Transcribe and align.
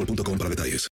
boostmobile.com 0.00 0.38
para 0.38 0.48
detalles. 0.48 0.88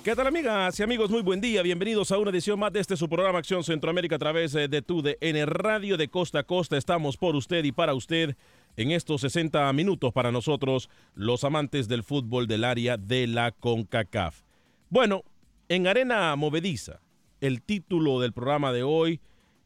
¿Qué 0.03 0.15
tal 0.17 0.29
amigas 0.29 0.81
y 0.81 0.83
amigos? 0.83 1.11
Muy 1.11 1.21
buen 1.21 1.43
día. 1.43 1.61
Bienvenidos 1.61 2.11
a 2.11 2.17
una 2.17 2.31
edición 2.31 2.59
más 2.59 2.73
de 2.73 2.81
este 2.81 2.97
su 2.97 3.07
programa 3.07 3.41
Acción 3.41 3.63
Centroamérica 3.65 4.17
a 4.17 4.19
través 4.19 4.55
eh, 4.55 4.67
de 4.67 4.81
tu 4.81 5.03
DN 5.03 5.45
Radio 5.45 5.99
de 5.99 6.09
Costa 6.09 6.39
a 6.39 6.43
Costa. 6.45 6.79
Estamos 6.79 7.19
por 7.19 7.37
usted 7.37 7.65
y 7.65 7.73
para 7.73 7.93
usted 7.93 8.35
en 8.77 8.91
estos 8.91 9.23
60 9.23 9.73
minutos 9.73 10.13
para 10.13 10.33
nosotros, 10.33 10.91
los 11.15 11.45
amantes 11.45 11.89
del 11.89 12.03
fútbol 12.03 12.47
del 12.47 12.65
área 12.65 12.97
de 12.97 13.27
la 13.27 13.53
CONCACAF. 13.53 14.43
Bueno, 14.91 15.23
en 15.69 15.87
Arena 15.87 16.35
Movediza, 16.37 17.01
el 17.41 17.63
título 17.63 18.21
del 18.21 18.33
programa 18.33 18.73
de 18.73 18.83
hoy 18.83 19.21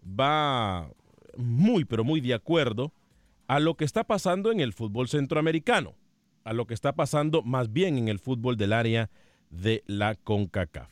va 0.05 0.91
muy, 1.37 1.85
pero 1.85 2.05
muy 2.05 2.21
de 2.21 2.35
acuerdo 2.35 2.93
a 3.47 3.59
lo 3.59 3.75
que 3.75 3.85
está 3.85 4.05
pasando 4.05 4.53
en 4.53 4.61
el 4.61 4.73
fútbol 4.73 5.09
centroamericano, 5.09 5.95
a 6.45 6.53
lo 6.53 6.67
que 6.67 6.75
está 6.75 6.95
pasando 6.95 7.43
más 7.43 7.73
bien 7.73 7.99
en 7.99 8.09
el 8.09 8.19
fútbol 8.19 8.57
del 8.57 8.73
área 8.73 9.11
de 9.51 9.83
la 9.87 10.15
CONCACAF. 10.15 10.91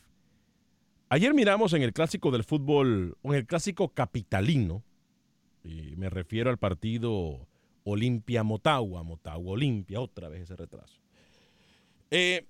Ayer 1.07 1.33
miramos 1.33 1.73
en 1.73 1.81
el 1.81 1.93
clásico 1.93 2.29
del 2.29 2.43
fútbol, 2.43 3.17
en 3.23 3.33
el 3.33 3.47
clásico 3.47 3.89
capitalino, 3.89 4.83
y 5.63 5.95
me 5.95 6.09
refiero 6.09 6.49
al 6.49 6.57
partido 6.57 7.47
Olimpia 7.83 8.43
Motagua, 8.43 9.03
Motagua 9.03 9.53
Olimpia, 9.53 9.99
otra 9.99 10.29
vez 10.29 10.43
ese 10.43 10.55
retraso. 10.55 10.99
Eh, 12.11 12.45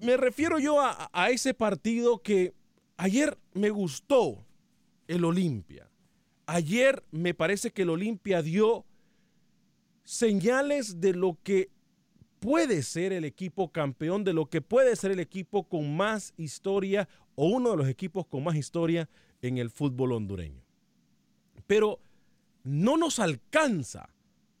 me 0.00 0.16
refiero 0.16 0.58
yo 0.58 0.80
a, 0.80 1.08
a, 1.12 1.30
ese 1.30 1.54
partido 1.54 2.18
que 2.18 2.54
ayer 2.96 3.38
me 3.54 3.70
gustó 3.70 4.44
el 5.08 5.24
Olimpia. 5.24 5.88
Ayer 6.46 7.02
me 7.10 7.34
parece 7.34 7.70
que 7.70 7.82
el 7.82 7.90
Olimpia 7.90 8.42
dio 8.42 8.84
señales 10.04 11.00
de 11.00 11.12
lo 11.14 11.38
que 11.42 11.70
puede 12.40 12.82
ser 12.82 13.12
el 13.12 13.24
equipo 13.24 13.72
campeón, 13.72 14.24
de 14.24 14.32
lo 14.32 14.46
que 14.46 14.60
puede 14.60 14.94
ser 14.96 15.10
el 15.10 15.20
equipo 15.20 15.64
con 15.64 15.96
más 15.96 16.32
historia 16.36 17.08
o 17.34 17.46
uno 17.48 17.72
de 17.72 17.76
los 17.76 17.88
equipos 17.88 18.26
con 18.26 18.44
más 18.44 18.56
historia 18.56 19.08
en 19.42 19.58
el 19.58 19.70
fútbol 19.70 20.12
hondureño. 20.12 20.62
Pero 21.66 22.00
no 22.66 22.96
nos 22.96 23.20
alcanza 23.20 24.10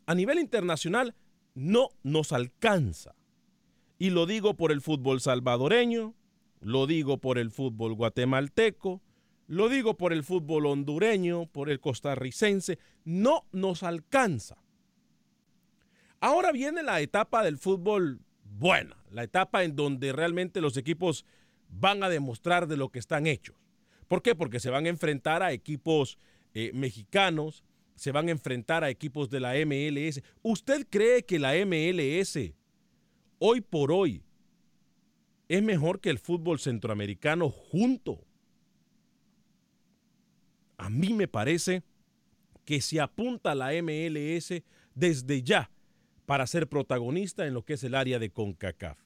a 0.06 0.14
nivel 0.14 0.38
internacional 0.38 1.14
no 1.54 1.90
nos 2.02 2.32
alcanza. 2.32 3.14
Y 3.98 4.10
lo 4.10 4.26
digo 4.26 4.54
por 4.54 4.72
el 4.72 4.80
fútbol 4.80 5.20
salvadoreño, 5.20 6.14
lo 6.60 6.86
digo 6.86 7.18
por 7.18 7.38
el 7.38 7.50
fútbol 7.50 7.94
guatemalteco, 7.94 9.02
lo 9.48 9.68
digo 9.68 9.96
por 9.96 10.12
el 10.12 10.22
fútbol 10.22 10.66
hondureño, 10.66 11.46
por 11.46 11.70
el 11.70 11.80
costarricense, 11.80 12.78
no 13.04 13.46
nos 13.52 13.82
alcanza. 13.82 14.56
Ahora 16.20 16.52
viene 16.52 16.82
la 16.82 17.00
etapa 17.00 17.42
del 17.42 17.58
fútbol 17.58 18.20
buena, 18.44 18.96
la 19.10 19.22
etapa 19.22 19.64
en 19.64 19.76
donde 19.76 20.12
realmente 20.12 20.60
los 20.60 20.76
equipos 20.76 21.24
van 21.68 22.02
a 22.02 22.08
demostrar 22.08 22.68
de 22.68 22.76
lo 22.76 22.90
que 22.90 22.98
están 22.98 23.26
hechos. 23.26 23.56
¿Por 24.08 24.22
qué? 24.22 24.34
Porque 24.34 24.60
se 24.60 24.70
van 24.70 24.86
a 24.86 24.90
enfrentar 24.90 25.42
a 25.42 25.52
equipos 25.52 26.18
eh, 26.54 26.70
mexicanos, 26.74 27.64
se 27.96 28.12
van 28.12 28.28
a 28.28 28.32
enfrentar 28.32 28.84
a 28.84 28.90
equipos 28.90 29.28
de 29.30 29.40
la 29.40 29.54
MLS. 29.66 30.22
¿Usted 30.42 30.86
cree 30.88 31.24
que 31.24 31.38
la 31.38 31.54
MLS 31.66 32.52
hoy 33.38 33.60
por 33.60 33.90
hoy 33.90 34.22
es 35.48 35.62
mejor 35.62 36.00
que 36.00 36.10
el 36.10 36.18
fútbol 36.18 36.60
centroamericano 36.60 37.50
junto? 37.50 38.24
A 40.76 40.90
mí 40.90 41.12
me 41.14 41.26
parece 41.26 41.82
que 42.64 42.80
se 42.80 43.00
apunta 43.00 43.54
la 43.54 43.70
MLS 43.82 44.62
desde 44.94 45.42
ya 45.42 45.70
para 46.26 46.46
ser 46.46 46.68
protagonista 46.68 47.46
en 47.46 47.54
lo 47.54 47.64
que 47.64 47.74
es 47.74 47.84
el 47.84 47.94
área 47.94 48.18
de 48.18 48.30
CONCACAF. 48.30 48.98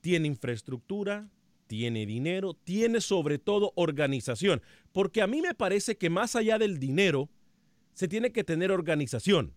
Tiene 0.00 0.28
infraestructura, 0.28 1.30
tiene 1.66 2.06
dinero, 2.06 2.54
tiene 2.54 3.00
sobre 3.00 3.38
todo 3.38 3.72
organización, 3.74 4.62
porque 4.92 5.22
a 5.22 5.26
mí 5.26 5.40
me 5.40 5.54
parece 5.54 5.96
que 5.96 6.10
más 6.10 6.36
allá 6.36 6.58
del 6.58 6.78
dinero, 6.78 7.28
se 7.94 8.08
tiene 8.08 8.32
que 8.32 8.44
tener 8.44 8.70
organización. 8.70 9.54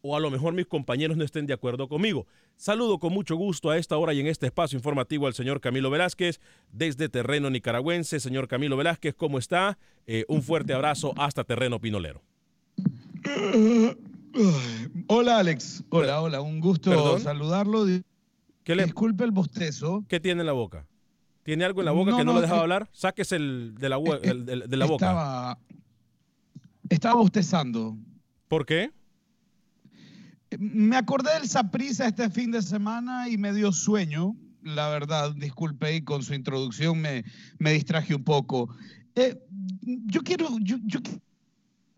O 0.00 0.16
a 0.16 0.20
lo 0.20 0.30
mejor 0.30 0.54
mis 0.54 0.66
compañeros 0.66 1.16
no 1.16 1.24
estén 1.24 1.46
de 1.46 1.54
acuerdo 1.54 1.88
conmigo. 1.88 2.26
Saludo 2.56 2.98
con 2.98 3.12
mucho 3.12 3.36
gusto 3.36 3.70
a 3.70 3.78
esta 3.78 3.96
hora 3.96 4.12
y 4.14 4.20
en 4.20 4.26
este 4.26 4.46
espacio 4.46 4.76
informativo 4.76 5.26
al 5.26 5.34
señor 5.34 5.60
Camilo 5.60 5.90
Velázquez 5.90 6.40
desde 6.72 7.08
terreno 7.08 7.50
nicaragüense. 7.50 8.20
Señor 8.20 8.48
Camilo 8.48 8.76
Velázquez, 8.76 9.14
¿cómo 9.14 9.38
está? 9.38 9.78
Eh, 10.06 10.24
un 10.28 10.42
fuerte 10.42 10.72
abrazo 10.72 11.14
hasta 11.16 11.44
terreno 11.44 11.80
pinolero. 11.80 12.22
Hola 15.08 15.38
Alex, 15.38 15.84
hola, 15.88 16.20
hola, 16.20 16.40
un 16.40 16.60
gusto 16.60 17.18
saludarlo. 17.18 17.86
¿Qué 18.62 18.76
le... 18.76 18.84
Disculpe 18.84 19.24
el 19.24 19.32
bostezo. 19.32 20.04
¿Qué 20.08 20.20
tiene 20.20 20.42
en 20.42 20.46
la 20.46 20.52
boca? 20.52 20.86
¿Tiene 21.42 21.64
algo 21.64 21.80
en 21.80 21.86
la 21.86 21.92
boca 21.92 22.16
que 22.16 22.24
no, 22.24 22.34
lo 22.34 22.40
dejaba 22.40 22.60
hablar? 22.60 22.88
Sáquese 22.92 23.36
el 23.36 23.74
de 23.78 23.88
la, 23.88 23.98
el, 24.22 24.44
de 24.44 24.76
la 24.76 24.84
boca. 24.84 25.06
Estaba, 25.06 25.58
estaba 26.88 27.16
bostezando. 27.16 27.96
¿Por 28.48 28.64
qué? 28.66 28.90
Me 30.58 30.96
acordé 30.96 31.34
del 31.34 31.48
Saprisa 31.48 32.06
este 32.06 32.30
fin 32.30 32.50
de 32.50 32.62
semana 32.62 33.28
y 33.28 33.36
me 33.36 33.52
dio 33.52 33.72
sueño. 33.72 34.34
La 34.62 34.88
verdad, 34.88 35.34
disculpe, 35.34 35.94
y 35.94 36.02
con 36.02 36.22
su 36.22 36.34
introducción 36.34 37.00
me, 37.00 37.24
me 37.58 37.72
distraje 37.72 38.14
un 38.14 38.24
poco. 38.24 38.74
Eh, 39.14 39.38
yo 39.82 40.22
quiero, 40.22 40.48
yo, 40.60 40.78
yo 40.84 41.00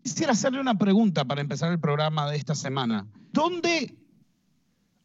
quisiera 0.03 0.33
hacerle 0.33 0.59
una 0.59 0.77
pregunta 0.77 1.25
para 1.25 1.41
empezar 1.41 1.71
el 1.71 1.79
programa 1.79 2.29
de 2.29 2.37
esta 2.37 2.55
semana. 2.55 3.07
¿Dónde 3.31 3.95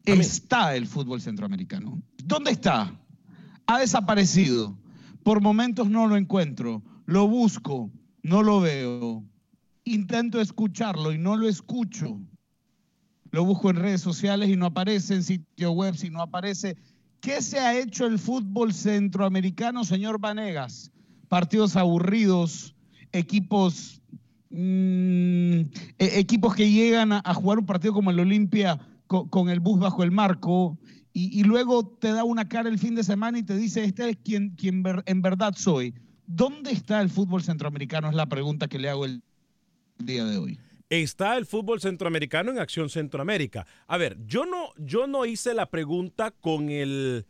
está 0.05 0.75
el 0.75 0.87
fútbol 0.87 1.21
centroamericano? 1.21 2.03
¿Dónde 2.25 2.51
está? 2.51 2.93
Ha 3.67 3.79
desaparecido. 3.79 4.77
Por 5.23 5.41
momentos 5.41 5.89
no 5.89 6.07
lo 6.07 6.17
encuentro. 6.17 6.83
Lo 7.07 7.29
busco, 7.29 7.91
no 8.23 8.43
lo 8.43 8.61
veo 8.61 9.25
intento 9.87 10.41
escucharlo 10.41 11.13
y 11.13 11.19
no 11.19 11.37
lo 11.37 11.49
escucho. 11.49 12.21
Lo 13.31 13.45
busco 13.45 13.71
en 13.71 13.77
redes 13.77 14.01
sociales 14.03 14.51
y 14.51 14.57
no 14.57 14.67
aparece, 14.67 15.15
en 15.15 15.23
sitio 15.23 15.73
web 15.73 15.95
y 16.03 16.11
no 16.11 16.21
aparece. 16.21 16.77
¿Qué 17.21 17.41
se 17.41 17.59
ha 17.59 17.79
hecho 17.79 18.07
el 18.07 18.19
fútbol 18.19 18.75
centroamericano, 18.75 19.85
señor 19.85 20.21
Vanegas? 20.21 20.91
Partidos 21.29 21.77
aburridos, 21.77 22.75
equipos, 23.13 24.03
mm, 24.51 25.61
e-, 25.99 26.19
equipos 26.19 26.55
que 26.55 26.71
llegan 26.71 27.13
a, 27.13 27.35
jugar 27.35 27.59
un 27.59 27.67
partido 27.67 27.95
como 27.95 28.11
el 28.11 28.21
Olimpia 28.21 28.79
con, 29.07 29.49
el 29.49 29.61
bus 29.61 29.79
bajo 29.79 30.03
el 30.03 30.11
marco 30.11 30.79
y, 31.13 31.45
luego 31.45 31.87
te 31.87 32.13
da 32.13 32.25
una 32.25 32.47
cara 32.47 32.69
el 32.69 32.79
fin 32.79 32.95
de 32.95 33.03
semana 33.03 33.39
y 33.39 33.43
te 33.43 33.57
dice, 33.57 33.83
este 33.85 34.11
es 34.11 34.17
quien, 34.23 34.51
quien 34.51 34.83
en 35.07 35.23
verdad 35.23 35.55
soy. 35.57 35.95
¿Dónde 36.27 36.73
está 36.73 37.01
el 37.01 37.09
fútbol 37.09 37.43
centroamericano? 37.43 38.11
Es 38.11 38.15
la 38.15 38.27
pregunta 38.27 38.69
que 38.69 38.79
le 38.79 38.91
hago 38.91 39.07
el 39.07 39.23
día 39.99 40.25
de 40.25 40.39
hoy? 40.39 40.59
Está 40.89 41.37
el 41.37 41.47
fútbol 41.47 41.81
centroamericano 41.81 42.53
en 42.53 42.59
Acción 42.59 42.89
Centroamérica. 42.89 43.67
A 43.87 43.97
ver, 43.97 44.17
yo 44.27 44.47
no, 44.47 44.73
yo 44.77 45.07
no 45.07 45.27
hice 45.27 45.53
la 45.53 45.69
pregunta 45.71 46.31
con 46.31 46.71
el 46.71 47.27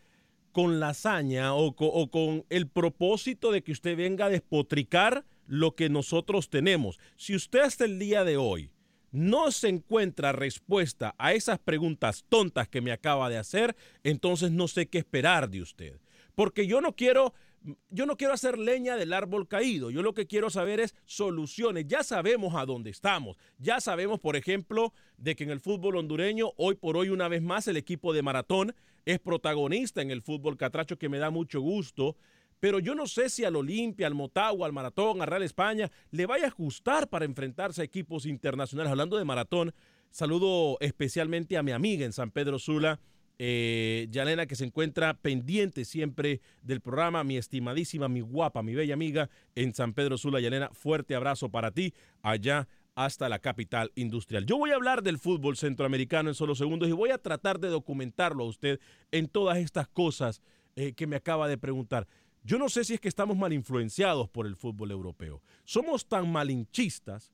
con 0.53 0.81
la 0.81 0.91
hazaña 0.91 1.53
o, 1.55 1.67
o 1.67 2.11
con 2.11 2.47
el 2.49 2.67
propósito 2.67 3.53
de 3.53 3.63
que 3.63 3.73
usted 3.73 3.95
venga 3.95 4.25
a 4.25 4.31
despotricar 4.31 5.27
lo 5.47 5.75
que 5.75 5.91
nosotros 5.91 6.49
tenemos. 6.49 6.99
Si 7.17 7.35
usted 7.35 7.61
hasta 7.61 7.85
el 7.85 7.99
día 7.99 8.25
de 8.25 8.39
hoy 8.39 8.71
no 9.13 9.51
se 9.51 9.69
encuentra 9.69 10.33
respuesta 10.33 11.15
a 11.19 11.35
esas 11.35 11.59
preguntas 11.59 12.25
tontas 12.29 12.69
que 12.69 12.81
me 12.81 12.93
acaba 12.93 13.29
de 13.29 13.39
hacer, 13.39 13.77
entonces 14.03 14.51
no 14.51 14.69
sé 14.69 14.87
qué 14.87 14.99
esperar 14.99 15.51
de 15.51 15.63
usted. 15.63 16.01
Porque 16.35 16.67
yo 16.67 16.81
no 16.81 16.95
quiero 16.95 17.35
yo 17.91 18.07
no 18.07 18.17
quiero 18.17 18.33
hacer 18.33 18.59
leña 18.59 18.97
del 18.97 19.13
árbol 19.13 19.49
caído, 19.49 19.91
yo 19.91 20.03
lo 20.03 20.15
que 20.15 20.27
quiero 20.27 20.51
saber 20.51 20.81
es 20.81 20.95
soluciones. 21.05 21.87
Ya 21.87 22.03
sabemos 22.03 22.55
a 22.55 22.67
dónde 22.67 22.91
estamos, 22.91 23.37
ya 23.59 23.81
sabemos, 23.81 24.21
por 24.21 24.37
ejemplo, 24.37 24.93
de 25.17 25.37
que 25.37 25.45
en 25.45 25.51
el 25.51 25.61
fútbol 25.61 25.97
hondureño, 25.97 26.53
hoy 26.57 26.75
por 26.75 26.97
hoy, 26.97 27.09
una 27.09 27.29
vez 27.29 27.43
más, 27.43 27.69
el 27.69 27.77
equipo 27.77 28.13
de 28.13 28.23
maratón 28.23 28.75
es 29.05 29.19
protagonista 29.21 30.03
en 30.03 30.11
el 30.11 30.23
fútbol 30.23 30.57
catracho, 30.57 30.99
que 30.99 31.09
me 31.09 31.19
da 31.19 31.31
mucho 31.31 31.61
gusto. 31.61 32.17
Pero 32.59 32.79
yo 32.79 32.95
no 32.95 33.07
sé 33.07 33.29
si 33.29 33.45
al 33.45 33.57
Olimpia, 33.57 34.07
al 34.07 34.15
Motagua, 34.15 34.67
al 34.67 34.73
Maratón, 34.73 35.21
al 35.21 35.29
Real 35.29 35.43
España, 35.43 35.91
le 36.11 36.27
vaya 36.27 36.49
a 36.49 36.55
gustar 36.57 37.09
para 37.09 37.27
enfrentarse 37.27 37.83
a 37.83 37.85
equipos 37.85 38.25
internacionales. 38.25 38.91
Hablando 38.91 39.19
de 39.19 39.25
maratón, 39.25 39.75
saludo 40.11 40.79
especialmente 40.81 41.59
a 41.59 41.63
mi 41.63 41.73
amiga 41.73 42.07
en 42.07 42.13
San 42.13 42.31
Pedro 42.31 42.59
Sula, 42.59 42.99
eh, 43.39 44.09
Yalena, 44.11 44.47
que 44.47 44.57
se 44.57 44.65
encuentra 44.65 45.15
pendiente 45.15 45.85
siempre 45.85 46.41
del 46.63 46.81
programa, 46.81 47.25
mi 47.25 47.37
estimadísima, 47.37 48.09
mi 48.09 48.21
guapa, 48.21 48.63
mi 48.63 48.75
bella 48.75 48.95
amiga 48.95 49.29
en 49.55 49.75
San 49.75 49.93
Pedro 49.93 50.19
Sula. 50.19 50.41
Yalena, 50.41 50.71
fuerte 50.73 51.15
abrazo 51.15 51.51
para 51.51 51.71
ti 51.71 51.95
allá 52.23 52.69
hasta 52.95 53.29
la 53.29 53.39
capital 53.39 53.93
industrial. 53.95 54.47
Yo 54.47 54.57
voy 54.57 54.71
a 54.71 54.77
hablar 54.77 55.03
del 55.03 55.19
fútbol 55.19 55.57
centroamericano 55.57 56.31
en 56.31 56.35
solo 56.35 56.55
segundos 56.55 56.89
y 56.89 56.93
voy 56.93 57.11
a 57.11 57.19
tratar 57.19 57.61
de 57.61 57.69
documentarlo 57.69 58.45
a 58.45 58.49
usted 58.49 58.81
en 59.13 59.29
todas 59.29 59.59
estas 59.59 59.87
cosas 59.87 60.41
eh, 60.77 60.95
que 60.95 61.07
me 61.07 61.17
acaba 61.17 61.47
de 61.47 61.59
preguntar. 61.59 62.09
Yo 62.43 62.59
no 62.59 62.69
sé 62.69 62.85
si 62.85 62.95
es 62.95 63.01
que 63.01 63.09
estamos 63.09 63.37
mal 63.37 63.53
influenciados 63.53 64.31
por 64.31 64.47
el 64.47 64.57
fútbol 64.57 64.93
europeo. 64.93 65.43
Somos 65.65 66.09
tan 66.09 66.31
malinchistas 66.31 67.33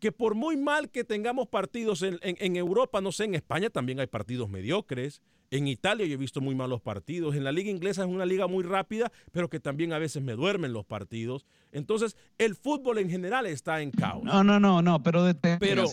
que 0.00 0.12
por 0.12 0.34
muy 0.34 0.56
mal 0.56 0.90
que 0.90 1.04
tengamos 1.04 1.46
partidos 1.46 2.02
en, 2.02 2.56
Europa, 2.56 3.00
no 3.00 3.12
sé, 3.12 3.24
en 3.24 3.34
España 3.34 3.68
también 3.68 4.00
hay 4.00 4.06
partidos 4.06 4.48
mediocres, 4.48 5.20
en 5.50 5.68
Italia 5.68 6.06
yo 6.06 6.14
he 6.14 6.16
visto 6.16 6.40
muy 6.40 6.54
malos 6.54 6.80
partidos, 6.80 7.36
en 7.36 7.44
la 7.44 7.52
liga 7.52 7.70
inglesa 7.70 8.02
es 8.02 8.08
una 8.08 8.24
liga 8.24 8.46
muy 8.46 8.64
rápida, 8.64 9.12
pero 9.30 9.50
que 9.50 9.60
también 9.60 9.92
a 9.92 9.98
veces 9.98 10.22
me 10.22 10.32
duermen 10.32 10.72
los 10.72 10.86
partidos. 10.86 11.44
Entonces, 11.70 12.16
el 12.38 12.54
fútbol 12.54 12.98
en 12.98 13.10
general 13.10 13.46
está 13.46 13.82
en 13.82 13.90
caos. 13.90 14.24
No, 14.24 14.42
no, 14.42 14.58
no, 14.58 14.80
no, 14.80 15.02
pero... 15.02 15.24
De, 15.24 15.34
pero, 15.34 15.84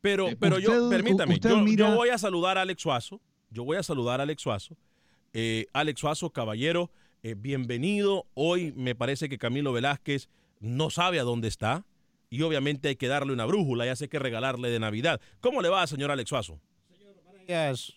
pero, 0.00 0.28
eh, 0.28 0.36
pero 0.38 0.58
yo, 0.58 0.90
permítame, 0.90 1.38
yo, 1.38 1.94
voy 1.94 2.10
a 2.10 2.18
saludar 2.18 2.58
a 2.58 2.62
Alex 2.62 2.82
Suazo, 2.82 3.20
yo 3.50 3.64
voy 3.64 3.78
a 3.78 3.82
saludar 3.82 4.20
a 4.20 4.24
Alex 4.24 4.42
Suazo. 4.42 4.76
Eh, 5.32 5.66
Alex 5.72 6.00
Suazo, 6.00 6.30
caballero, 6.30 6.90
eh, 7.22 7.34
bienvenido. 7.36 8.26
Hoy 8.34 8.72
me 8.76 8.94
parece 8.94 9.28
que 9.28 9.38
Camilo 9.38 9.72
Velázquez 9.72 10.28
no 10.60 10.90
sabe 10.90 11.20
a 11.20 11.22
dónde 11.22 11.48
está 11.48 11.84
y 12.36 12.42
obviamente 12.42 12.88
hay 12.88 12.96
que 12.96 13.08
darle 13.08 13.32
una 13.32 13.46
brújula, 13.46 13.86
ya 13.86 13.96
sé 13.96 14.10
que 14.10 14.18
regalarle 14.18 14.68
de 14.68 14.78
Navidad. 14.78 15.22
¿Cómo 15.40 15.62
le 15.62 15.70
va, 15.70 15.86
señor 15.86 16.10
Alex 16.10 16.28
Suazo? 16.28 16.60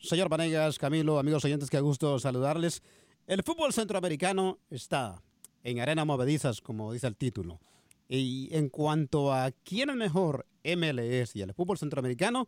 Señor 0.01 0.29
Vanegas, 0.29 0.77
Camilo, 0.77 1.19
amigos 1.19 1.43
oyentes, 1.43 1.69
qué 1.69 1.81
gusto 1.81 2.17
saludarles. 2.19 2.81
El 3.27 3.43
fútbol 3.43 3.73
centroamericano 3.73 4.59
está 4.69 5.21
en 5.61 5.81
arena 5.81 6.05
movedizas, 6.05 6.61
como 6.61 6.93
dice 6.93 7.07
el 7.07 7.17
título. 7.17 7.59
Y 8.07 8.47
en 8.55 8.69
cuanto 8.69 9.33
a 9.33 9.51
quién 9.51 9.89
es 9.89 9.97
mejor, 9.97 10.45
MLS 10.63 11.35
y 11.35 11.41
el 11.41 11.53
fútbol 11.53 11.77
centroamericano, 11.77 12.47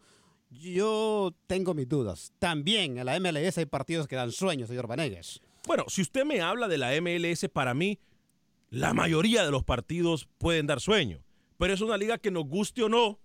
yo 0.49 1.33
tengo 1.47 1.73
mis 1.73 1.89
dudas. 1.89 2.31
También 2.39 2.99
en 2.99 3.05
la 3.05 3.19
MLS 3.19 3.57
hay 3.57 3.65
partidos 3.65 4.07
que 4.07 4.15
dan 4.15 4.31
sueños, 4.31 4.69
señor 4.69 4.87
Vanegas. 4.87 5.41
Bueno, 5.67 5.83
si 5.89 6.03
usted 6.03 6.23
me 6.23 6.39
habla 6.39 6.69
de 6.69 6.77
la 6.77 6.91
MLS, 7.01 7.49
para 7.51 7.73
mí, 7.73 7.99
la 8.69 8.93
mayoría 8.93 9.43
de 9.43 9.51
los 9.51 9.65
partidos 9.65 10.29
pueden 10.37 10.67
dar 10.67 10.79
sueño 10.79 11.21
pero 11.61 11.75
es 11.75 11.81
una 11.81 11.95
liga 11.95 12.17
que 12.17 12.31
nos 12.31 12.45
guste 12.47 12.81
o 12.81 12.89
no, 12.89 13.19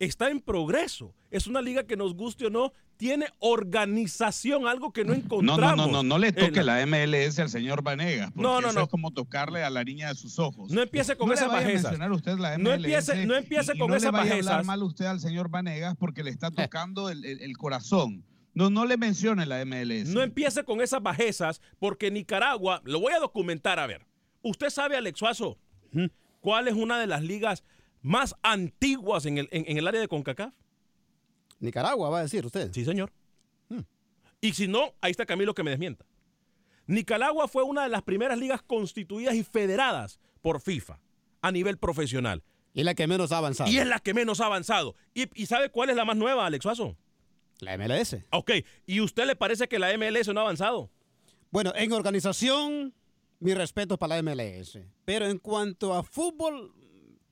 está 0.00 0.28
en 0.30 0.40
progreso. 0.40 1.14
Es 1.30 1.46
una 1.46 1.62
liga 1.62 1.84
que 1.84 1.96
nos 1.96 2.14
guste 2.16 2.46
o 2.46 2.50
no, 2.50 2.72
tiene 2.96 3.26
organización, 3.38 4.66
algo 4.66 4.92
que 4.92 5.04
no 5.04 5.12
No, 5.12 5.18
encontramos. 5.18 5.76
no, 5.76 5.86
no, 5.86 5.92
no, 5.92 6.02
no 6.02 6.18
le 6.18 6.32
toque 6.32 6.64
la 6.64 6.84
MLS 6.84 7.38
al 7.38 7.48
señor 7.48 7.82
Vanegas. 7.82 8.32
porque 8.32 8.42
No, 8.42 8.60
no, 8.60 8.68
eso 8.70 8.78
no. 8.78 8.84
es 8.84 8.88
como 8.90 9.12
tocarle 9.12 9.62
a 9.62 9.70
la 9.70 9.84
niña 9.84 10.08
de 10.08 10.16
sus 10.16 10.38
ojos. 10.40 10.72
No 10.72 10.82
empiece 10.82 11.16
con 11.16 11.28
No 11.28 11.34
esas 11.34 11.46
le 11.46 11.52
vaya 11.52 11.60
a 11.60 11.64
bajezas. 11.68 11.90
mencionar 11.92 12.12
usted 12.12 12.36
la 12.38 12.54
MLS. 12.58 12.62
No 12.64 12.72
empiece- 12.74 13.26
no 13.26 13.34
empiece 13.36 13.72
y- 13.72 13.76
y 13.76 13.78
con 13.78 13.90
no 13.90 13.96
esas 13.96 14.12
le 14.12 14.18
vaya 14.18 14.30
a 14.32 14.34
hablar 14.38 14.44
bajezas. 14.54 14.66
mal 14.66 14.82
usted 14.82 15.04
al 15.04 15.20
señor 15.20 15.48
Vanegas 15.48 15.94
porque 15.96 16.24
le 16.24 16.30
está 16.30 16.50
tocando 16.50 17.10
el, 17.10 17.24
el- 17.24 17.40
el 17.42 17.56
corazón. 17.56 18.24
No, 18.54 18.70
no 18.70 18.86
le 18.86 18.96
mencione 18.96 19.46
la 19.46 19.60
MLS. 19.64 20.08
No 20.12 20.20
empiece 20.22 20.64
con 20.64 20.80
esas 20.80 21.00
bajezas, 21.02 21.60
porque 21.78 22.10
Nicaragua, 22.10 22.80
lo 22.84 22.98
voy 22.98 23.12
a 23.12 23.20
documentar, 23.20 23.78
a 23.78 23.86
ver. 23.86 24.04
¿Usted 24.42 24.70
sabe, 24.70 24.96
Alex 24.96 25.18
Suazo, 25.18 25.58
cuál 26.46 26.68
es 26.68 26.74
una 26.74 27.00
de 27.00 27.08
las 27.08 27.22
ligas 27.24 27.64
más 28.02 28.36
antiguas 28.44 29.26
en 29.26 29.38
el, 29.38 29.48
en- 29.50 29.64
en 29.66 29.78
el 29.78 29.88
área 29.88 30.00
de 30.00 30.06
CONCACAF? 30.06 30.54
Nicaragua, 31.58 32.08
va 32.08 32.20
a 32.20 32.22
decir 32.22 32.46
usted. 32.46 32.70
Sí, 32.72 32.84
señor. 32.84 33.12
Y 34.40 34.52
si 34.52 34.68
no, 34.68 34.94
ahí 35.00 35.10
está 35.10 35.26
Camilo 35.26 35.54
que 35.56 35.64
me 35.64 35.70
desmienta. 35.72 36.06
Nicaragua 36.86 37.48
fue 37.48 37.64
una 37.64 37.82
de 37.82 37.88
las 37.88 38.02
primeras 38.02 38.38
ligas 38.38 38.62
constituidas 38.62 39.34
y 39.34 39.42
federadas 39.42 40.20
por 40.40 40.60
FIFA 40.60 41.00
a 41.42 41.50
nivel 41.50 41.78
profesional. 41.78 42.44
Y 42.74 42.84
la 42.84 42.94
que 42.94 43.08
menos 43.08 43.32
ha 43.32 43.38
avanzado. 43.38 43.68
Y 43.68 43.78
es 43.78 43.86
la 43.88 43.98
que 43.98 44.14
menos 44.14 44.40
ha 44.40 44.46
avanzado. 44.46 44.94
¿Y, 45.14 45.26
y 45.34 45.46
sabe 45.46 45.70
cuál 45.70 45.90
es 45.90 45.96
la 45.96 46.04
más 46.04 46.16
nueva, 46.16 46.46
Alex 46.46 46.62
Suazo? 46.62 46.96
La 47.58 47.76
MLS. 47.76 48.18
Ok. 48.30 48.52
¿Y 48.86 49.00
usted 49.00 49.26
le 49.26 49.34
parece 49.34 49.66
que 49.66 49.80
la 49.80 49.88
MLS 49.98 50.28
no 50.28 50.38
ha 50.38 50.42
avanzado? 50.44 50.92
Bueno, 51.50 51.72
en 51.74 51.90
organización, 51.92 52.94
mi 53.46 53.54
respeto 53.54 53.96
para 53.96 54.20
la 54.20 54.22
MLS. 54.22 54.80
Pero 55.04 55.30
en 55.30 55.38
cuanto 55.38 55.94
a 55.94 56.02
fútbol, 56.02 56.72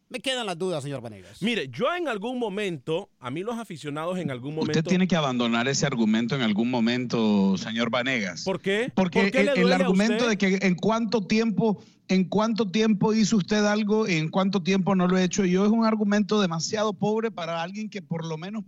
me 0.09 0.21
quedan 0.21 0.47
las 0.47 0.56
dudas, 0.56 0.85
señor 0.85 1.00
Vanegas. 1.00 1.42
Mire, 1.42 1.68
yo 1.68 1.92
en 1.92 2.06
algún 2.06 2.38
momento, 2.38 3.11
a 3.18 3.33
mí 3.33 3.42
los 3.42 3.59
aficionados 3.59 4.21
en 4.21 4.30
algún 4.30 4.54
momento... 4.54 4.78
Usted 4.78 4.88
tiene 4.88 5.09
que 5.09 5.16
abandonar 5.16 5.66
ese 5.66 5.87
argumento 5.87 6.37
en 6.37 6.42
algún 6.42 6.71
momento, 6.71 7.59
señor 7.59 7.90
Vanegas. 7.90 8.44
¿Por 8.44 8.61
qué? 8.61 8.92
Porque 8.94 9.23
¿Por 9.23 9.30
qué 9.33 9.40
el, 9.40 9.49
el 9.59 9.73
argumento 9.73 10.28
de 10.28 10.38
que 10.38 10.61
en 10.62 10.76
cuánto 10.76 11.26
tiempo, 11.26 11.83
en 12.06 12.26
cuánto 12.28 12.71
tiempo 12.71 13.12
hizo 13.12 13.37
usted 13.37 13.64
algo 13.64 14.09
y 14.09 14.12
en 14.14 14.28
cuánto 14.28 14.62
tiempo 14.62 14.94
no 14.94 15.09
lo 15.09 15.18
he 15.18 15.25
hecho 15.25 15.44
yo 15.44 15.64
es 15.64 15.73
un 15.73 15.85
argumento 15.85 16.40
demasiado 16.40 16.92
pobre 16.92 17.33
para 17.33 17.61
alguien 17.61 17.90
que 17.90 18.02
por 18.02 18.25
lo 18.25 18.38
menos 18.38 18.62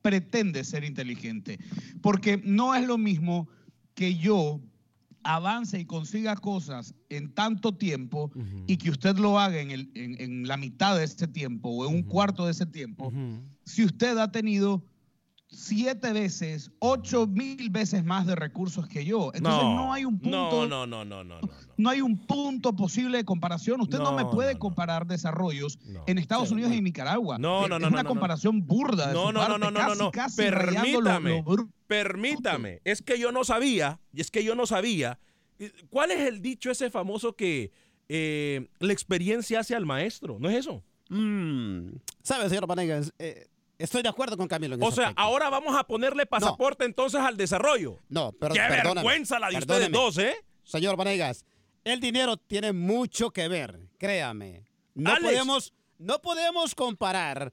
pretende 0.00 0.64
ser 0.64 0.84
inteligente. 0.84 1.58
Porque 2.00 2.40
no 2.42 2.74
es 2.74 2.86
lo 2.86 2.96
mismo 2.96 3.50
que 3.94 4.16
yo 4.16 4.62
avance 5.22 5.78
y 5.78 5.84
consiga 5.84 6.34
cosas 6.36 6.94
en 7.08 7.32
tanto 7.34 7.72
tiempo 7.72 8.30
y 8.66 8.76
que 8.76 8.90
usted 8.90 9.16
lo 9.18 9.38
haga 9.38 9.60
en, 9.60 9.70
el- 9.70 9.90
en- 9.94 10.20
en 10.20 10.48
la 10.48 10.56
mitad 10.56 10.96
de 10.96 11.04
ese 11.04 11.26
tiempo 11.28 11.68
o 11.70 11.86
en 11.88 11.94
un 11.94 12.02
cuarto 12.02 12.44
de 12.46 12.52
ese 12.52 12.66
tiempo, 12.66 13.12
si 13.64 13.84
usted 13.84 14.16
ha 14.18 14.30
tenido 14.32 14.82
siete 15.52 16.12
veces, 16.12 16.70
ocho 16.78 17.26
mil 17.26 17.70
veces 17.70 18.04
más 18.04 18.26
de 18.26 18.36
recursos 18.36 18.86
que 18.86 19.04
yo. 19.04 19.30
Entonces 19.34 19.62
no, 19.64 19.92
hay 19.92 20.04
un 20.04 20.18
punto, 20.18 20.66
No, 20.66 20.66
no, 20.66 20.86
no, 20.86 21.04
no, 21.04 21.24
no. 21.24 21.40
no. 21.40 21.48
no 21.76 21.90
hay 21.90 22.00
un 22.00 22.16
punto 22.26 22.74
posible 22.74 23.18
de 23.18 23.24
comparación. 23.24 23.80
Usted 23.80 23.98
no, 23.98 24.12
me 24.12 24.22
No, 24.22 24.30
puede 24.30 24.58
comparar 24.58 25.06
desarrollos 25.06 25.78
en 26.06 26.18
Estados 26.18 26.50
Unidos 26.52 26.72
y 26.72 26.80
Nicaragua. 26.80 27.38
No, 27.38 27.64
Es- 27.64 27.68
no, 27.68 27.76
es 27.76 27.82
no, 27.82 27.88
una 27.88 27.96
no, 27.98 28.02
no. 28.04 28.08
comparación 28.08 28.64
burda. 28.66 29.08
de 29.08 29.14
No, 29.14 29.26
su 29.28 29.32
no, 29.32 29.32
no, 29.32 29.40
parte, 29.48 29.58
no, 29.58 29.70
no, 29.70 29.78
casi, 29.80 29.98
no, 29.98 30.04
no. 30.04 30.10
casi 30.12 30.50
rayando 30.50 31.00
lo- 31.00 31.10
Permítame. 31.10 31.42
lo. 31.46 31.68
Permítame. 31.86 32.80
Es 32.84 33.02
que 33.02 33.18
yo 33.18 33.32
no 33.32 33.42
sabía, 33.44 34.00
y 34.12 34.20
es 34.20 34.30
que 34.30 34.44
yo 34.44 34.54
no 34.54 34.66
sabía. 34.66 35.18
eh, 35.58 35.72
¿Cuál 35.90 36.12
es 36.12 36.20
el 36.28 36.40
dicho 36.42 36.70
ese 36.70 36.90
famoso 36.90 37.34
que 37.34 37.72
eh, 38.08 38.68
la 38.78 38.92
experiencia 38.92 39.60
hace 39.60 39.74
al 39.74 39.84
maestro? 39.86 40.38
¿No 40.40 40.48
es 40.48 40.58
eso? 40.58 40.82
Mm, 41.08 41.88
¿Sabe, 42.22 42.48
señor 42.48 42.66
Vanegas? 42.68 43.12
Eh, 43.18 43.48
estoy 43.82 44.02
de 44.02 44.08
acuerdo 44.08 44.36
con 44.36 44.46
Camilo 44.48 44.74
en 44.76 44.82
O 44.82 44.86
ese 44.88 44.96
sea, 44.96 45.04
aspecto. 45.08 45.22
ahora 45.22 45.50
vamos 45.50 45.76
a 45.76 45.84
ponerle 45.84 46.26
pasaporte 46.26 46.84
entonces 46.84 47.20
al 47.20 47.36
desarrollo. 47.36 47.98
No, 48.08 48.32
pero 48.32 48.54
Qué 48.54 48.60
vergüenza 48.60 49.38
la 49.38 49.48
de 49.50 49.58
ustedes 49.58 49.90
dos, 49.90 50.18
¿eh? 50.18 50.34
Señor 50.64 50.96
Vanegas, 50.96 51.44
el 51.84 52.00
dinero 52.00 52.36
tiene 52.36 52.72
mucho 52.72 53.30
que 53.30 53.48
ver, 53.48 53.80
créame. 53.98 54.64
No 54.94 55.10
Alex. 55.10 55.24
podemos, 55.24 55.72
no 55.98 56.20
podemos 56.20 56.74
comparar 56.74 57.52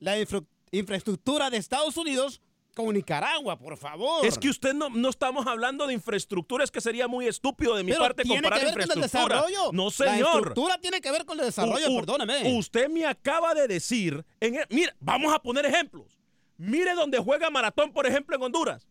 la 0.00 0.18
infra- 0.18 0.44
infraestructura 0.72 1.50
de 1.50 1.56
Estados 1.58 1.96
Unidos 1.96 2.40
con 2.74 2.94
Nicaragua, 2.94 3.58
por 3.58 3.76
favor. 3.76 4.24
Es 4.24 4.38
que 4.38 4.48
usted 4.48 4.72
no, 4.74 4.88
no 4.88 5.08
estamos 5.10 5.46
hablando 5.46 5.86
de 5.86 5.94
infraestructura, 5.94 6.64
es 6.64 6.70
que 6.70 6.80
sería 6.80 7.06
muy 7.08 7.26
estúpido 7.26 7.76
de 7.76 7.84
mi 7.84 7.92
Pero 7.92 8.02
parte 8.04 8.22
tiene 8.22 8.40
comparar 8.42 8.58
que 8.60 8.64
ver 8.64 8.88
con 8.88 8.96
el 8.96 9.02
desarrollo. 9.02 9.72
No, 9.72 9.84
La 9.84 9.90
señor. 9.90 10.16
infraestructura 10.18 10.78
tiene 10.78 11.00
que 11.00 11.10
ver 11.10 11.24
con 11.24 11.38
el 11.38 11.46
desarrollo, 11.46 11.90
U- 11.90 11.96
perdóneme. 11.96 12.56
Usted 12.58 12.88
me 12.88 13.04
acaba 13.06 13.54
de 13.54 13.68
decir, 13.68 14.24
en 14.40 14.54
el- 14.56 14.66
mira, 14.70 14.94
vamos 15.00 15.32
a 15.34 15.38
poner 15.40 15.66
ejemplos. 15.66 16.18
Mire 16.56 16.94
donde 16.94 17.18
juega 17.18 17.50
Maratón, 17.50 17.92
por 17.92 18.06
ejemplo, 18.06 18.36
en 18.36 18.42
Honduras. 18.42 18.86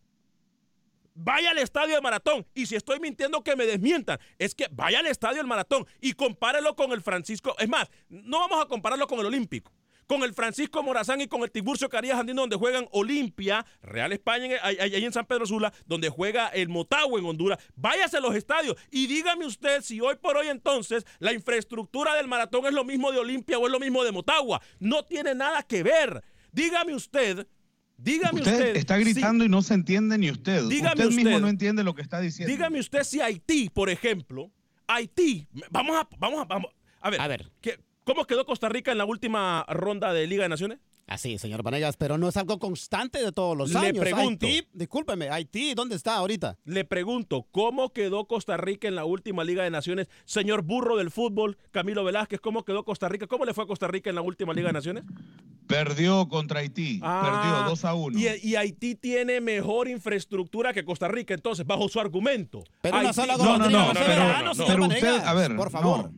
Vaya 1.13 1.51
al 1.51 1.57
estadio 1.57 1.95
de 1.95 2.01
Maratón. 2.01 2.45
Y 2.53 2.65
si 2.65 2.75
estoy 2.75 2.99
mintiendo, 2.99 3.43
que 3.43 3.55
me 3.55 3.65
desmientan. 3.65 4.19
Es 4.39 4.55
que 4.55 4.67
vaya 4.71 4.99
al 4.99 5.07
estadio 5.07 5.37
del 5.37 5.47
Maratón 5.47 5.85
y 5.99 6.13
compárelo 6.13 6.75
con 6.75 6.91
el 6.93 7.01
Francisco. 7.01 7.55
Es 7.59 7.67
más, 7.67 7.89
no 8.09 8.39
vamos 8.39 8.63
a 8.63 8.67
compararlo 8.67 9.07
con 9.07 9.19
el 9.19 9.25
Olímpico. 9.25 9.71
Con 10.11 10.23
el 10.23 10.33
Francisco 10.33 10.83
Morazán 10.83 11.21
y 11.21 11.27
con 11.27 11.41
el 11.43 11.51
Tiburcio 11.51 11.87
Carías 11.87 12.19
Andino, 12.19 12.41
donde 12.41 12.57
juegan 12.57 12.85
Olimpia, 12.91 13.65
Real 13.81 14.11
España, 14.11 14.57
ahí 14.61 14.75
ahí 14.77 15.05
en 15.05 15.13
San 15.13 15.25
Pedro 15.25 15.45
Sula, 15.45 15.71
donde 15.85 16.09
juega 16.09 16.49
el 16.49 16.67
Motagua 16.67 17.17
en 17.17 17.25
Honduras. 17.25 17.59
Váyase 17.77 18.17
a 18.17 18.19
los 18.19 18.35
estadios 18.35 18.75
y 18.91 19.07
dígame 19.07 19.45
usted 19.45 19.81
si 19.81 20.01
hoy 20.01 20.15
por 20.21 20.35
hoy 20.35 20.49
entonces 20.49 21.05
la 21.19 21.31
infraestructura 21.31 22.13
del 22.15 22.27
maratón 22.27 22.65
es 22.65 22.73
lo 22.73 22.83
mismo 22.83 23.09
de 23.13 23.19
Olimpia 23.19 23.57
o 23.57 23.65
es 23.65 23.71
lo 23.71 23.79
mismo 23.79 24.03
de 24.03 24.11
Motagua. 24.11 24.61
No 24.81 25.05
tiene 25.05 25.33
nada 25.33 25.63
que 25.63 25.81
ver. 25.81 26.21
Dígame 26.51 26.93
usted, 26.93 27.47
dígame 27.95 28.41
Usted, 28.41 28.51
usted. 28.51 28.75
está 28.75 28.97
si- 28.97 29.05
gritando 29.05 29.45
y 29.45 29.47
no 29.47 29.61
se 29.61 29.75
entiende 29.75 30.17
ni 30.17 30.29
usted. 30.29 30.63
Dígame 30.67 31.05
usted, 31.05 31.15
mismo 31.15 31.29
usted. 31.29 31.41
no 31.41 31.47
entiende 31.47 31.85
lo 31.85 31.95
que 31.95 32.01
está 32.01 32.19
diciendo. 32.19 32.51
Dígame 32.53 32.81
usted 32.81 33.03
si 33.05 33.21
Haití, 33.21 33.69
por 33.69 33.89
ejemplo, 33.89 34.51
Haití, 34.87 35.47
vamos 35.69 35.95
a, 35.95 36.05
vamos 36.19 36.41
a, 36.41 36.43
vamos, 36.43 36.69
a 36.99 37.09
ver, 37.09 37.21
A 37.21 37.27
ver. 37.29 37.49
¿qué- 37.61 37.79
¿cómo 38.03 38.25
quedó 38.25 38.45
Costa 38.45 38.69
Rica 38.69 38.91
en 38.91 38.97
la 38.97 39.05
última 39.05 39.65
ronda 39.69 40.13
de 40.13 40.27
Liga 40.27 40.43
de 40.43 40.49
Naciones? 40.49 40.79
Así, 41.07 41.37
señor 41.39 41.61
Vanegas, 41.61 41.97
pero 41.97 42.17
no 42.17 42.29
es 42.29 42.37
algo 42.37 42.57
constante 42.57 43.21
de 43.21 43.33
todos 43.33 43.57
los 43.57 43.71
Le 43.73 43.79
años. 43.79 43.99
pregunto. 43.99 44.45
Haití, 44.45 44.65
discúlpeme, 44.71 45.29
Haití, 45.29 45.73
¿dónde 45.73 45.95
está 45.95 46.15
ahorita? 46.15 46.57
Le 46.63 46.85
pregunto, 46.85 47.47
¿cómo 47.51 47.91
quedó 47.91 48.25
Costa 48.27 48.55
Rica 48.55 48.87
en 48.87 48.95
la 48.95 49.03
última 49.03 49.43
Liga 49.43 49.63
de 49.63 49.71
Naciones? 49.71 50.07
Señor 50.23 50.61
burro 50.61 50.95
del 50.95 51.11
fútbol, 51.11 51.57
Camilo 51.71 52.05
Velázquez, 52.05 52.39
¿cómo 52.39 52.63
quedó 52.63 52.85
Costa 52.85 53.09
Rica? 53.09 53.27
¿Cómo 53.27 53.43
le 53.43 53.53
fue 53.53 53.65
a 53.65 53.67
Costa 53.67 53.87
Rica 53.89 54.09
en 54.09 54.15
la 54.15 54.21
última 54.21 54.53
Liga 54.53 54.67
de 54.67 54.73
Naciones? 54.73 55.03
Perdió 55.67 56.27
contra 56.29 56.59
Haití. 56.61 56.99
Ah, 57.03 57.21
perdió 57.41 57.69
2 57.69 57.85
a 57.85 57.93
1. 57.93 58.19
Y, 58.19 58.49
y 58.49 58.55
Haití 58.55 58.95
tiene 58.95 59.41
mejor 59.41 59.89
infraestructura 59.89 60.71
que 60.71 60.85
Costa 60.85 61.07
Rica, 61.09 61.33
entonces, 61.33 61.65
bajo 61.65 61.89
su 61.89 61.99
argumento. 61.99 62.63
Pero 62.81 62.99
una 62.99 63.09
Haití- 63.09 63.13
sola 63.15 63.37
No, 63.37 63.57
no, 63.57 63.69
no, 63.69 63.87
no 63.87 63.93
pero, 63.93 64.43
no, 64.53 64.65
pero 64.67 64.85
usted, 64.85 65.19
a 65.25 65.33
ver, 65.33 65.55
por 65.57 65.71
favor. 65.71 66.11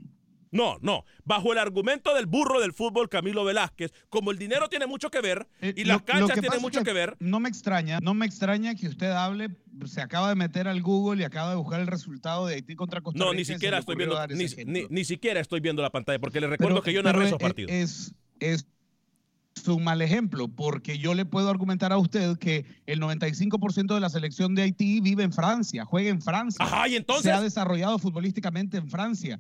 No. 0.54 0.64
No, 0.64 0.78
no. 0.82 1.04
Bajo 1.26 1.52
el 1.52 1.58
argumento 1.60 2.14
del 2.16 2.26
burro 2.28 2.62
del 2.62 2.72
fútbol, 2.74 3.10
Camilo 3.10 3.44
Velázquez, 3.44 3.92
como 4.10 4.32
el 4.32 4.38
dinero 4.38 4.70
tiene 4.70 4.86
mucho 4.88 5.10
que 5.10 5.20
ver 5.20 5.48
Eh, 5.62 5.74
y 5.76 5.84
las 5.84 5.98
lo 5.98 6.06
canchas 6.06 6.40
tienen 6.40 6.62
mucho 6.62 6.80
es 6.80 6.86
que 6.86 6.94
ver. 6.94 7.18
No 7.20 7.40
me 7.40 7.50
extraña, 7.50 8.00
no 8.02 8.14
me 8.14 8.26
extraña 8.26 8.76
que 8.76 8.88
usted 8.88 9.12
hable, 9.12 9.50
se 9.86 10.02
acaba 10.02 10.30
de 10.30 10.36
meter 10.36 10.68
al 10.68 10.82
Google 10.82 11.22
y 11.22 11.26
acaba 11.26 11.50
de 11.50 11.56
buscar 11.56 11.82
el 11.82 11.88
resultado 11.88 12.46
de 12.48 12.56
Haití 12.56 12.76
contra 12.76 13.02
Costa 13.02 13.18
No, 13.20 13.26
Rica. 13.32 13.36
ni 13.36 13.42
y 13.42 13.46
se 13.46 13.54
siquiera 13.54 13.80
estoy 13.80 13.96
viendo, 13.96 14.16
ni, 14.28 14.46
ni- 14.66 14.86
ni 14.90 15.04
siquiera 15.06 15.40
estoy 15.42 15.60
viendo 15.60 15.82
la 15.82 15.90
pantalla, 15.90 16.20
porque 16.20 16.40
le 16.40 16.48
recuerdo 16.48 16.76
Pero- 16.76 16.84
que 16.84 16.94
yo 16.94 17.04
narré 17.04 17.26
esos 17.26 17.40
es- 17.40 17.44
partidos. 17.44 17.72
Es, 17.72 18.14
es 18.40 18.66
un 19.68 19.84
mal 19.84 20.02
ejemplo, 20.02 20.48
porque 20.48 20.98
yo 20.98 21.14
le 21.14 21.26
puedo 21.26 21.50
argumentar 21.50 21.94
a 21.94 21.98
usted 21.98 22.38
que 22.38 22.66
el 22.86 23.00
95% 23.00 23.94
de 23.94 24.00
la 24.00 24.10
selección 24.10 24.56
de 24.56 24.64
Haití 24.64 25.00
vive 25.00 25.24
en 25.24 25.32
Francia, 25.32 25.86
juega 25.86 26.10
en 26.10 26.22
Francia. 26.22 26.64
Ajá, 26.66 26.88
y 26.88 26.96
entonces. 26.96 27.26
Se 27.26 27.32
ha 27.32 27.42
desarrollado 27.42 27.98
futbolísticamente 28.00 28.78
en 28.78 28.88
Francia. 28.90 29.40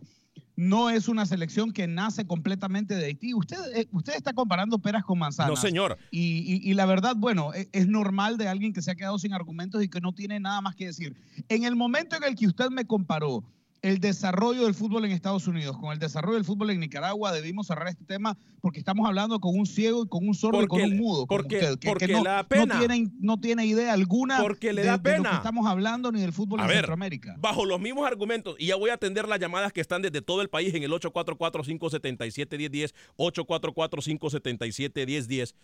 No 0.55 0.89
es 0.91 1.07
una 1.07 1.25
selección 1.25 1.71
que 1.71 1.87
nace 1.87 2.27
completamente 2.27 2.95
de 2.95 3.05
Haití. 3.05 3.33
Usted, 3.33 3.57
eh, 3.75 3.87
usted 3.91 4.13
está 4.15 4.33
comparando 4.33 4.77
peras 4.77 5.03
con 5.03 5.17
manzanas. 5.17 5.49
No, 5.49 5.55
señor. 5.55 5.97
Y, 6.11 6.19
y- 6.21 6.69
y 6.69 6.73
la 6.75 6.85
verdad, 6.85 7.15
bueno, 7.17 7.53
e- 7.55 7.69
es, 7.71 7.87
normal 7.87 8.37
de 8.37 8.47
alguien 8.47 8.71
que 8.71 8.81
se 8.83 8.91
ha 8.91 8.95
quedado 8.95 9.17
sin 9.17 9.33
argumentos 9.33 9.83
y 9.83 9.89
que 9.89 9.99
no 9.99 10.13
tiene 10.13 10.39
nada 10.39 10.61
más 10.61 10.75
que 10.75 10.85
decir. 10.85 11.15
En 11.49 11.63
el 11.63 11.75
momento 11.75 12.15
en 12.15 12.23
el 12.23 12.35
que 12.35 12.45
usted 12.47 12.69
me 12.69 12.85
comparó 12.85 13.43
el 13.83 13.99
desarrollo 13.99 14.63
del 14.63 14.73
fútbol 14.73 15.03
en 15.03 15.11
Estados 15.11 15.45
Unidos 15.45 15.77
con 15.77 15.91
el 15.91 15.99
desarrollo 15.99 16.35
del 16.35 16.45
fútbol 16.45 16.69
en 16.69 16.79
Nicaragua, 16.79 17.33
debimos 17.33 17.67
cerrar 17.67 17.89
este 17.89 18.05
tema 18.05 18.37
porque 18.61 18.79
estamos 18.79 19.05
hablando 19.05 19.41
con 19.41 19.59
un 19.59 19.65
ciego 19.65 20.05
y 20.05 20.07
con 20.07 20.25
un 20.25 20.33
sordo 20.33 20.63
y 20.63 20.67
con 20.67 20.81
un 20.81 20.95
mudo. 20.95 21.27
porque- 21.27 21.57
usted, 21.57 21.71
que- 21.73 21.79
que 21.79 21.89
porque 21.89 22.07
no, 22.07 22.23
le 22.23 22.29
da 22.29 22.43
no 22.43 22.47
pena. 22.47 22.79
tiene, 22.79 23.11
no 23.19 23.37
tiene 23.41 23.65
idea 23.65 23.91
alguna 23.91 24.41
Porque 24.41 24.71
le 24.71 24.83
de, 24.83 24.87
da 24.87 24.97
de 24.97 25.09
lo 25.09 25.15
pena. 25.17 25.29
que 25.31 25.35
estamos 25.35 25.67
hablando 25.67 26.13
ni 26.13 26.21
del 26.21 26.31
fútbol 26.31 26.61
A 26.61 26.63
en 26.63 26.67
ver, 26.69 26.77
Centroamérica. 26.77 27.35
bajo 27.39 27.65
los 27.65 27.81
mismos 27.81 28.07
argumentos, 28.07 28.55
y 28.57 28.67
ya 28.67 28.77
voy 28.77 28.89
a 28.89 28.93
atender 28.93 29.27
las 29.27 29.37
llamadas 29.41 29.73
que 29.73 29.81
están 29.81 30.01
desde 30.01 30.21
todo 30.21 30.41
el 30.41 30.49
país 30.49 30.73
en 30.73 30.83
el 30.83 30.91
844-577-1010, 30.93 32.93
844-577-1010. 33.17 35.55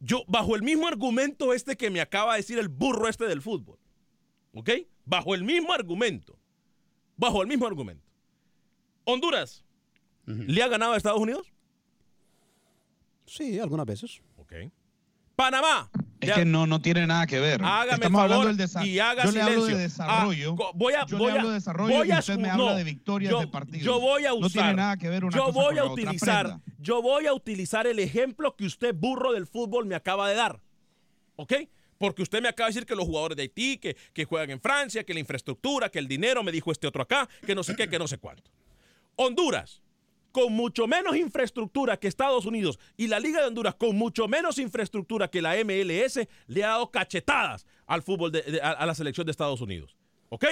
Yo, 0.00 0.22
bajo 0.26 0.56
el 0.56 0.62
mismo 0.62 0.88
argumento 0.88 1.52
este 1.52 1.76
que 1.76 1.90
me 1.90 2.00
acaba 2.00 2.32
de 2.32 2.38
decir 2.38 2.58
el 2.58 2.68
burro 2.68 3.08
este 3.08 3.26
del 3.26 3.42
fútbol, 3.42 3.76
¿ok? 4.54 4.70
Bajo 5.04 5.34
el 5.34 5.44
mismo 5.44 5.70
argumento, 5.74 6.38
bajo 7.16 7.42
el 7.42 7.48
mismo 7.48 7.66
argumento. 7.66 8.04
Honduras, 9.04 9.64
¿le 10.26 10.62
ha 10.62 10.68
ganado 10.68 10.92
a 10.94 10.96
Estados 10.96 11.20
Unidos? 11.20 11.52
Sí, 13.26 13.58
algunas 13.58 13.86
veces. 13.86 14.20
Ok. 14.36 14.52
Panamá. 15.36 15.90
Es 16.20 16.28
Ya- 16.28 16.34
que 16.36 16.44
no, 16.44 16.66
no 16.66 16.80
tiene 16.80 17.06
nada 17.06 17.26
que 17.26 17.40
ver. 17.40 17.60
Hágame 17.62 17.94
Estamos 17.94 18.18
favor 18.20 18.22
hablando 18.32 18.46
del 18.48 18.56
desarrollo. 18.56 18.90
y 18.92 18.98
haga 18.98 19.24
yo 19.24 19.32
le 19.32 19.42
hablo 19.42 19.64
de 19.66 19.76
desarrollo. 19.76 20.56
Ah, 20.58 20.70
voy 20.74 20.94
a, 20.94 21.06
yo 21.06 21.18
voy 21.18 21.26
le 21.32 21.38
hablo 21.38 21.48
a- 21.48 21.50
de 21.50 21.54
desarrollo 21.58 21.96
voy 21.98 22.08
y 22.08 22.12
a 22.12 22.18
usted 22.20 22.38
me 22.38 22.48
habla 22.50 22.74
de 22.76 22.84
victorias 22.84 23.30
yo, 23.32 23.40
de 23.40 23.46
partidos. 23.48 23.82
Yo 23.84 24.00
voy 24.00 24.24
a 24.24 24.32
usar. 24.32 24.42
No 24.42 24.48
tiene 24.50 24.74
nada 24.74 24.96
que 24.96 25.08
ver 25.10 25.24
una 25.24 25.36
yo 25.36 25.44
cosa 25.46 25.52
voy 25.58 25.64
con 25.66 25.72
a 25.74 25.80
la 25.84 25.90
otra. 25.90 25.92
utilizar. 26.04 26.60
Yo 26.78 27.02
voy 27.02 27.26
a 27.26 27.34
utilizar 27.34 27.86
el 27.86 27.98
ejemplo 27.98 28.54
que 28.56 28.64
usted, 28.64 28.94
burro 28.94 29.32
del 29.32 29.46
fútbol, 29.46 29.86
me 29.86 29.96
acaba 29.96 30.28
de 30.28 30.34
dar. 30.36 30.60
¿Ok? 31.36 31.52
Porque 31.98 32.22
usted 32.22 32.42
me 32.42 32.48
acaba 32.48 32.68
de 32.68 32.74
decir 32.74 32.86
que 32.86 32.94
los 32.94 33.06
jugadores 33.06 33.36
de 33.36 33.42
Haití, 33.42 33.78
que, 33.78 33.96
que 34.12 34.24
juegan 34.24 34.50
en 34.50 34.60
Francia, 34.60 35.04
que 35.04 35.14
la 35.14 35.20
infraestructura, 35.20 35.88
que 35.88 35.98
el 35.98 36.08
dinero, 36.08 36.42
me 36.42 36.52
dijo 36.52 36.72
este 36.72 36.86
otro 36.86 37.02
acá, 37.02 37.28
que 37.46 37.54
no 37.54 37.62
sé 37.62 37.76
qué, 37.76 37.88
que 37.88 37.98
no 37.98 38.08
sé 38.08 38.18
cuánto. 38.18 38.50
Honduras, 39.16 39.82
con 40.32 40.52
mucho 40.52 40.88
menos 40.88 41.14
infraestructura 41.16 41.96
que 41.96 42.08
Estados 42.08 42.44
Unidos 42.44 42.80
y 42.96 43.06
la 43.06 43.20
Liga 43.20 43.40
de 43.40 43.46
Honduras 43.46 43.76
con 43.76 43.94
mucho 43.96 44.26
menos 44.26 44.58
infraestructura 44.58 45.28
que 45.28 45.40
la 45.40 45.54
MLS, 45.64 46.26
le 46.48 46.64
ha 46.64 46.68
dado 46.68 46.90
cachetadas 46.90 47.66
al 47.86 48.02
fútbol, 48.02 48.32
de, 48.32 48.60
a, 48.60 48.70
a 48.70 48.86
la 48.86 48.94
selección 48.96 49.26
de 49.26 49.30
Estados 49.30 49.60
Unidos. 49.60 49.96
¿Ok? 50.30 50.44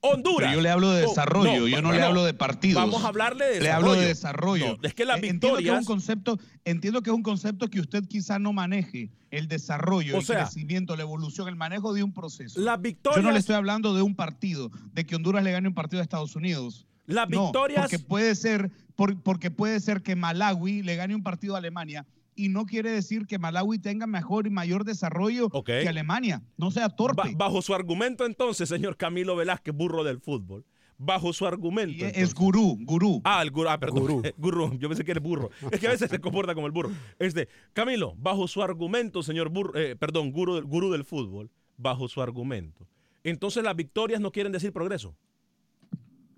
Honduras. 0.00 0.48
Pero 0.50 0.52
yo 0.52 0.60
le 0.60 0.70
hablo 0.70 0.90
de 0.92 1.00
desarrollo, 1.02 1.66
yo 1.66 1.82
no 1.82 1.92
le 1.92 2.02
hablo 2.02 2.24
de 2.24 2.32
partidos. 2.34 2.80
Vamos 2.80 3.04
a 3.04 3.08
hablarle 3.08 3.46
de 3.46 3.54
Le 3.54 3.58
desarrollo. 3.66 3.90
hablo 3.90 4.00
de 4.00 4.06
desarrollo. 4.06 4.66
No, 4.80 4.88
es 4.88 4.94
que 4.94 5.04
las 5.04 5.16
Entiendo 5.22 5.56
que 5.58 5.64
es 5.68 5.70
un 5.78 5.84
concepto, 5.84 6.38
entiendo 6.64 7.02
que 7.02 7.10
es 7.10 7.16
un 7.16 7.22
concepto 7.22 7.68
que 7.68 7.80
usted 7.80 8.04
quizá 8.06 8.38
no 8.38 8.52
maneje, 8.52 9.10
el 9.30 9.48
desarrollo, 9.48 10.14
O 10.16 10.20
el 10.20 10.24
sea, 10.24 10.44
crecimiento, 10.44 10.94
la 10.96 11.02
evolución, 11.02 11.48
el 11.48 11.56
manejo 11.56 11.92
de 11.92 12.02
un 12.04 12.12
proceso. 12.12 12.60
Las 12.60 12.76
Yo 12.76 12.82
victorias. 12.82 13.24
no 13.24 13.30
le 13.32 13.38
estoy 13.40 13.56
hablando 13.56 13.92
de 13.94 14.02
un 14.02 14.14
partido, 14.14 14.70
de 14.92 15.04
que 15.04 15.16
Honduras 15.16 15.42
le 15.42 15.50
gane 15.52 15.66
un 15.68 15.74
partido 15.74 16.00
a 16.00 16.02
Estados 16.04 16.36
Unidos. 16.36 16.86
Las 17.06 17.28
No, 17.28 17.44
victorias. 17.46 17.80
porque 17.82 17.98
puede 17.98 18.34
ser, 18.34 18.70
por- 18.94 19.20
porque 19.22 19.50
puede 19.50 19.80
ser 19.80 20.02
que 20.02 20.14
Malawi 20.14 20.82
le 20.82 20.94
gane 20.96 21.14
un 21.14 21.22
partido 21.22 21.54
a 21.54 21.58
Alemania 21.58 22.06
y 22.38 22.48
no 22.48 22.64
quiere 22.64 22.90
decir 22.90 23.26
que 23.26 23.38
Malawi 23.38 23.78
tenga 23.78 24.06
mejor 24.06 24.46
y 24.46 24.50
mayor 24.50 24.84
desarrollo 24.84 25.50
que 25.64 25.88
Alemania. 25.88 26.42
No 26.56 26.70
sea 26.70 26.88
torpe. 26.88 27.20
Ba- 27.32 27.46
bajo 27.46 27.60
su 27.60 27.74
argumento, 27.74 28.24
entonces, 28.24 28.68
señor 28.68 28.96
Camilo 28.96 29.36
Velázquez, 29.36 29.74
burro 29.74 30.04
del 30.04 30.20
fútbol. 30.20 30.64
Bajo 31.00 31.32
su 31.32 31.46
argumento. 31.46 32.04
Y 32.06 32.10
es 32.14 32.34
gurú, 32.34 32.76
gurú. 32.80 33.20
Ah, 33.24 33.40
el 33.42 33.50
gurú. 33.52 33.68
Ah, 33.68 33.78
perdón. 33.78 34.00
Gurú. 34.00 34.22
Gurú. 34.38 34.78
Yo 34.78 34.88
pensé 34.88 35.04
que 35.04 35.12
era 35.12 35.20
burro. 35.20 35.50
Es 35.70 35.78
que 35.78 35.86
a 35.86 35.90
veces 35.90 36.10
se 36.10 36.18
comporta 36.20 36.54
como 36.54 36.66
el 36.66 36.72
burro. 36.72 36.90
Este, 37.20 37.48
Camilo, 37.72 38.14
bajo 38.18 38.48
su 38.48 38.62
argumento, 38.62 39.22
señor 39.22 39.48
burro, 39.48 39.78
eh, 39.78 39.94
perdón, 39.96 40.32
gurú, 40.32 40.54
del- 40.56 40.64
gurú 40.64 40.90
del 40.90 41.04
fútbol, 41.04 41.50
bajo 41.76 42.08
su 42.08 42.20
argumento. 42.22 42.86
Entonces 43.22 43.62
las 43.62 43.76
victorias 43.76 44.20
no 44.20 44.32
quieren 44.32 44.50
decir 44.52 44.72
progreso. 44.72 45.14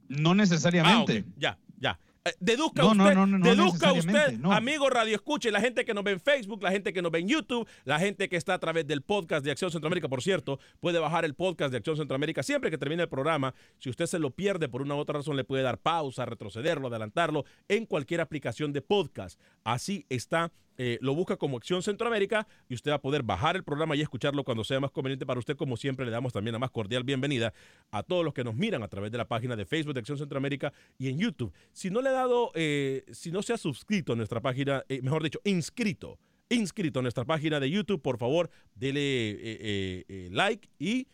No 0.08 0.30
Ah, 0.32 0.34
necesariamente. 0.34 1.20
ok. 1.20 1.26
Ya, 1.38 1.58
ya. 1.78 1.98
Eh, 2.22 2.34
deduzca 2.38 2.82
No, 2.82 2.90
usted, 2.90 3.14
no, 3.14 3.26
no, 3.26 3.38
no 3.38 3.46
deduzca 3.46 3.94
usted, 3.94 4.38
amigo 4.44 4.90
Radio 4.90 5.14
Escuche, 5.14 5.50
la 5.50 5.60
gente 5.60 5.86
que 5.86 5.94
nos 5.94 6.04
ve 6.04 6.10
en 6.10 6.20
Facebook, 6.20 6.62
la 6.62 6.70
gente 6.70 6.92
que 6.92 7.00
nos 7.00 7.10
ve 7.10 7.20
en 7.20 7.28
YouTube, 7.28 7.66
la 7.84 7.98
gente 7.98 8.28
que 8.28 8.36
está 8.36 8.52
a 8.52 8.58
través 8.58 8.86
del 8.86 9.00
podcast 9.00 9.42
de 9.42 9.50
Acción 9.50 9.70
Centroamérica, 9.70 10.06
por 10.06 10.22
cierto, 10.22 10.60
puede 10.80 10.98
bajar 10.98 11.24
el 11.24 11.34
podcast 11.34 11.70
de 11.70 11.78
Acción 11.78 11.96
Centroamérica 11.96 12.42
siempre 12.42 12.70
que 12.70 12.76
termine 12.76 13.04
el 13.04 13.08
programa. 13.08 13.54
Si 13.78 13.88
usted 13.88 14.04
se 14.04 14.18
lo 14.18 14.32
pierde 14.32 14.68
por 14.68 14.82
una 14.82 14.96
u 14.96 14.98
otra 14.98 15.14
razón, 15.14 15.34
le 15.34 15.44
puede 15.44 15.62
dar 15.62 15.78
pausa, 15.78 16.26
retrocederlo, 16.26 16.88
adelantarlo 16.88 17.46
en 17.68 17.86
cualquier 17.86 18.20
aplicación 18.20 18.74
de 18.74 18.82
podcast. 18.82 19.40
Así 19.64 20.04
está. 20.10 20.52
Eh, 20.82 20.96
lo 21.02 21.14
busca 21.14 21.36
como 21.36 21.58
Acción 21.58 21.82
Centroamérica 21.82 22.48
y 22.66 22.72
usted 22.72 22.90
va 22.90 22.94
a 22.94 23.02
poder 23.02 23.22
bajar 23.22 23.54
el 23.54 23.62
programa 23.62 23.96
y 23.96 24.00
escucharlo 24.00 24.44
cuando 24.44 24.64
sea 24.64 24.80
más 24.80 24.90
conveniente 24.90 25.26
para 25.26 25.38
usted. 25.38 25.54
Como 25.54 25.76
siempre, 25.76 26.06
le 26.06 26.10
damos 26.10 26.32
también 26.32 26.54
la 26.54 26.58
más 26.58 26.70
cordial 26.70 27.04
bienvenida 27.04 27.52
a 27.90 28.02
todos 28.02 28.24
los 28.24 28.32
que 28.32 28.42
nos 28.44 28.54
miran 28.54 28.82
a 28.82 28.88
través 28.88 29.12
de 29.12 29.18
la 29.18 29.28
página 29.28 29.56
de 29.56 29.66
Facebook 29.66 29.92
de 29.92 30.00
Acción 30.00 30.16
Centroamérica 30.16 30.72
y 30.96 31.10
en 31.10 31.18
YouTube. 31.18 31.52
Si 31.74 31.90
no 31.90 32.00
le 32.00 32.08
ha 32.08 32.12
dado, 32.12 32.50
eh, 32.54 33.04
si 33.12 33.30
no 33.30 33.42
se 33.42 33.52
ha 33.52 33.58
suscrito 33.58 34.14
a 34.14 34.16
nuestra 34.16 34.40
página, 34.40 34.82
eh, 34.88 35.02
mejor 35.02 35.22
dicho, 35.22 35.38
inscrito, 35.44 36.18
inscrito 36.48 37.00
a 37.00 37.02
nuestra 37.02 37.26
página 37.26 37.60
de 37.60 37.70
YouTube, 37.70 38.00
por 38.00 38.16
favor, 38.16 38.48
dele 38.74 40.06
like 40.30 40.66
y 40.78 41.08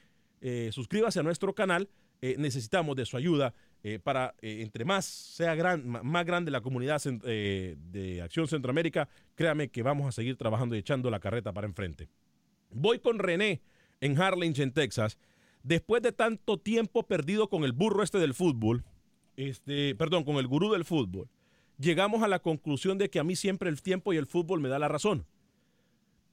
suscríbase 0.70 1.18
a 1.18 1.24
nuestro 1.24 1.56
canal. 1.56 1.88
Necesitamos 2.20 2.94
de 2.94 3.04
su 3.04 3.16
ayuda 3.16 3.52
eh, 3.88 4.00
para, 4.00 4.34
eh, 4.42 4.62
entre 4.62 4.84
más 4.84 5.04
sea 5.04 5.54
más 5.86 6.26
grande 6.26 6.50
la 6.50 6.60
comunidad 6.60 7.00
eh, 7.22 7.76
de 7.78 8.20
Acción 8.20 8.48
Centroamérica, 8.48 9.08
créame 9.36 9.68
que 9.68 9.84
vamos 9.84 10.08
a 10.08 10.10
seguir 10.10 10.34
trabajando 10.36 10.74
y 10.74 10.80
echando 10.80 11.08
la 11.08 11.20
carreta 11.20 11.52
para 11.52 11.68
enfrente. 11.68 12.08
Voy 12.72 12.98
con 12.98 13.20
René 13.20 13.62
en 14.00 14.20
Harlingen, 14.20 14.72
Texas. 14.72 15.18
Después 15.62 16.02
de 16.02 16.10
tanto 16.10 16.58
tiempo 16.58 17.04
perdido 17.06 17.48
con 17.48 17.62
el 17.62 17.70
burro 17.70 18.02
este 18.02 18.18
del 18.18 18.34
fútbol, 18.34 18.82
este, 19.36 19.94
perdón, 19.94 20.24
con 20.24 20.38
el 20.38 20.48
gurú 20.48 20.72
del 20.72 20.84
fútbol, 20.84 21.28
llegamos 21.78 22.24
a 22.24 22.28
la 22.28 22.40
conclusión 22.40 22.98
de 22.98 23.08
que 23.08 23.20
a 23.20 23.24
mí 23.24 23.36
siempre 23.36 23.68
el 23.68 23.82
tiempo 23.82 24.12
y 24.12 24.16
el 24.16 24.26
fútbol 24.26 24.60
me 24.60 24.68
da 24.68 24.80
la 24.80 24.88
razón. 24.88 25.26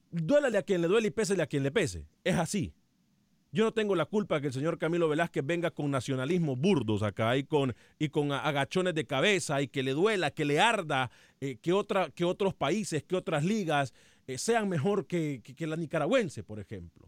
Duélale 0.10 0.58
a 0.58 0.64
quien 0.64 0.82
le 0.82 0.88
duele 0.88 1.10
y 1.10 1.12
pésele 1.12 1.44
a 1.44 1.48
quien 1.48 1.62
le 1.62 1.70
pese. 1.70 2.08
Es 2.24 2.36
así. 2.36 2.74
Yo 3.54 3.64
no 3.64 3.72
tengo 3.72 3.94
la 3.96 4.06
culpa 4.06 4.42
que 4.42 4.48
el 4.48 4.54
señor 4.54 4.78
Camilo 4.80 5.08
Velázquez 5.08 5.46
venga 5.46 5.70
con 5.72 5.90
nacionalismo 5.92 6.56
burdos 6.56 7.04
acá 7.04 7.38
y 7.38 7.44
con, 7.44 7.74
y 8.00 8.10
con 8.10 8.32
agachones 8.32 8.96
de 8.96 9.06
cabeza 9.06 9.62
y 9.62 9.68
que 9.68 9.84
le 9.84 9.92
duela, 9.92 10.32
que 10.32 10.44
le 10.44 10.60
arda, 10.60 11.12
eh, 11.40 11.58
que, 11.62 11.72
otra, 11.72 12.10
que 12.10 12.26
otros 12.26 12.56
países, 12.56 13.04
que 13.04 13.16
otras 13.16 13.44
ligas 13.46 13.94
eh, 14.28 14.38
sean 14.40 14.68
mejor 14.70 15.06
que, 15.06 15.42
que- 15.44 15.54
que 15.54 15.68
la 15.68 15.76
nicaragüense, 15.76 16.44
por 16.44 16.60
ejemplo. 16.60 17.08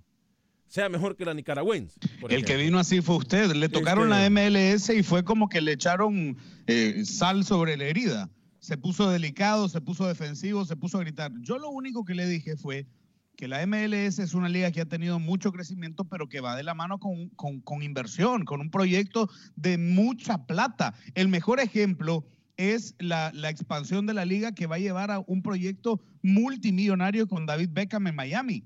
Sea 0.67 0.87
mejor 0.89 1.15
que 1.15 1.25
la 1.25 1.33
nicaragüense. 1.33 1.99
por 2.21 2.31
El 2.31 2.45
que 2.45 2.57
vino 2.57 2.77
así 2.79 3.01
fue 3.01 3.15
usted. 3.17 3.51
Le 3.53 3.67
tocaron 3.69 4.11
Este- 4.11 4.19
la 4.19 4.25
MLS 4.29 4.89
y 4.95 5.01
fue 5.03 5.23
como 5.23 5.49
que 5.49 5.61
le 5.61 5.71
echaron 5.73 6.37
eh, 6.67 7.03
sal 7.05 7.43
sobre 7.43 7.75
la 7.77 7.85
herida. 7.85 8.29
Se 8.59 8.77
puso 8.77 9.09
delicado, 9.09 9.67
se 9.69 9.79
puso 9.81 10.07
defensivo, 10.07 10.65
se 10.65 10.75
puso 10.75 10.97
a 10.97 11.01
gritar. 11.01 11.31
Yo 11.41 11.57
lo 11.59 11.69
único 11.69 12.03
que 12.05 12.13
le 12.15 12.27
dije 12.27 12.55
fue 12.57 12.85
que 13.35 13.47
la 13.47 13.65
MLS 13.65 14.19
es 14.19 14.33
una 14.33 14.49
liga 14.49 14.71
que 14.71 14.81
ha 14.81 14.85
tenido 14.85 15.19
mucho 15.19 15.51
crecimiento, 15.51 16.05
pero 16.05 16.27
que 16.29 16.41
va 16.41 16.55
de 16.55 16.63
la 16.63 16.73
mano 16.73 16.99
con, 16.99 17.29
con- 17.29 17.83
inversión, 17.83 18.45
con 18.45 18.61
un 18.61 18.71
proyecto 18.71 19.29
de 19.55 19.77
mucha 19.77 20.45
plata. 20.45 20.93
El 21.13 21.27
mejor 21.27 21.59
ejemplo 21.59 22.25
es 22.57 22.95
la, 22.99 23.31
la 23.33 23.49
expansión 23.49 24.05
de 24.05 24.13
la 24.13 24.25
liga 24.25 24.53
que 24.53 24.67
va 24.67 24.75
a 24.77 24.79
llevar 24.79 25.11
a 25.11 25.19
un 25.19 25.41
proyecto 25.41 26.01
multimillonario 26.21 27.27
con 27.27 27.45
David 27.45 27.69
Beckham 27.73 28.07
en 28.07 28.15
Miami 28.15 28.63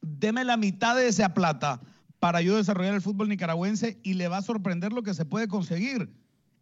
deme 0.00 0.44
la 0.44 0.56
mitad 0.56 0.96
de 0.96 1.08
esa 1.08 1.34
plata 1.34 1.80
para 2.18 2.40
yo 2.42 2.56
desarrollar 2.56 2.94
el 2.94 3.02
fútbol 3.02 3.28
nicaragüense 3.28 3.98
y 4.02 4.14
le 4.14 4.28
va 4.28 4.38
a 4.38 4.42
sorprender 4.42 4.92
lo 4.92 5.02
que 5.02 5.14
se 5.14 5.24
puede 5.24 5.48
conseguir. 5.48 6.10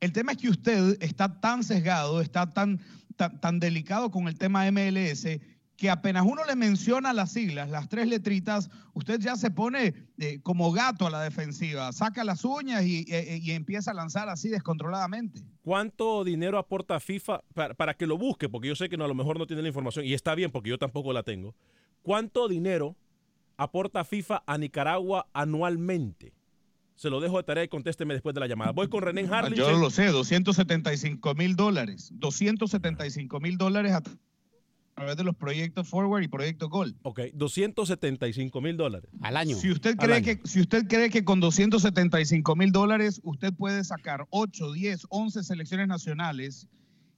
El 0.00 0.12
tema 0.12 0.32
es 0.32 0.38
que 0.38 0.50
usted 0.50 0.98
está 1.00 1.40
tan 1.40 1.64
sesgado, 1.64 2.20
está 2.20 2.50
tan, 2.52 2.80
tan, 3.16 3.40
tan 3.40 3.58
delicado 3.58 4.10
con 4.10 4.28
el 4.28 4.36
tema 4.36 4.70
MLS 4.70 5.26
que 5.76 5.90
apenas 5.90 6.24
uno 6.26 6.44
le 6.44 6.56
menciona 6.56 7.12
las 7.12 7.32
siglas, 7.32 7.68
las 7.68 7.88
tres 7.88 8.08
letritas, 8.08 8.70
usted 8.94 9.20
ya 9.20 9.36
se 9.36 9.50
pone 9.50 9.94
eh, 10.18 10.40
como 10.42 10.72
gato 10.72 11.06
a 11.06 11.10
la 11.10 11.22
defensiva, 11.22 11.92
saca 11.92 12.24
las 12.24 12.44
uñas 12.44 12.84
y, 12.84 13.04
eh, 13.08 13.38
y 13.42 13.50
empieza 13.52 13.90
a 13.90 13.94
lanzar 13.94 14.28
así 14.28 14.48
descontroladamente. 14.48 15.42
¿Cuánto 15.62 16.24
dinero 16.24 16.58
aporta 16.58 16.98
FIFA 16.98 17.42
para, 17.52 17.74
para 17.74 17.94
que 17.94 18.06
lo 18.06 18.16
busque? 18.16 18.48
Porque 18.48 18.68
yo 18.68 18.76
sé 18.76 18.88
que 18.88 18.96
no, 18.96 19.04
a 19.04 19.08
lo 19.08 19.14
mejor 19.14 19.38
no 19.38 19.46
tiene 19.46 19.62
la 19.62 19.68
información 19.68 20.04
y 20.04 20.14
está 20.14 20.34
bien 20.34 20.50
porque 20.50 20.70
yo 20.70 20.78
tampoco 20.78 21.12
la 21.12 21.22
tengo. 21.22 21.54
¿Cuánto 22.02 22.48
dinero 22.48 22.96
aporta 23.56 24.04
FIFA 24.04 24.44
a 24.46 24.56
Nicaragua 24.58 25.28
anualmente? 25.32 26.32
Se 26.94 27.10
lo 27.10 27.20
dejo 27.20 27.36
de 27.36 27.42
tarea 27.42 27.64
y 27.64 27.68
contésteme 27.68 28.14
después 28.14 28.34
de 28.34 28.40
la 28.40 28.46
llamada. 28.46 28.72
Voy 28.72 28.88
con 28.88 29.02
René 29.02 29.28
Harlingen. 29.30 29.66
Yo 29.66 29.78
lo 29.78 29.90
sé, 29.90 30.06
275 30.06 31.34
mil 31.34 31.54
dólares. 31.54 32.10
275 32.14 33.38
mil 33.40 33.58
dólares 33.58 33.92
a 33.92 34.02
través 34.96 35.16
de 35.18 35.24
los 35.24 35.36
proyectos 35.36 35.88
Forward 35.88 36.22
y 36.22 36.28
Proyecto 36.28 36.68
Gol. 36.70 36.96
Ok, 37.02 37.20
275 37.34 38.60
mil 38.62 38.76
dólares. 38.76 39.10
Al 39.20 39.36
año. 39.36 39.54
Si 39.56 39.70
usted, 39.70 39.94
cree 39.96 40.16
año. 40.16 40.24
que, 40.24 40.40
si 40.44 40.60
usted 40.60 40.86
cree 40.88 41.10
que 41.10 41.22
con 41.24 41.38
275 41.38 42.56
mil 42.56 42.72
dólares 42.72 43.20
usted 43.22 43.52
puede 43.52 43.84
sacar 43.84 44.26
8, 44.30 44.72
10, 44.72 45.06
11 45.10 45.42
selecciones 45.44 45.86
nacionales 45.88 46.66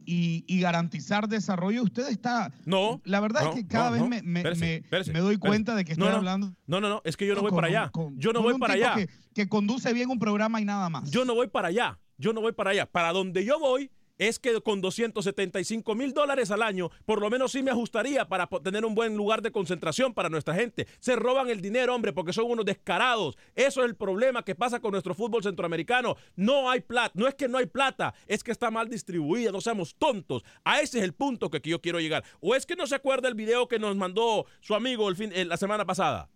y, 0.05 0.45
y 0.49 0.61
garantizar 0.61 1.29
desarrollo, 1.29 1.85
usted 1.85 2.09
está... 2.09 2.53
No. 2.64 3.01
La 3.05 3.21
verdad 3.21 3.43
no, 3.45 3.51
es 3.51 3.57
que 3.57 3.67
cada 3.69 3.87
no, 3.87 3.93
vez 3.93 4.03
no. 4.03 4.09
me, 4.09 4.23
me- 4.23 4.41
Espérese, 4.41 4.61
me- 4.64 4.75
espérese, 4.77 5.12
me 5.12 5.21
doy 5.21 5.35
espérese. 5.35 5.49
cuenta 5.49 5.75
de 5.77 5.85
que 5.85 5.93
estoy 5.93 6.09
no, 6.09 6.17
hablando... 6.17 6.55
No, 6.67 6.81
no, 6.81 6.88
no, 6.88 7.01
es 7.05 7.17
que 7.17 7.27
yo 7.27 7.35
no 7.37 7.43
voy 7.43 7.51
con 7.51 7.59
para 7.59 7.69
allá. 7.69 7.91
con- 7.91 8.19
Yo 8.19 8.33
no 8.33 8.43
voy 8.43 8.55
un 8.55 8.61
para 8.61 8.75
tipo 8.75 8.87
allá. 8.88 8.97
Que, 8.97 9.09
que 9.35 9.49
conduce 9.49 9.93
bien 9.93 10.11
un 10.11 10.19
programa 10.19 10.61
y 10.61 10.64
nada 10.64 10.88
más. 10.91 11.11
Yo 11.12 11.25
no 11.25 11.35
voy 11.37 11.47
para 11.47 11.69
allá. 11.69 11.99
Yo 12.17 12.33
no 12.33 12.41
voy 12.41 12.53
para 12.53 12.71
allá. 12.71 12.87
Para 12.87 13.12
donde 13.12 13.45
yo 13.45 13.61
voy 13.61 13.91
es 14.18 14.38
que 14.38 14.61
con 14.61 14.81
275 14.81 15.94
mil 15.94 16.12
dólares 16.12 16.50
al 16.50 16.62
año, 16.62 16.90
por 17.07 17.20
lo 17.20 17.31
menos 17.31 17.52
sí 17.52 17.62
me 17.62 17.70
ajustaría 17.70 18.28
para 18.28 18.46
tener 18.46 18.85
un 18.85 18.94
buen 18.94 19.16
lugar 19.16 19.42
de 19.42 19.52
concentración 19.52 20.12
para 20.12 20.28
nuestra 20.28 20.54
gente. 20.54 20.87
Se 20.98 21.16
roban 21.16 21.48
el 21.48 21.61
dinero, 21.61 21.94
hombre, 21.94 22.12
porque 22.12 22.33
son 22.33 22.50
unos 22.50 22.64
descarados. 22.64 23.37
Eso 23.54 23.83
es 23.83 23.88
el 23.88 23.96
problema 23.96 24.44
que 24.44 24.54
pasa 24.54 24.81
con 24.81 24.92
nuestro 24.92 25.14
fútbol 25.14 25.42
centroamericano. 25.42 26.16
No 26.37 26.68
hay 26.70 26.81
plata. 26.81 27.12
No 27.14 27.26
es 27.28 27.35
que 27.35 27.48
no 27.48 27.59
hay 27.59 27.66
plata, 27.66 28.14
es 28.26 28.42
que 28.42 28.52
está 28.52 28.70
mal 28.70 28.88
distribuida. 28.88 29.52
No 29.52 29.61
seamos 29.61 29.94
tontos. 29.94 30.44
A 30.64 30.81
ese 30.81 30.98
es 30.98 31.04
el 31.04 31.14
punto 31.14 31.50
que, 31.50 31.61
que 31.61 31.70
yo 31.70 31.81
quiero 31.81 32.00
llegar. 32.00 32.24
¿O 32.40 32.54
es 32.54 32.66
que 32.66 32.76
no 32.76 32.87
se 32.87 32.94
acuerda 32.94 33.28
el 33.28 33.35
video 33.35 33.68
que 33.68 33.78
nos 33.78 33.96
mandó 33.96 34.46
su 34.61 34.74
amigo 34.74 35.09
el 35.09 35.16
fin, 35.16 35.31
eh, 35.35 35.44
la 35.44 35.57
semana 35.57 35.85
pasada? 35.85 36.31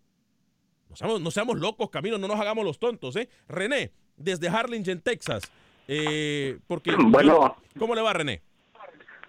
No 0.89 0.97
seamos, 0.97 1.21
no 1.21 1.31
seamos 1.31 1.59
locos, 1.59 1.89
Camilo, 1.91 2.19
no 2.19 2.29
nos 2.29 2.39
hagamos 2.39 2.65
los 2.65 2.79
tontos, 2.79 3.17
¿eh? 3.17 3.29
René, 3.49 3.93
desde 4.17 4.49
Harlingen, 4.49 5.01
Texas. 5.01 5.43
Eh, 5.89 6.59
porque 6.67 6.93
Bueno. 6.99 7.57
¿Cómo 7.79 7.95
le 7.95 8.03
va, 8.03 8.13
René? 8.13 8.43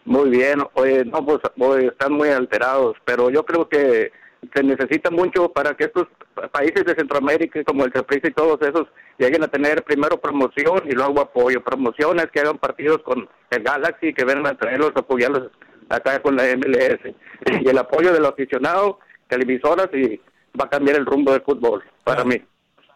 Muy 0.05 0.29
bien, 0.29 0.59
oye, 0.73 1.05
no, 1.05 1.25
pues 1.25 1.39
oye, 1.59 1.87
están 1.87 2.11
muy 2.13 2.27
alterados, 2.27 2.97
pero 3.05 3.29
yo 3.29 3.45
creo 3.45 3.69
que 3.69 4.11
se 4.53 4.63
necesita 4.63 5.09
mucho 5.09 5.49
para 5.49 5.75
que 5.75 5.85
estos 5.85 6.07
países 6.51 6.83
de 6.85 6.95
Centroamérica, 6.95 7.63
como 7.63 7.85
el 7.85 7.93
Saprissa 7.93 8.27
y 8.27 8.33
todos 8.33 8.61
esos, 8.61 8.87
lleguen 9.17 9.43
a 9.43 9.47
tener 9.47 9.83
primero 9.83 10.19
promoción 10.19 10.83
y 10.85 10.91
luego 10.91 11.21
apoyo. 11.21 11.63
Promociones 11.63 12.27
que 12.33 12.41
hagan 12.41 12.57
partidos 12.57 13.01
con 13.03 13.29
el 13.49 13.63
Galaxy, 13.63 14.13
que 14.13 14.25
vengan 14.25 14.47
a 14.47 14.57
traerlos, 14.57 14.91
apoyarlos 14.95 15.51
acá 15.89 16.21
con 16.21 16.35
la 16.35 16.43
MLS. 16.57 17.13
Y 17.61 17.67
el 17.67 17.77
apoyo 17.77 18.11
del 18.11 18.25
aficionado, 18.25 18.99
televisoras, 19.27 19.87
y 19.93 20.19
va 20.59 20.65
a 20.65 20.69
cambiar 20.69 20.97
el 20.97 21.05
rumbo 21.05 21.31
del 21.31 21.41
fútbol, 21.41 21.83
para 22.03 22.23
mí. 22.23 22.41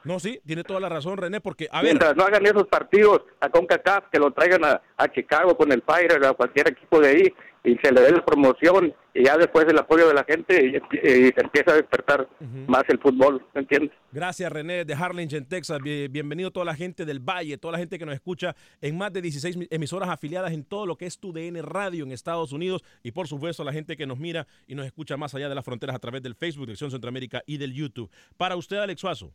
No, 0.07 0.19
sí, 0.19 0.39
tiene 0.45 0.63
toda 0.63 0.79
la 0.79 0.89
razón, 0.89 1.17
René, 1.17 1.41
porque, 1.41 1.67
a 1.71 1.81
ver... 1.81 1.91
Mientras 1.91 2.15
no 2.15 2.23
hagan 2.23 2.45
esos 2.45 2.67
partidos 2.67 3.21
a 3.39 3.49
CONCACAF, 3.49 4.05
que 4.11 4.19
lo 4.19 4.31
traigan 4.31 4.63
a, 4.65 4.81
a 4.97 5.07
Chicago 5.11 5.55
con 5.57 5.71
el 5.71 5.81
Fire, 5.83 6.23
a 6.25 6.33
cualquier 6.33 6.69
equipo 6.69 6.99
de 6.99 7.09
ahí, 7.09 7.33
y 7.63 7.75
se 7.83 7.91
le 7.91 7.99
dé 7.99 8.11
la 8.13 8.23
promoción, 8.23 8.93
y 9.13 9.25
ya 9.25 9.35
después 9.35 9.65
el 9.67 9.77
apoyo 9.77 10.07
de 10.07 10.13
la 10.13 10.23
gente, 10.23 10.65
y, 10.65 10.77
y 10.77 11.25
se 11.33 11.41
empieza 11.41 11.71
a 11.71 11.75
despertar 11.75 12.29
más 12.67 12.83
el 12.87 12.97
fútbol, 12.99 13.45
¿me 13.53 13.61
entiendes? 13.61 13.91
Gracias, 14.13 14.49
René, 14.49 14.85
de 14.85 14.93
Harlingen, 14.93 15.45
Texas. 15.45 15.79
Bien- 15.81 16.09
Bienvenido 16.09 16.49
toda 16.51 16.65
la 16.65 16.75
gente 16.75 17.03
del 17.03 17.19
Valle, 17.19 17.57
toda 17.57 17.73
la 17.73 17.79
gente 17.79 17.99
que 17.99 18.05
nos 18.05 18.15
escucha 18.15 18.55
en 18.79 18.97
más 18.97 19.11
de 19.11 19.21
16 19.21 19.57
mi- 19.57 19.67
emisoras 19.69 20.07
afiliadas 20.09 20.53
en 20.53 20.63
todo 20.63 20.85
lo 20.85 20.95
que 20.95 21.05
es 21.07 21.19
tu 21.19 21.33
DN 21.33 21.61
Radio 21.61 22.05
en 22.05 22.13
Estados 22.13 22.53
Unidos 22.53 22.83
y 23.03 23.11
por 23.11 23.27
supuesto 23.27 23.65
la 23.65 23.73
gente 23.73 23.97
que 23.97 24.07
nos 24.07 24.17
mira 24.17 24.47
y 24.65 24.73
nos 24.75 24.85
escucha 24.85 25.17
más 25.17 25.35
allá 25.35 25.49
de 25.49 25.55
las 25.55 25.65
fronteras 25.65 25.95
a 25.95 25.99
través 25.99 26.21
del 26.23 26.35
Facebook, 26.35 26.67
Dirección 26.67 26.89
Centroamérica 26.91 27.43
y 27.45 27.57
del 27.57 27.73
YouTube. 27.73 28.09
Para 28.37 28.55
usted, 28.55 28.77
Alex 28.77 29.01
Suazo, 29.01 29.33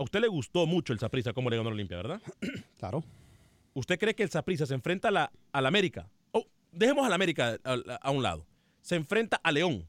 a 0.00 0.02
usted 0.02 0.20
le 0.20 0.28
gustó 0.28 0.66
mucho 0.66 0.94
el 0.94 0.98
Saprissa 0.98 1.34
como 1.34 1.50
le 1.50 1.58
ganó 1.58 1.68
a 1.68 1.72
Olimpia, 1.72 1.98
¿verdad? 1.98 2.22
Claro. 2.78 3.04
¿Usted 3.74 3.98
cree 3.98 4.14
que 4.14 4.22
el 4.22 4.30
Saprissa 4.30 4.64
se 4.64 4.72
enfrenta 4.72 5.08
a 5.08 5.10
la, 5.10 5.32
a 5.52 5.60
la 5.60 5.68
América? 5.68 6.08
Oh, 6.32 6.46
dejemos 6.72 7.04
a 7.04 7.10
la 7.10 7.14
América 7.16 7.58
a, 7.62 7.74
a 8.00 8.10
un 8.10 8.22
lado. 8.22 8.46
¿Se 8.80 8.96
enfrenta 8.96 9.38
a 9.42 9.52
León? 9.52 9.86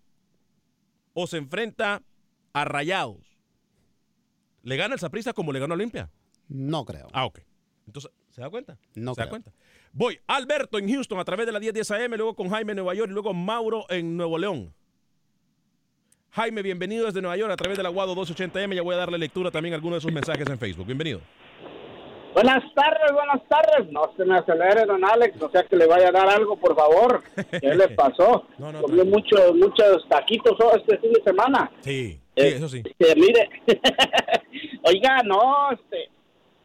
¿O 1.13 1.27
se 1.27 1.37
enfrenta 1.37 2.03
a 2.51 2.65
Rayados? 2.65 3.25
¿Le 4.63 4.75
gana 4.75 4.95
el 4.95 4.99
Saprissa 4.99 5.31
como 5.31 5.53
le 5.53 5.59
ganó 5.59 5.73
a 5.73 5.77
Olimpia? 5.77 6.11
No 6.49 6.83
creo. 6.83 7.07
Ah, 7.13 7.25
ok. 7.25 7.39
Entonces, 7.87 8.11
¿se 8.31 8.41
da 8.41 8.49
cuenta? 8.49 8.77
No 8.93 9.15
¿Se 9.15 9.21
da 9.21 9.25
creo. 9.25 9.29
cuenta? 9.29 9.53
Voy, 9.93 10.19
Alberto 10.27 10.77
en 10.77 10.89
Houston 10.89 11.19
a 11.19 11.25
través 11.25 11.45
de 11.45 11.53
la 11.53 11.59
1010 11.61 11.89
AM, 11.91 12.11
luego 12.15 12.35
con 12.35 12.49
Jaime 12.49 12.73
en 12.73 12.77
Nueva 12.77 12.93
York 12.95 13.09
y 13.09 13.13
luego 13.13 13.33
Mauro 13.33 13.85
en 13.89 14.17
Nuevo 14.17 14.37
León. 14.37 14.73
Jaime, 16.33 16.61
bienvenido 16.61 17.05
desde 17.07 17.21
Nueva 17.21 17.35
York 17.35 17.51
a 17.51 17.57
través 17.57 17.77
del 17.77 17.85
Aguado 17.85 18.15
280M. 18.15 18.73
Ya 18.75 18.81
voy 18.81 18.95
a 18.95 18.99
darle 18.99 19.17
lectura 19.17 19.51
también 19.51 19.73
a 19.73 19.75
algunos 19.75 19.97
de 19.97 20.01
sus 20.01 20.13
mensajes 20.13 20.47
en 20.49 20.57
Facebook. 20.57 20.85
Bienvenido. 20.85 21.19
Buenas 22.33 22.63
tardes, 22.73 23.11
buenas 23.11 23.41
tardes. 23.49 23.91
No 23.91 24.09
se 24.15 24.23
me 24.23 24.37
acelere, 24.37 24.85
don 24.85 25.03
Alex, 25.03 25.35
no 25.41 25.49
sea 25.49 25.63
que 25.63 25.75
le 25.75 25.85
vaya 25.87 26.07
a 26.07 26.11
dar 26.13 26.29
algo, 26.29 26.55
por 26.55 26.73
favor. 26.73 27.21
¿Qué 27.59 27.75
le 27.75 27.89
pasó? 27.97 28.45
No, 28.57 28.71
no, 28.71 28.81
Comió 28.83 29.03
muchos, 29.03 29.53
muchos 29.55 30.07
taquitos 30.07 30.57
este 30.77 30.97
fin 30.99 31.11
de 31.11 31.21
semana. 31.23 31.69
Sí, 31.81 32.13
sí, 32.13 32.21
Eh, 32.37 32.53
eso 32.55 32.69
sí. 32.69 32.81
Este, 32.85 33.15
mire, 33.19 33.49
oiga, 34.83 35.17
no, 35.25 35.71
este, 35.73 36.09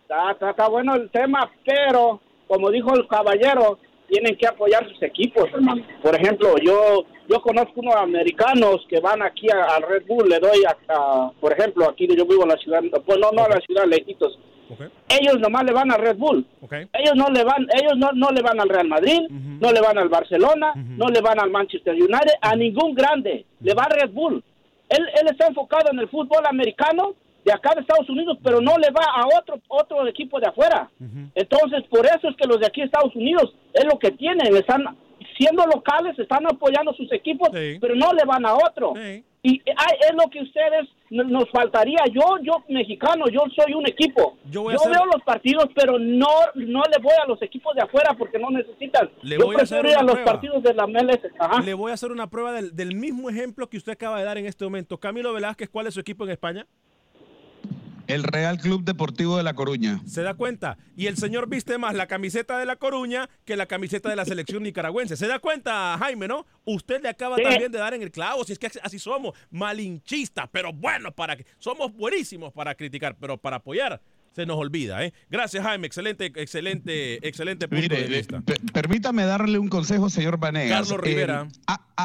está, 0.02 0.30
está, 0.30 0.50
está 0.50 0.68
bueno 0.68 0.94
el 0.94 1.10
tema, 1.10 1.50
pero 1.64 2.20
como 2.46 2.70
dijo 2.70 2.94
el 2.94 3.08
caballero, 3.08 3.80
tienen 4.08 4.36
que 4.36 4.46
apoyar 4.46 4.88
sus 4.88 5.02
equipos, 5.02 5.44
hermano. 5.52 5.82
Por 6.02 6.14
ejemplo, 6.14 6.54
yo 6.62 7.04
yo 7.28 7.42
conozco 7.42 7.72
unos 7.80 7.96
americanos 7.96 8.86
que 8.88 9.00
van 9.00 9.20
aquí 9.20 9.48
al 9.50 9.82
Red 9.82 10.04
Bull, 10.06 10.28
le 10.28 10.38
doy 10.38 10.62
a, 10.64 10.76
a- 10.94 11.32
por 11.40 11.52
ejemplo, 11.52 11.88
aquí 11.88 12.06
yo 12.06 12.24
vivo 12.24 12.44
en 12.44 12.50
la 12.50 12.56
ciudad, 12.56 12.80
pues 13.04 13.18
no, 13.18 13.30
no 13.32 13.44
a 13.44 13.48
la 13.48 13.60
ciudad, 13.60 13.84
lejitos. 13.86 14.38
Ellos 15.08 15.38
nomás 15.40 15.64
le 15.64 15.72
van 15.72 15.90
a 15.92 15.96
Red 15.96 16.16
Bull. 16.16 16.44
Ellos 16.92 17.14
no 17.16 17.28
le 17.30 17.42
van, 17.44 17.66
ellos 17.80 17.94
no, 17.96 18.10
no 18.12 18.30
le 18.30 18.42
van 18.42 18.60
al 18.60 18.68
Real 18.68 18.88
Madrid, 18.88 19.20
no 19.30 19.70
le 19.72 19.80
van 19.80 19.96
al 19.98 20.08
Barcelona, 20.08 20.72
no 20.76 21.06
le 21.08 21.20
van 21.20 21.40
al 21.40 21.50
Manchester 21.50 21.94
United, 21.94 22.34
a 22.40 22.54
ningún 22.56 22.94
grande. 22.94 23.44
Le 23.60 23.74
va 23.74 23.84
a 23.84 23.88
Red 23.88 24.10
Bull. 24.10 24.42
Él, 24.88 25.04
él 25.20 25.28
está 25.28 25.46
enfocado 25.48 25.90
en 25.92 25.98
el 25.98 26.08
fútbol 26.08 26.44
americano 26.48 27.14
de 27.46 27.52
acá 27.52 27.70
de 27.74 27.80
Estados 27.82 28.10
Unidos, 28.10 28.36
pero 28.42 28.60
no 28.60 28.76
le 28.76 28.90
va 28.90 29.04
a 29.04 29.24
otro 29.38 29.60
otro 29.68 30.06
equipo 30.08 30.38
de 30.40 30.48
afuera. 30.48 30.90
Entonces, 31.34 31.84
por 31.88 32.04
eso 32.04 32.28
es 32.28 32.36
que 32.36 32.46
los 32.48 32.58
de 32.60 32.66
aquí 32.66 32.80
de 32.80 32.86
Estados 32.86 33.14
Unidos 33.14 33.54
es 33.72 33.84
lo 33.84 33.98
que 33.98 34.10
tienen, 34.10 34.54
están 34.56 34.84
siendo 35.38 35.64
locales, 35.66 36.18
están 36.18 36.44
apoyando 36.46 36.92
sus 36.94 37.10
equipos, 37.12 37.48
pero 37.80 37.94
no 37.94 38.12
le 38.12 38.24
van 38.26 38.44
a 38.44 38.54
otro. 38.54 38.94
Y 39.42 39.62
ay, 39.76 39.96
es 40.00 40.12
lo 40.20 40.28
que 40.28 40.42
ustedes 40.42 40.88
nos 41.08 41.48
faltaría. 41.50 41.98
Yo, 42.12 42.38
yo 42.42 42.64
mexicano, 42.68 43.26
yo 43.30 43.42
soy 43.54 43.74
un 43.74 43.86
equipo. 43.86 44.36
Yo 44.46 44.50
Yo, 44.50 44.62
voy 44.64 44.72
a 44.72 44.76
hacer- 44.76 44.90
veo 44.90 45.04
los 45.06 45.22
partidos, 45.22 45.66
pero 45.72 46.00
no 46.00 46.26
no 46.56 46.82
le 46.90 47.00
voy 47.00 47.12
a 47.22 47.28
los 47.28 47.40
equipos 47.42 47.72
de 47.76 47.82
afuera 47.82 48.12
porque 48.18 48.40
no 48.40 48.50
necesitan. 48.50 49.08
Le 49.22 49.38
yo 49.38 49.44
voy 49.46 49.54
a 49.54 49.62
hacer 49.62 49.82
prefiero 49.82 49.88
ir 49.90 49.98
a 49.98 50.02
los 50.02 50.16
prueba. 50.16 50.32
partidos 50.32 50.62
de 50.64 50.74
la 50.74 50.86
MLS. 50.88 51.20
Ajá. 51.38 51.62
Le 51.62 51.74
voy 51.74 51.92
a 51.92 51.94
hacer 51.94 52.10
una 52.10 52.28
prueba 52.28 52.50
del, 52.50 52.74
del 52.74 52.96
mismo 52.96 53.30
ejemplo 53.30 53.68
que 53.68 53.76
usted 53.76 53.92
acaba 53.92 54.18
de 54.18 54.24
dar 54.24 54.36
en 54.36 54.46
este 54.46 54.64
momento. 54.64 54.98
Camilo 54.98 55.32
Velázquez, 55.32 55.68
¿cuál 55.70 55.86
es 55.86 55.94
su 55.94 56.00
equipo 56.00 56.24
en 56.24 56.30
España? 56.30 56.66
El 58.06 58.22
Real 58.22 58.58
Club 58.58 58.84
Deportivo 58.84 59.36
de 59.36 59.42
La 59.42 59.54
Coruña. 59.54 60.00
¿Se 60.06 60.22
da 60.22 60.34
cuenta? 60.34 60.78
Y 60.96 61.06
el 61.06 61.16
señor 61.16 61.48
viste 61.48 61.78
más 61.78 61.94
la 61.94 62.06
camiseta 62.06 62.58
de 62.58 62.66
La 62.66 62.76
Coruña 62.76 63.28
que 63.44 63.56
la 63.56 63.66
camiseta 63.66 64.08
de 64.08 64.16
la 64.16 64.24
selección 64.24 64.62
nicaragüense. 64.62 65.16
¿Se 65.16 65.26
da 65.26 65.38
cuenta, 65.38 65.96
Jaime, 65.98 66.28
no? 66.28 66.46
Usted 66.64 67.02
le 67.02 67.08
acaba 67.08 67.36
Sí. 67.36 67.42
también 67.42 67.70
de 67.72 67.78
dar 67.78 67.94
en 67.94 68.02
el 68.02 68.10
clavo, 68.10 68.44
si 68.44 68.52
es 68.52 68.58
que 68.58 68.70
así 68.82 68.98
somos, 68.98 69.34
malinchistas, 69.50 70.48
pero 70.52 70.72
bueno, 70.72 71.12
para 71.12 71.36
que 71.36 71.46
somos 71.58 71.92
buenísimos 71.94 72.52
para 72.52 72.74
criticar, 72.74 73.16
pero 73.18 73.36
para 73.36 73.56
apoyar 73.56 74.00
se 74.32 74.44
nos 74.44 74.56
olvida, 74.58 75.02
¿eh? 75.04 75.14
Gracias, 75.30 75.64
Jaime, 75.64 75.86
excelente, 75.86 76.26
excelente, 76.36 77.26
excelente 77.26 77.68
punto 77.68 77.82
Mire, 77.82 77.96
de 77.96 78.04
eh, 78.04 78.18
vista. 78.18 78.40
per- 78.42 78.60
permítame 78.72 79.24
darle 79.24 79.58
un 79.58 79.68
consejo, 79.68 80.10
señor 80.10 80.38
Vanegas. 80.38 80.80
Carlos 80.88 81.00
Rivera. 81.00 81.48
Eh, 81.68 82.02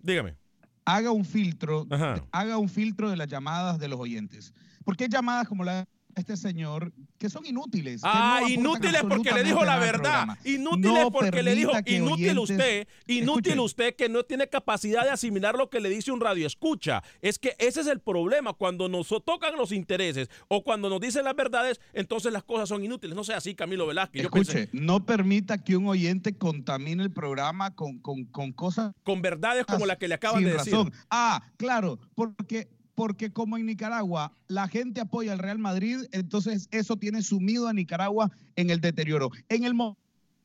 Dígame. 0.00 0.36
haga 0.84 1.10
un 1.10 1.24
filtro, 1.24 1.86
haga 2.30 2.58
un 2.58 2.68
filtro 2.68 3.10
de 3.10 3.16
las 3.16 3.26
llamadas 3.28 3.78
de 3.78 3.88
los 3.88 3.98
oyentes. 4.00 4.52
Porque 4.84 5.04
hay 5.04 5.10
llamadas 5.10 5.48
como 5.48 5.64
la 5.64 5.74
de 6.14 6.20
este 6.20 6.36
señor 6.36 6.92
que 7.16 7.30
son 7.30 7.46
inútiles. 7.46 8.02
no 8.02 8.10
Ah, 8.12 8.40
inútiles 8.46 9.00
porque 9.08 9.32
le 9.32 9.44
dijo 9.44 9.64
la 9.64 9.78
verdad. 9.78 10.26
Inútiles 10.44 10.92
No 11.04 11.10
porque 11.10 11.42
le 11.42 11.54
dijo, 11.54 11.70
inútil 11.86 12.36
oyentes- 12.36 12.38
usted, 12.42 12.88
inútil 13.06 13.60
usted 13.60 13.96
que 13.96 14.10
no 14.10 14.22
tiene 14.22 14.46
capacidad 14.46 15.04
de 15.04 15.10
asimilar 15.10 15.56
lo 15.56 15.70
que 15.70 15.80
le 15.80 15.88
dice 15.88 16.12
un 16.12 16.20
radio 16.20 16.46
escucha. 16.46 17.02
Es 17.22 17.38
que 17.38 17.54
ese 17.58 17.80
es 17.80 17.86
el 17.86 18.00
problema. 18.00 18.52
Cuando 18.52 18.90
nos 18.90 19.08
tocan 19.24 19.56
los 19.56 19.72
intereses 19.72 20.28
o 20.48 20.62
cuando 20.62 20.90
nos 20.90 21.00
dicen 21.00 21.24
las 21.24 21.34
verdades, 21.34 21.80
entonces 21.94 22.30
las 22.30 22.42
cosas 22.44 22.68
son 22.68 22.84
inútiles. 22.84 23.16
No 23.16 23.24
sea 23.24 23.38
así, 23.38 23.54
Camilo 23.54 23.86
Velázquez. 23.86 24.20
Yo 24.20 24.26
Escuche, 24.28 24.52
pensé, 24.52 24.68
no 24.74 25.06
permita 25.06 25.56
que 25.64 25.76
un 25.78 25.86
oyente 25.86 26.36
contamine 26.36 27.02
el 27.04 27.10
programa 27.10 27.74
con, 27.74 27.98
con, 28.00 28.24
con 28.26 28.52
cosas 28.52 28.92
con 29.02 29.22
verdades 29.22 29.64
como 29.64 29.86
la 29.86 29.96
que 29.96 30.08
le 30.08 30.14
acaban 30.16 30.40
sin 30.40 30.48
de 30.48 30.52
decir. 30.58 30.74
razón. 30.74 30.92
Ah, 31.08 31.42
claro, 31.56 31.98
porque, 32.14 32.68
porque 32.94 33.32
como 33.32 33.56
en 33.56 33.66
Nicaragua 33.66 34.32
la 34.48 34.68
gente 34.68 35.00
apoya 35.00 35.32
al 35.32 35.38
Real 35.38 35.58
Madrid, 35.58 35.98
entonces 36.12 36.68
eso 36.70 36.96
tiene 36.96 37.22
sumido 37.22 37.68
a 37.68 37.72
Nicaragua 37.72 38.30
en 38.56 38.70
el 38.70 38.80
deterioro. 38.80 39.30
En 39.48 39.64
el 39.64 39.74
mo- 39.74 39.96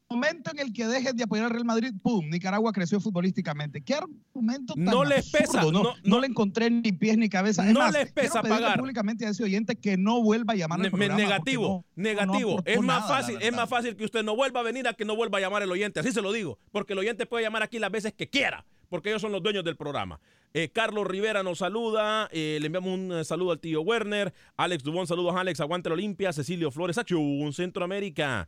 momento 0.09 0.51
en 0.51 0.59
el 0.59 0.71
que 0.71 0.87
dejen 0.87 1.17
de 1.17 1.25
apoyar 1.25 1.47
al 1.47 1.51
Real 1.51 1.65
Madrid, 1.65 1.91
¡pum! 2.01 2.29
Nicaragua 2.29 2.71
creció 2.71 3.01
futbolísticamente. 3.01 3.81
¿Qué 3.81 3.93
argumento 3.95 4.73
tan 4.73 4.85
No 4.85 5.03
les 5.03 5.29
pesa? 5.29 5.61
No, 5.63 5.71
no- 5.71 5.93
no 6.05 6.19
le 6.21 6.27
encontré 6.27 6.71
ni 6.71 6.93
pies 6.93 7.17
ni 7.17 7.27
cabeza. 7.27 7.67
Es 7.67 7.73
No 7.73 7.81
más, 7.81 7.91
les 7.91 8.13
pesa 8.13 8.41
pagar. 8.41 8.79
públicamente 8.79 9.25
a 9.25 9.29
ese 9.31 9.43
oyente 9.43 9.75
que 9.75 9.97
no 9.97 10.21
vuelva 10.23 10.53
a 10.53 10.55
llamar 10.55 10.79
al 10.79 10.83
Ne- 10.83 10.89
me- 10.91 10.91
programa. 11.07 11.15
porque 11.17 11.23
negativo, 11.51 11.85
negativo. 11.97 12.61
es 12.65 12.77
más 12.79 13.01
nada, 13.01 13.07
fácil, 13.07 13.37
es 13.41 13.53
más 13.53 13.67
fácil 13.67 13.97
que 13.97 14.05
usted 14.05 14.23
no 14.23 14.37
vuelva 14.37 14.61
a 14.61 14.63
venir 14.63 14.87
a 14.87 14.93
que 14.93 15.03
no 15.03 15.13
vuelva 15.17 15.39
a 15.39 15.41
llamar 15.41 15.63
el 15.63 15.71
oyente. 15.71 15.99
Así 15.99 16.13
se 16.13 16.21
lo 16.21 16.31
digo, 16.31 16.57
porque 16.71 16.93
el 16.93 16.99
oyente 16.99 17.25
puede 17.25 17.43
llamar 17.43 17.63
aquí 17.63 17.77
las 17.77 17.91
veces 17.91 18.13
que 18.13 18.29
quiera, 18.29 18.65
porque 18.89 19.09
ellos 19.09 19.21
son 19.21 19.31
los 19.31 19.43
dueños 19.43 19.63
del 19.63 19.75
programa. 19.75 20.19
Eh, 20.53 20.69
Carlos 20.69 21.05
Rivera 21.05 21.43
nos 21.43 21.59
saluda, 21.59 22.29
eh, 22.31 22.57
le 22.59 22.67
enviamos 22.67 22.93
un 22.93 23.11
eh, 23.11 23.23
saludo 23.23 23.51
al 23.51 23.59
tío 23.59 23.81
Werner, 23.81 24.33
Alex 24.55 24.83
Dubón, 24.83 25.05
saludos 25.05 25.35
a 25.35 25.41
Alex, 25.41 25.59
aguante 25.59 25.89
la 25.89 25.93
Olimpia, 25.93 26.33
Cecilio 26.33 26.71
Flores, 26.71 26.97
Acción 26.97 27.53
Centroamérica, 27.53 28.47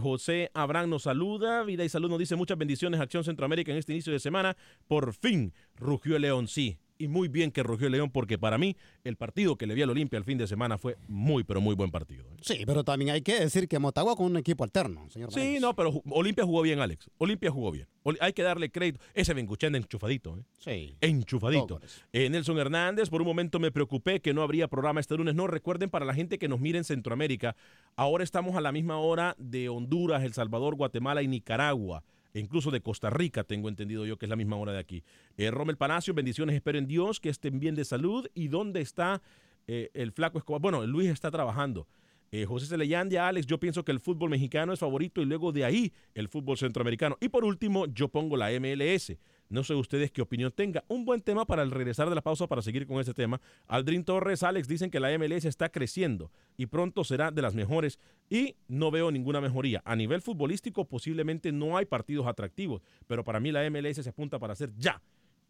José 0.00 0.50
Abraham 0.54 0.90
nos 0.90 1.02
saluda, 1.02 1.62
vida 1.62 1.84
y 1.84 1.88
salud 1.88 2.08
nos 2.08 2.18
dice 2.18 2.34
muchas 2.34 2.58
bendiciones, 2.58 3.00
Acción 3.00 3.24
Centroamérica 3.24 3.72
en 3.72 3.78
este 3.78 3.92
inicio 3.92 4.12
de 4.12 4.18
semana, 4.18 4.56
por 4.88 5.14
fin 5.14 5.52
rugió 5.76 6.16
el 6.16 6.22
León, 6.22 6.48
sí, 6.48 6.78
y 6.98 7.08
muy 7.08 7.28
bien 7.28 7.50
que 7.50 7.62
rugió 7.62 7.86
el 7.86 7.92
León, 7.92 8.10
porque 8.10 8.38
para 8.38 8.58
mí 8.58 8.76
el 9.04 9.16
partido 9.16 9.56
que 9.56 9.66
le 9.66 9.74
vi 9.74 9.82
al 9.82 9.90
Olimpia 9.90 10.16
el 10.18 10.24
fin 10.24 10.38
de 10.38 10.46
semana 10.46 10.78
fue 10.78 10.96
muy, 11.08 11.44
pero 11.44 11.60
muy 11.60 11.74
buen 11.74 11.90
partido. 11.90 12.24
¿eh? 12.24 12.36
Sí, 12.40 12.62
pero 12.66 12.84
también 12.84 13.10
hay 13.10 13.22
que 13.22 13.38
decir 13.40 13.68
que 13.68 13.78
Motagua 13.78 14.16
con 14.16 14.26
un 14.26 14.36
equipo 14.36 14.64
alterno, 14.64 15.08
señor. 15.10 15.32
Sí, 15.32 15.58
no, 15.60 15.74
pero 15.74 16.02
Olimpia 16.10 16.44
jugó 16.44 16.62
bien, 16.62 16.80
Alex. 16.80 17.10
Olimpia 17.18 17.50
jugó 17.50 17.70
bien. 17.72 17.86
Oli- 18.02 18.18
hay 18.20 18.32
que 18.32 18.42
darle 18.42 18.70
crédito. 18.70 19.00
Ese 19.14 19.34
Benguchén 19.34 19.74
enchufadito, 19.74 20.38
¿eh? 20.38 20.42
Sí. 20.58 20.96
Enchufadito. 21.00 21.80
Eh, 22.12 22.30
Nelson 22.30 22.58
Hernández, 22.58 23.10
por 23.10 23.20
un 23.20 23.26
momento 23.26 23.58
me 23.58 23.70
preocupé 23.72 24.20
que 24.20 24.32
no 24.34 24.42
habría 24.42 24.68
programa 24.68 25.00
este 25.00 25.16
lunes. 25.16 25.34
No, 25.34 25.46
recuerden 25.46 25.90
para 25.90 26.04
la 26.04 26.14
gente 26.14 26.38
que 26.38 26.48
nos 26.48 26.60
mira 26.60 26.78
en 26.78 26.84
Centroamérica, 26.84 27.56
ahora 27.96 28.24
estamos 28.24 28.56
a 28.56 28.60
la 28.60 28.72
misma 28.72 28.98
hora 28.98 29.34
de 29.38 29.68
Honduras, 29.68 30.22
El 30.22 30.32
Salvador, 30.34 30.76
Guatemala 30.76 31.22
y 31.22 31.28
Nicaragua. 31.28 32.02
Incluso 32.40 32.70
de 32.70 32.80
Costa 32.80 33.10
Rica, 33.10 33.44
tengo 33.44 33.68
entendido 33.68 34.04
yo 34.04 34.18
que 34.18 34.26
es 34.26 34.30
la 34.30 34.36
misma 34.36 34.56
hora 34.56 34.72
de 34.72 34.78
aquí. 34.78 35.02
Eh, 35.36 35.50
Rommel 35.50 35.76
Palacio, 35.76 36.12
bendiciones, 36.14 36.54
espero 36.54 36.78
en 36.78 36.86
Dios 36.86 37.20
que 37.20 37.28
estén 37.28 37.58
bien 37.58 37.74
de 37.74 37.84
salud. 37.84 38.26
¿Y 38.34 38.48
dónde 38.48 38.80
está 38.80 39.22
eh, 39.66 39.90
el 39.94 40.12
flaco 40.12 40.38
Escobar? 40.38 40.60
Bueno, 40.60 40.86
Luis 40.86 41.08
está 41.08 41.30
trabajando. 41.30 41.86
Eh, 42.32 42.44
José 42.44 42.66
Celeyandia, 42.66 43.28
Alex, 43.28 43.46
yo 43.46 43.58
pienso 43.58 43.84
que 43.84 43.92
el 43.92 44.00
fútbol 44.00 44.30
mexicano 44.30 44.72
es 44.72 44.80
favorito 44.80 45.22
y 45.22 45.24
luego 45.24 45.52
de 45.52 45.64
ahí 45.64 45.92
el 46.14 46.28
fútbol 46.28 46.58
centroamericano. 46.58 47.16
Y 47.20 47.28
por 47.28 47.44
último, 47.44 47.86
yo 47.86 48.08
pongo 48.08 48.36
la 48.36 48.50
MLS. 48.60 49.16
No 49.48 49.62
sé 49.62 49.74
ustedes 49.74 50.10
qué 50.10 50.22
opinión 50.22 50.52
tenga. 50.52 50.84
Un 50.88 51.04
buen 51.04 51.20
tema 51.20 51.46
para 51.46 51.62
el 51.62 51.70
regresar 51.70 52.08
de 52.08 52.14
la 52.14 52.22
pausa 52.22 52.46
para 52.48 52.62
seguir 52.62 52.86
con 52.86 52.98
este 52.98 53.14
tema. 53.14 53.40
Aldrin 53.68 54.04
Torres, 54.04 54.42
Alex 54.42 54.66
dicen 54.66 54.90
que 54.90 54.98
la 54.98 55.16
MLS 55.16 55.44
está 55.44 55.68
creciendo 55.68 56.32
y 56.56 56.66
pronto 56.66 57.04
será 57.04 57.30
de 57.30 57.42
las 57.42 57.54
mejores 57.54 58.00
y 58.28 58.56
no 58.66 58.90
veo 58.90 59.10
ninguna 59.10 59.40
mejoría. 59.40 59.82
A 59.84 59.94
nivel 59.94 60.20
futbolístico 60.20 60.86
posiblemente 60.86 61.52
no 61.52 61.76
hay 61.76 61.84
partidos 61.84 62.26
atractivos, 62.26 62.82
pero 63.06 63.22
para 63.22 63.38
mí 63.38 63.52
la 63.52 63.68
MLS 63.70 63.96
se 63.96 64.10
apunta 64.10 64.38
para 64.38 64.56
ser 64.56 64.72
ya 64.76 65.00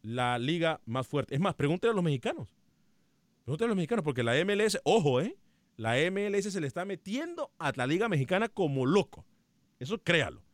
la 0.03 0.39
liga 0.39 0.81
más 0.85 1.07
fuerte. 1.07 1.35
Es 1.35 1.41
más, 1.41 1.55
pregúntenle 1.55 1.93
a 1.93 1.97
los 1.97 2.05
mexicanos. 2.05 2.55
Pregúntenle 3.45 3.69
a 3.69 3.71
los 3.71 3.77
mexicanos 3.77 4.05
porque 4.05 4.23
la 4.23 4.35
MLS, 4.45 4.79
ojo, 4.85 5.21
¿eh? 5.21 5.37
La 5.77 5.95
MLS 6.11 6.53
se 6.53 6.61
le 6.61 6.67
está 6.67 6.85
metiendo 6.85 7.51
a 7.59 7.73
la 7.75 7.87
liga 7.87 8.09
mexicana 8.09 8.49
como 8.49 8.87
loco. 8.87 9.25
Eso 9.79 9.99
créalo. 10.03 10.46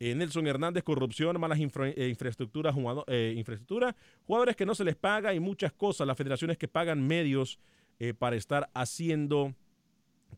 Eh, 0.00 0.14
Nelson 0.14 0.46
Hernández, 0.46 0.84
corrupción, 0.84 1.40
malas 1.40 1.58
eh, 1.58 2.08
infraestructuras, 2.08 2.74
eh, 3.08 3.44
jugadores 4.26 4.56
que 4.56 4.66
no 4.66 4.74
se 4.74 4.84
les 4.84 4.96
paga 4.96 5.34
y 5.34 5.40
muchas 5.40 5.72
cosas. 5.72 6.06
Las 6.06 6.16
federaciones 6.16 6.56
que 6.56 6.68
pagan 6.68 7.06
medios 7.06 7.58
para 8.20 8.36
estar 8.36 8.70
haciendo 8.74 9.56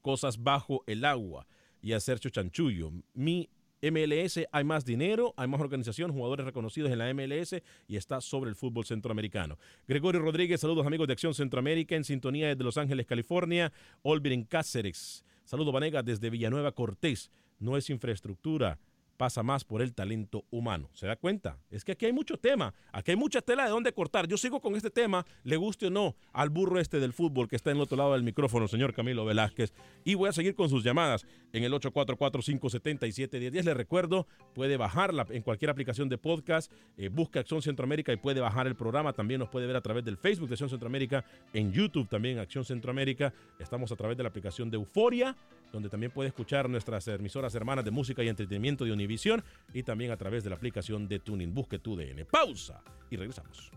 cosas 0.01 0.43
bajo 0.43 0.83
el 0.87 1.05
agua 1.05 1.47
y 1.83 1.93
hacer 1.93 2.19
chanchullo. 2.19 2.91
Mi 3.13 3.51
MLS 3.83 4.41
hay 4.51 4.65
más 4.65 4.87
dinero, 4.87 5.35
hay 5.37 5.47
más 5.47 5.61
organización, 5.61 6.11
jugadores 6.13 6.47
reconocidos 6.47 6.91
en 6.91 6.99
la 6.99 7.13
MLS 7.13 7.57
y 7.87 7.97
está 7.97 8.23
sobre 8.23 8.49
el 8.49 8.57
fútbol 8.57 8.87
centroamericano. 8.87 9.59
Gregorio 9.87 10.23
Rodríguez, 10.23 10.63
saludos 10.63 10.87
amigos 10.87 11.07
de 11.07 11.13
Acción 11.13 11.35
Centroamérica 11.35 11.97
en 11.97 12.05
sintonía 12.05 12.49
desde 12.49 12.65
Los 12.65 12.79
Ángeles, 12.79 13.07
California. 13.07 13.73
Olvin 14.01 14.45
Cáceres, 14.45 15.23
saludos 15.45 15.75
Vanega 15.75 16.03
desde 16.03 16.31
Villanueva 16.31 16.73
Cortés. 16.73 17.31
No 17.59 17.77
es 17.77 17.91
infraestructura, 17.91 18.79
pasa 19.21 19.43
más 19.43 19.65
por 19.65 19.83
el 19.83 19.93
talento 19.93 20.47
humano. 20.49 20.89
¿Se 20.95 21.07
da 21.07 21.15
cuenta? 21.15 21.59
Es 21.71 21.85
que 21.85 21.93
aquí 21.93 22.07
hay 22.07 22.13
mucho 22.15 22.39
tema, 22.39 22.73
aquí 22.91 23.11
hay 23.11 23.19
mucha 23.19 23.43
tela 23.43 23.65
de 23.65 23.69
dónde 23.69 23.93
cortar. 23.93 24.27
Yo 24.27 24.39
sigo 24.39 24.63
con 24.63 24.77
este 24.77 24.89
tema, 24.89 25.27
le 25.45 25.59
guste 25.59 25.89
o 25.89 25.91
no, 25.91 26.17
al 26.33 26.49
burro 26.49 26.81
este 26.81 27.01
del 27.01 27.13
fútbol 27.13 27.47
que 27.47 27.55
está 27.55 27.71
en 27.71 27.77
el 27.77 27.83
otro 27.83 27.99
lado 27.99 28.15
del 28.15 28.23
micrófono, 28.23 28.67
señor 28.67 28.95
Camilo 28.95 29.27
Velázquez. 29.27 29.75
Y 30.05 30.15
voy 30.15 30.31
a 30.31 30.33
seguir 30.33 30.55
con 30.55 30.71
sus 30.71 30.83
llamadas 30.83 31.27
en 31.53 31.65
el 31.65 31.73
844-577-1010. 31.75 33.63
Le 33.63 33.75
recuerdo, 33.75 34.27
puede 34.55 34.79
bajarla 34.79 35.27
en 35.29 35.43
cualquier 35.43 35.71
aplicación 35.71 36.09
de 36.09 36.17
podcast, 36.17 36.73
eh, 36.97 37.11
busca 37.11 37.41
Acción 37.41 37.61
Centroamérica 37.61 38.15
y 38.15 38.17
puede 38.17 38.41
bajar 38.41 38.67
el 38.69 38.75
programa. 38.75 39.13
También 39.13 39.41
nos 39.41 39.51
puede 39.51 39.67
ver 39.67 39.77
a 39.77 39.83
través 39.83 40.03
del 40.03 40.17
Facebook 40.17 40.49
de 40.49 40.55
Acción 40.55 40.71
Centroamérica, 40.71 41.27
en 41.53 41.75
YouTube 41.75 42.09
también 42.09 42.39
Acción 42.39 42.65
Centroamérica. 42.65 43.35
Estamos 43.59 43.93
a 43.93 43.97
través 43.97 44.17
de 44.17 44.23
la 44.23 44.31
aplicación 44.31 44.71
de 44.71 44.79
Euforia 44.79 45.37
donde 45.73 45.89
también 45.89 46.13
puede 46.13 46.29
escuchar 46.29 46.69
nuestras 46.69 47.07
emisoras 47.09 47.55
hermanas 47.55 47.85
de 47.85 47.91
música 47.91 48.23
y 48.23 48.29
entretenimiento 48.29 48.85
de 48.85 48.93
Y 49.73 49.83
también 49.83 50.11
a 50.11 50.17
través 50.17 50.45
de 50.45 50.51
la 50.51 50.57
aplicación 50.57 51.09
de 51.09 51.19
Tuning. 51.19 51.53
Busque 51.53 51.79
tu 51.79 51.97
DN. 51.97 52.25
Pausa 52.25 52.83
y 53.11 53.17
regresamos. 53.17 53.71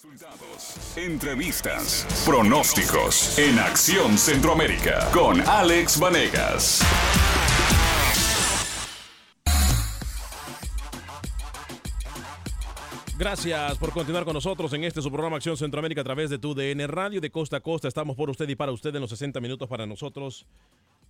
Resultados, 0.00 0.96
entrevistas, 0.96 2.06
pronósticos 2.24 3.36
en 3.36 3.58
Acción 3.58 4.16
Centroamérica 4.16 5.10
con 5.12 5.40
Alex 5.40 5.98
Vanegas. 5.98 7.27
Gracias 13.18 13.76
por 13.78 13.90
continuar 13.90 14.24
con 14.24 14.32
nosotros 14.32 14.72
en 14.74 14.84
este 14.84 15.02
su 15.02 15.10
programa 15.10 15.38
Acción 15.38 15.56
Centroamérica 15.56 16.02
a 16.02 16.04
través 16.04 16.30
de 16.30 16.38
tu 16.38 16.54
DN 16.54 16.86
Radio 16.86 17.20
de 17.20 17.32
costa 17.32 17.56
a 17.56 17.60
costa. 17.60 17.88
Estamos 17.88 18.14
por 18.14 18.30
usted 18.30 18.48
y 18.48 18.54
para 18.54 18.70
usted 18.70 18.94
en 18.94 19.00
los 19.00 19.10
60 19.10 19.40
minutos 19.40 19.68
para 19.68 19.86
nosotros, 19.86 20.46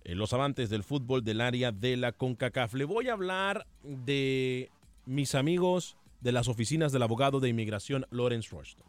eh, 0.03 0.15
los 0.15 0.33
amantes 0.33 0.71
del 0.71 0.83
fútbol 0.83 1.23
del 1.23 1.39
área 1.39 1.71
de 1.71 1.97
la 1.97 2.11
CONCACAF. 2.11 2.73
Le 2.73 2.85
voy 2.85 3.09
a 3.09 3.13
hablar 3.13 3.67
de 3.83 4.71
mis 5.05 5.35
amigos 5.35 5.97
de 6.19 6.31
las 6.31 6.47
oficinas 6.47 6.91
del 6.91 7.03
abogado 7.03 7.39
de 7.39 7.49
inmigración 7.49 8.07
Lawrence 8.09 8.49
Rushton. 8.49 8.87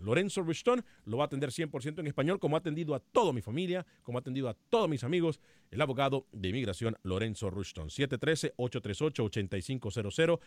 Lorenzo 0.00 0.42
Ruchton 0.42 0.84
lo 1.06 1.16
va 1.16 1.24
a 1.24 1.26
atender 1.26 1.48
100% 1.50 2.00
en 2.00 2.06
español, 2.06 2.38
como 2.38 2.56
ha 2.56 2.58
atendido 2.58 2.94
a 2.94 3.00
toda 3.00 3.32
mi 3.32 3.40
familia, 3.40 3.86
como 4.02 4.18
ha 4.18 4.20
atendido 4.20 4.50
a 4.50 4.54
todos 4.54 4.90
mis 4.90 5.04
amigos, 5.04 5.40
el 5.70 5.80
abogado 5.80 6.26
de 6.32 6.50
inmigración 6.50 6.98
Lorenzo 7.02 7.48
Ruchton. 7.48 7.88
713-838-8500, 7.88 10.38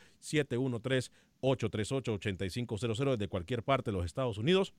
713-838-8500 1.41 3.17
desde 3.17 3.27
cualquier 3.27 3.63
parte 3.63 3.89
de 3.89 3.97
los 3.97 4.05
Estados 4.05 4.37
Unidos 4.37 4.71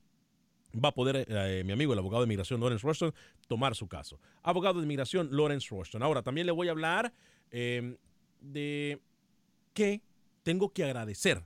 va 0.73 0.89
a 0.89 0.93
poder 0.93 1.25
eh, 1.27 1.63
mi 1.65 1.73
amigo, 1.73 1.93
el 1.93 1.99
abogado 1.99 2.21
de 2.21 2.27
inmigración 2.27 2.59
Lawrence 2.59 2.85
Rushton, 2.85 3.13
tomar 3.47 3.75
su 3.75 3.87
caso. 3.87 4.19
Abogado 4.43 4.79
de 4.79 4.85
inmigración 4.85 5.29
Lawrence 5.31 5.67
Rushton. 5.69 6.03
Ahora, 6.03 6.21
también 6.21 6.45
le 6.45 6.51
voy 6.51 6.67
a 6.67 6.71
hablar 6.71 7.13
em, 7.51 7.97
de 8.41 8.99
que 9.73 10.01
tengo 10.43 10.71
que 10.71 10.83
agradecer 10.83 11.43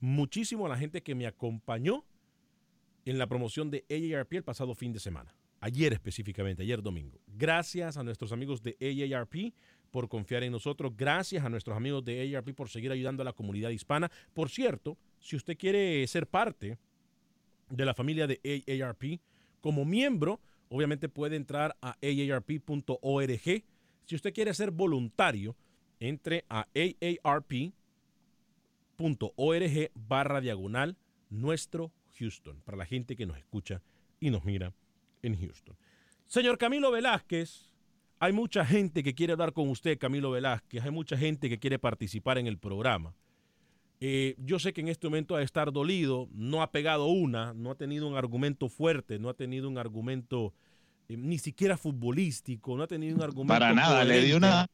muchísimo 0.00 0.66
a 0.66 0.68
la 0.68 0.76
gente 0.76 1.02
que 1.02 1.14
me 1.14 1.26
acompañó 1.26 2.04
en 3.04 3.18
la 3.18 3.26
promoción 3.26 3.70
de 3.70 3.84
AARP 3.90 4.34
el 4.34 4.44
pasado 4.44 4.74
fin 4.74 4.92
de 4.92 5.00
semana. 5.00 5.34
Ayer 5.60 5.92
específicamente, 5.92 6.62
ayer 6.62 6.82
domingo. 6.82 7.20
Gracias 7.26 7.96
a 7.96 8.02
nuestros 8.02 8.32
amigos 8.32 8.62
de 8.62 8.76
AARP 8.80 9.52
por 9.90 10.08
confiar 10.08 10.42
en 10.42 10.52
nosotros. 10.52 10.96
Gracias 10.96 11.44
a 11.44 11.48
nuestros 11.48 11.76
amigos 11.76 12.04
de 12.04 12.34
AARP 12.34 12.54
por 12.54 12.68
seguir 12.68 12.92
ayudando 12.92 13.22
a 13.22 13.24
la 13.24 13.32
comunidad 13.32 13.70
hispana. 13.70 14.10
Por 14.32 14.48
cierto, 14.48 14.96
si 15.18 15.36
usted 15.36 15.58
quiere 15.58 16.06
ser 16.06 16.26
parte 16.26 16.78
de 17.70 17.84
la 17.84 17.94
familia 17.94 18.26
de 18.26 18.40
AARP. 18.66 19.20
Como 19.60 19.84
miembro, 19.84 20.40
obviamente 20.68 21.08
puede 21.08 21.36
entrar 21.36 21.76
a 21.80 21.96
aarp.org. 22.02 23.64
Si 24.04 24.14
usted 24.14 24.34
quiere 24.34 24.54
ser 24.54 24.70
voluntario, 24.70 25.56
entre 26.00 26.44
a 26.48 26.66
aarp.org 27.24 27.50
barra 29.94 30.40
diagonal 30.40 30.96
nuestro 31.28 31.92
Houston, 32.18 32.60
para 32.62 32.76
la 32.76 32.86
gente 32.86 33.16
que 33.16 33.26
nos 33.26 33.38
escucha 33.38 33.82
y 34.18 34.30
nos 34.30 34.44
mira 34.44 34.74
en 35.22 35.38
Houston. 35.38 35.76
Señor 36.26 36.58
Camilo 36.58 36.90
Velázquez, 36.90 37.70
hay 38.18 38.32
mucha 38.32 38.64
gente 38.64 39.02
que 39.02 39.14
quiere 39.14 39.32
hablar 39.32 39.52
con 39.52 39.68
usted, 39.68 39.98
Camilo 39.98 40.30
Velázquez, 40.30 40.82
hay 40.84 40.90
mucha 40.90 41.16
gente 41.16 41.48
que 41.48 41.58
quiere 41.58 41.78
participar 41.78 42.38
en 42.38 42.46
el 42.46 42.58
programa. 42.58 43.14
Eh, 44.02 44.34
yo 44.38 44.58
sé 44.58 44.72
que 44.72 44.80
en 44.80 44.88
este 44.88 45.06
momento 45.06 45.36
ha 45.36 45.40
de 45.40 45.44
estar 45.44 45.72
dolido, 45.72 46.28
no 46.32 46.62
ha 46.62 46.72
pegado 46.72 47.06
una, 47.06 47.52
no 47.52 47.70
ha 47.70 47.74
tenido 47.74 48.08
un 48.08 48.16
argumento 48.16 48.70
fuerte, 48.70 49.18
no 49.18 49.28
ha 49.28 49.34
tenido 49.34 49.68
un 49.68 49.76
argumento 49.76 50.54
eh, 51.08 51.18
ni 51.18 51.36
siquiera 51.36 51.76
futbolístico, 51.76 52.78
no 52.78 52.84
ha 52.84 52.86
tenido 52.86 53.16
un 53.16 53.22
argumento. 53.22 53.52
Para 53.52 53.74
nada, 53.74 54.02
le 54.04 54.22
dio 54.22 54.38
una 54.38 54.66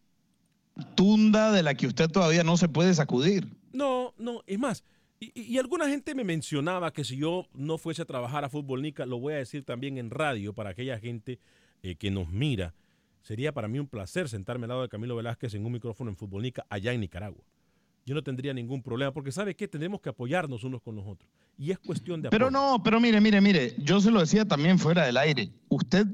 tunda 0.94 1.50
de 1.50 1.64
la 1.64 1.74
que 1.74 1.88
usted 1.88 2.08
todavía 2.08 2.44
no 2.44 2.56
se 2.56 2.68
puede 2.68 2.94
sacudir. 2.94 3.48
No, 3.72 4.14
no, 4.16 4.42
es 4.46 4.60
más, 4.60 4.84
y, 5.18 5.58
alguna 5.58 5.88
gente 5.88 6.14
me 6.14 6.22
mencionaba 6.22 6.92
que 6.92 7.02
si 7.02 7.16
yo 7.16 7.48
no 7.52 7.78
fuese 7.78 8.02
a 8.02 8.04
trabajar 8.04 8.44
a 8.44 8.48
Fútbol 8.48 8.82
Nica, 8.82 9.06
lo 9.06 9.18
voy 9.18 9.34
a 9.34 9.38
decir 9.38 9.64
también 9.64 9.98
en 9.98 10.10
radio 10.10 10.52
para 10.52 10.70
aquella 10.70 11.00
gente 11.00 11.40
eh, 11.82 11.96
que 11.96 12.12
nos 12.12 12.28
mira, 12.28 12.74
sería 13.22 13.52
para 13.52 13.66
mí 13.66 13.80
un 13.80 13.88
placer 13.88 14.28
sentarme 14.28 14.66
al 14.66 14.68
lado 14.68 14.82
de 14.82 14.88
Camilo 14.88 15.16
Velázquez 15.16 15.54
en 15.54 15.66
un 15.66 15.72
micrófono 15.72 16.10
en 16.10 16.16
Fútbol 16.16 16.42
Nica 16.42 16.64
allá 16.68 16.92
en 16.92 17.00
Nicaragua 17.00 17.42
yo 18.06 18.14
no 18.14 18.22
tendría 18.22 18.54
ningún 18.54 18.82
problema, 18.82 19.12
porque 19.12 19.32
sabe 19.32 19.56
que 19.56 19.66
tenemos 19.66 20.00
que 20.00 20.08
apoyarnos 20.08 20.62
unos 20.62 20.80
con 20.80 20.94
los 20.94 21.04
otros. 21.04 21.28
Y 21.58 21.72
es 21.72 21.78
cuestión 21.80 22.22
de 22.22 22.30
Pero 22.30 22.52
no, 22.52 22.80
pero 22.82 23.00
mire, 23.00 23.20
mire, 23.20 23.40
mire, 23.40 23.74
yo 23.78 24.00
se 24.00 24.12
lo 24.12 24.20
decía 24.20 24.44
también 24.44 24.78
fuera 24.78 25.04
del 25.04 25.16
aire. 25.16 25.50
Usted 25.68 26.06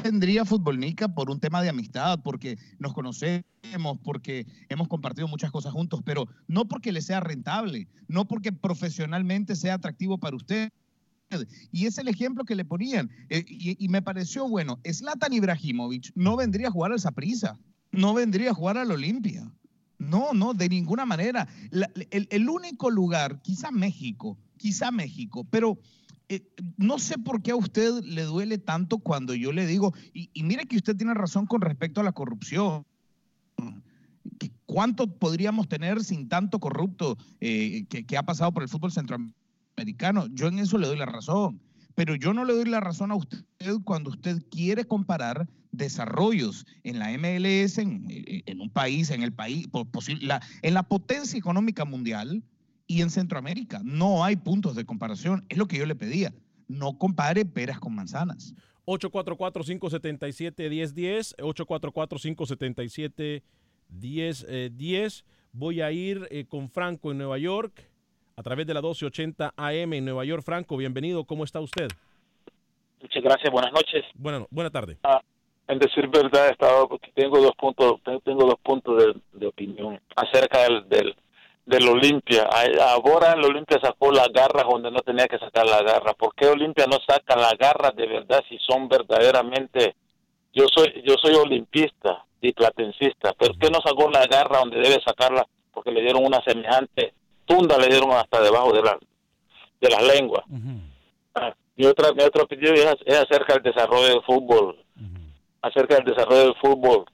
tendría 0.00 0.44
Futbolnica 0.44 1.08
por 1.08 1.30
un 1.30 1.40
tema 1.40 1.62
de 1.62 1.68
amistad, 1.68 2.20
porque 2.22 2.58
nos 2.78 2.94
conocemos, 2.94 3.98
porque 4.04 4.46
hemos 4.68 4.86
compartido 4.86 5.26
muchas 5.26 5.50
cosas 5.50 5.72
juntos, 5.72 6.00
pero 6.04 6.28
no 6.46 6.68
porque 6.68 6.92
le 6.92 7.02
sea 7.02 7.18
rentable, 7.18 7.88
no 8.06 8.28
porque 8.28 8.52
profesionalmente 8.52 9.56
sea 9.56 9.74
atractivo 9.74 10.18
para 10.18 10.36
usted. 10.36 10.70
Y 11.72 11.86
es 11.86 11.98
el 11.98 12.06
ejemplo 12.06 12.44
que 12.44 12.54
le 12.54 12.64
ponían. 12.64 13.10
Eh, 13.30 13.44
y, 13.48 13.84
y, 13.84 13.88
me 13.88 14.00
pareció 14.00 14.48
bueno. 14.48 14.78
Zlatan 14.88 15.32
Ibrahimovic 15.32 16.12
no 16.14 16.36
vendría 16.36 16.68
a 16.68 16.70
jugar 16.70 16.92
al 16.92 17.00
Saprissa, 17.00 17.58
no 17.90 18.14
vendría 18.14 18.52
a 18.52 18.54
jugar 18.54 18.78
al 18.78 18.92
Olimpia. 18.92 19.50
No, 20.04 20.32
no, 20.32 20.54
de 20.54 20.68
ninguna 20.68 21.06
manera. 21.06 21.48
el, 22.10 22.48
único 22.48 22.90
lugar, 22.90 23.40
quizá 23.42 23.70
México, 23.70 24.38
quizá 24.56 24.90
México, 24.90 25.44
pero 25.50 25.78
eh, 26.28 26.42
no 26.76 26.98
sé 26.98 27.18
por 27.18 27.42
qué 27.42 27.52
a 27.52 27.56
usted 27.56 28.02
le 28.04 28.22
duele 28.22 28.58
tanto 28.58 28.98
cuando 28.98 29.34
yo 29.34 29.52
le 29.52 29.66
digo, 29.66 29.94
y, 30.12 30.30
mire 30.42 30.66
que 30.66 30.76
usted 30.76 30.96
tiene 30.96 31.14
razón 31.14 31.46
con 31.46 31.60
respecto 31.60 32.00
a 32.00 32.04
la 32.04 32.12
corrupción. 32.12 32.84
¿Cuánto 34.66 35.06
podríamos 35.06 35.68
tener 35.68 36.02
sin 36.02 36.28
tanto 36.28 36.58
corrupto 36.58 37.16
eh, 37.40 37.84
que, 37.88 38.04
que 38.04 38.16
ha 38.16 38.22
pasado 38.22 38.52
por 38.52 38.62
el 38.62 38.68
fútbol 38.68 38.92
centroamericano? 38.92 40.26
Yo 40.28 40.48
en 40.48 40.58
eso 40.58 40.78
le 40.78 40.86
doy 40.86 40.96
la 40.96 41.06
razón. 41.06 41.60
Pero 41.94 42.16
yo 42.16 42.34
no 42.34 42.44
le 42.44 42.54
doy 42.54 42.64
la 42.64 42.80
razón 42.80 43.12
a 43.12 43.14
usted 43.14 43.44
cuando 43.84 44.10
usted 44.10 44.42
quiere 44.50 44.84
comparar 44.84 45.48
desarrollos 45.76 46.66
en 46.82 46.98
la 46.98 47.10
MLS, 47.18 47.78
en, 47.78 48.06
en 48.08 48.60
un 48.60 48.70
país, 48.70 49.10
en 49.10 49.22
el 49.22 49.32
país, 49.32 49.66
por 49.68 49.86
posi- 49.86 50.20
la- 50.20 50.42
en 50.62 50.74
la 50.74 50.82
potencia 50.82 51.38
económica 51.38 51.84
mundial 51.84 52.42
y 52.86 53.02
en 53.02 53.10
Centroamérica. 53.10 53.80
No 53.84 54.24
hay 54.24 54.36
puntos 54.36 54.74
de 54.76 54.84
comparación. 54.84 55.44
Es 55.48 55.58
lo 55.58 55.66
que 55.66 55.78
yo 55.78 55.86
le 55.86 55.94
pedía. 55.94 56.32
No 56.68 56.98
compare 56.98 57.44
peras 57.44 57.78
con 57.78 57.94
manzanas. 57.94 58.54
844-577-1010, 58.86 61.34
844-577-1010. 63.90 65.24
Voy 65.52 65.80
a 65.80 65.92
ir 65.92 66.26
eh, 66.30 66.44
con 66.46 66.68
Franco 66.68 67.12
en 67.12 67.18
Nueva 67.18 67.38
York 67.38 67.88
a 68.36 68.42
través 68.42 68.66
de 68.66 68.74
la 68.74 68.80
1280 68.80 69.54
AM 69.56 69.92
en 69.92 70.04
Nueva 70.04 70.24
York. 70.24 70.42
Franco, 70.42 70.76
bienvenido. 70.76 71.24
¿Cómo 71.24 71.44
está 71.44 71.60
usted? 71.60 71.88
Muchas 73.00 73.22
gracias, 73.22 73.52
buenas 73.52 73.72
noches. 73.72 74.02
Bueno, 74.14 74.48
buena 74.50 74.70
tarde. 74.70 74.98
Ah, 75.04 75.20
en 75.68 75.78
decir 75.78 76.08
verdad, 76.08 76.48
he 76.48 76.52
estado, 76.52 76.88
tengo 77.14 77.40
dos 77.40 77.52
puntos, 77.56 78.00
tengo- 78.24 78.44
dos 78.46 78.58
puntos 78.62 78.96
de, 79.02 79.14
de 79.32 79.46
opinión 79.46 80.00
acerca 80.16 80.62
del, 80.64 80.88
del, 80.88 81.16
del 81.66 81.88
Olimpia. 81.88 82.48
Ahora 82.90 83.32
el 83.32 83.44
Olimpia 83.44 83.78
sacó 83.82 84.10
las 84.12 84.28
garras 84.28 84.64
donde 84.68 84.90
no 84.90 85.00
tenía 85.00 85.26
que 85.26 85.38
sacar 85.38 85.66
la 85.66 85.82
garra. 85.82 86.12
¿Por 86.14 86.34
qué 86.34 86.46
Olimpia 86.48 86.86
no 86.86 86.98
saca 87.06 87.36
las 87.36 87.56
garras 87.56 87.94
de 87.96 88.06
verdad 88.06 88.42
si 88.48 88.58
son 88.58 88.88
verdaderamente? 88.88 89.94
Yo 90.52 90.66
soy, 90.72 91.02
yo 91.04 91.14
soy 91.20 91.34
olimpista 91.34 92.24
y 92.40 92.52
platencista, 92.52 93.32
pero 93.38 93.54
¿qué 93.58 93.70
no 93.70 93.80
sacó 93.80 94.10
la 94.10 94.26
garra 94.26 94.58
donde 94.58 94.76
debe 94.80 95.00
sacarla? 95.04 95.46
Porque 95.72 95.90
le 95.90 96.02
dieron 96.02 96.24
una 96.24 96.40
semejante 96.44 97.14
tunda, 97.46 97.76
le 97.78 97.88
dieron 97.88 98.10
hasta 98.12 98.40
debajo 98.40 98.72
de 98.72 98.82
la 98.82 98.98
de 99.80 99.90
las 99.90 100.02
lenguas. 100.02 100.44
Ah, 101.34 101.52
Mi 101.76 101.86
otra, 101.86 102.12
mi 102.12 102.22
otra 102.22 102.44
opinión 102.44 102.74
es, 102.76 102.94
es 103.04 103.18
acerca 103.18 103.54
del 103.54 103.62
desarrollo 103.64 104.06
del 104.08 104.22
fútbol, 104.22 104.78
acerca 105.66 105.96
del 105.96 106.04
desarrollo 106.04 106.44
del 106.44 106.54
fútbol 106.56 107.04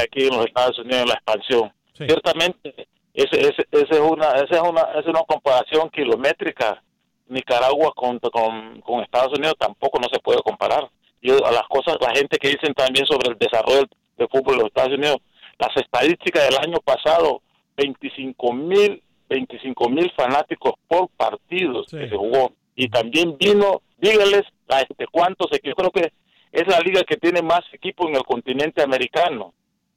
aquí 0.00 0.26
en 0.26 0.36
los 0.36 0.46
Estados 0.46 0.78
Unidos, 0.78 1.02
en 1.02 1.08
la 1.08 1.14
expansión. 1.14 1.72
Ciertamente, 1.94 2.88
ese, 3.14 3.40
ese, 3.40 3.66
ese 3.70 3.94
es 3.94 4.00
una, 4.00 4.30
esa 4.32 4.56
es 4.56 4.62
una, 4.62 4.82
es 4.98 5.06
una 5.06 5.22
comparación 5.26 5.90
kilométrica. 5.90 6.82
Nicaragua 7.28 7.92
con, 7.94 8.18
con, 8.18 8.80
con 8.80 9.02
Estados 9.02 9.38
Unidos 9.38 9.54
tampoco 9.56 10.00
no 10.00 10.08
se 10.12 10.18
puede 10.18 10.42
comparar. 10.42 10.90
Yo 11.22 11.36
a 11.46 11.52
las 11.52 11.68
cosas, 11.68 11.96
la 12.00 12.12
gente 12.12 12.38
que 12.38 12.48
dicen 12.48 12.74
también 12.74 13.06
sobre 13.06 13.30
el 13.30 13.38
desarrollo 13.38 13.78
del, 13.78 13.90
del 14.18 14.28
fútbol 14.28 14.54
en 14.54 14.60
los 14.60 14.68
Estados 14.68 14.98
Unidos, 14.98 15.18
las 15.58 15.76
estadísticas 15.76 16.48
del 16.48 16.58
año 16.58 16.78
pasado, 16.84 17.42
25 17.76 18.52
mil 18.52 19.02
25 19.30 19.88
mil 19.88 20.12
fanáticos 20.16 20.74
por 20.88 21.08
partido 21.10 21.84
que 21.84 22.08
se 22.08 22.16
jugó 22.16 22.52
y 22.74 22.88
también 22.88 23.36
vino, 23.38 23.82
dígales 23.98 24.42
a 24.68 24.80
este 24.80 25.06
cuántos 25.10 25.52
equipos, 25.52 25.76
creo 25.76 25.90
que 25.90 26.12
es 26.52 26.66
la 26.66 26.80
liga 26.80 27.02
que 27.04 27.16
tiene 27.16 27.42
más 27.42 27.60
equipos 27.72 28.08
en 28.08 28.16
el 28.16 28.22
continente 28.22 28.82
americano, 28.82 29.54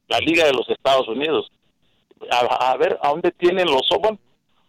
la 0.08 0.18
liga 0.18 0.44
de 0.44 0.52
los 0.52 0.68
Estados 0.68 1.08
Unidos. 1.08 1.50
A, 2.30 2.70
a 2.70 2.76
ver 2.76 2.98
a 3.02 3.08
dónde 3.10 3.32
tienen 3.32 3.66
los 3.66 3.82
bueno, 4.00 4.18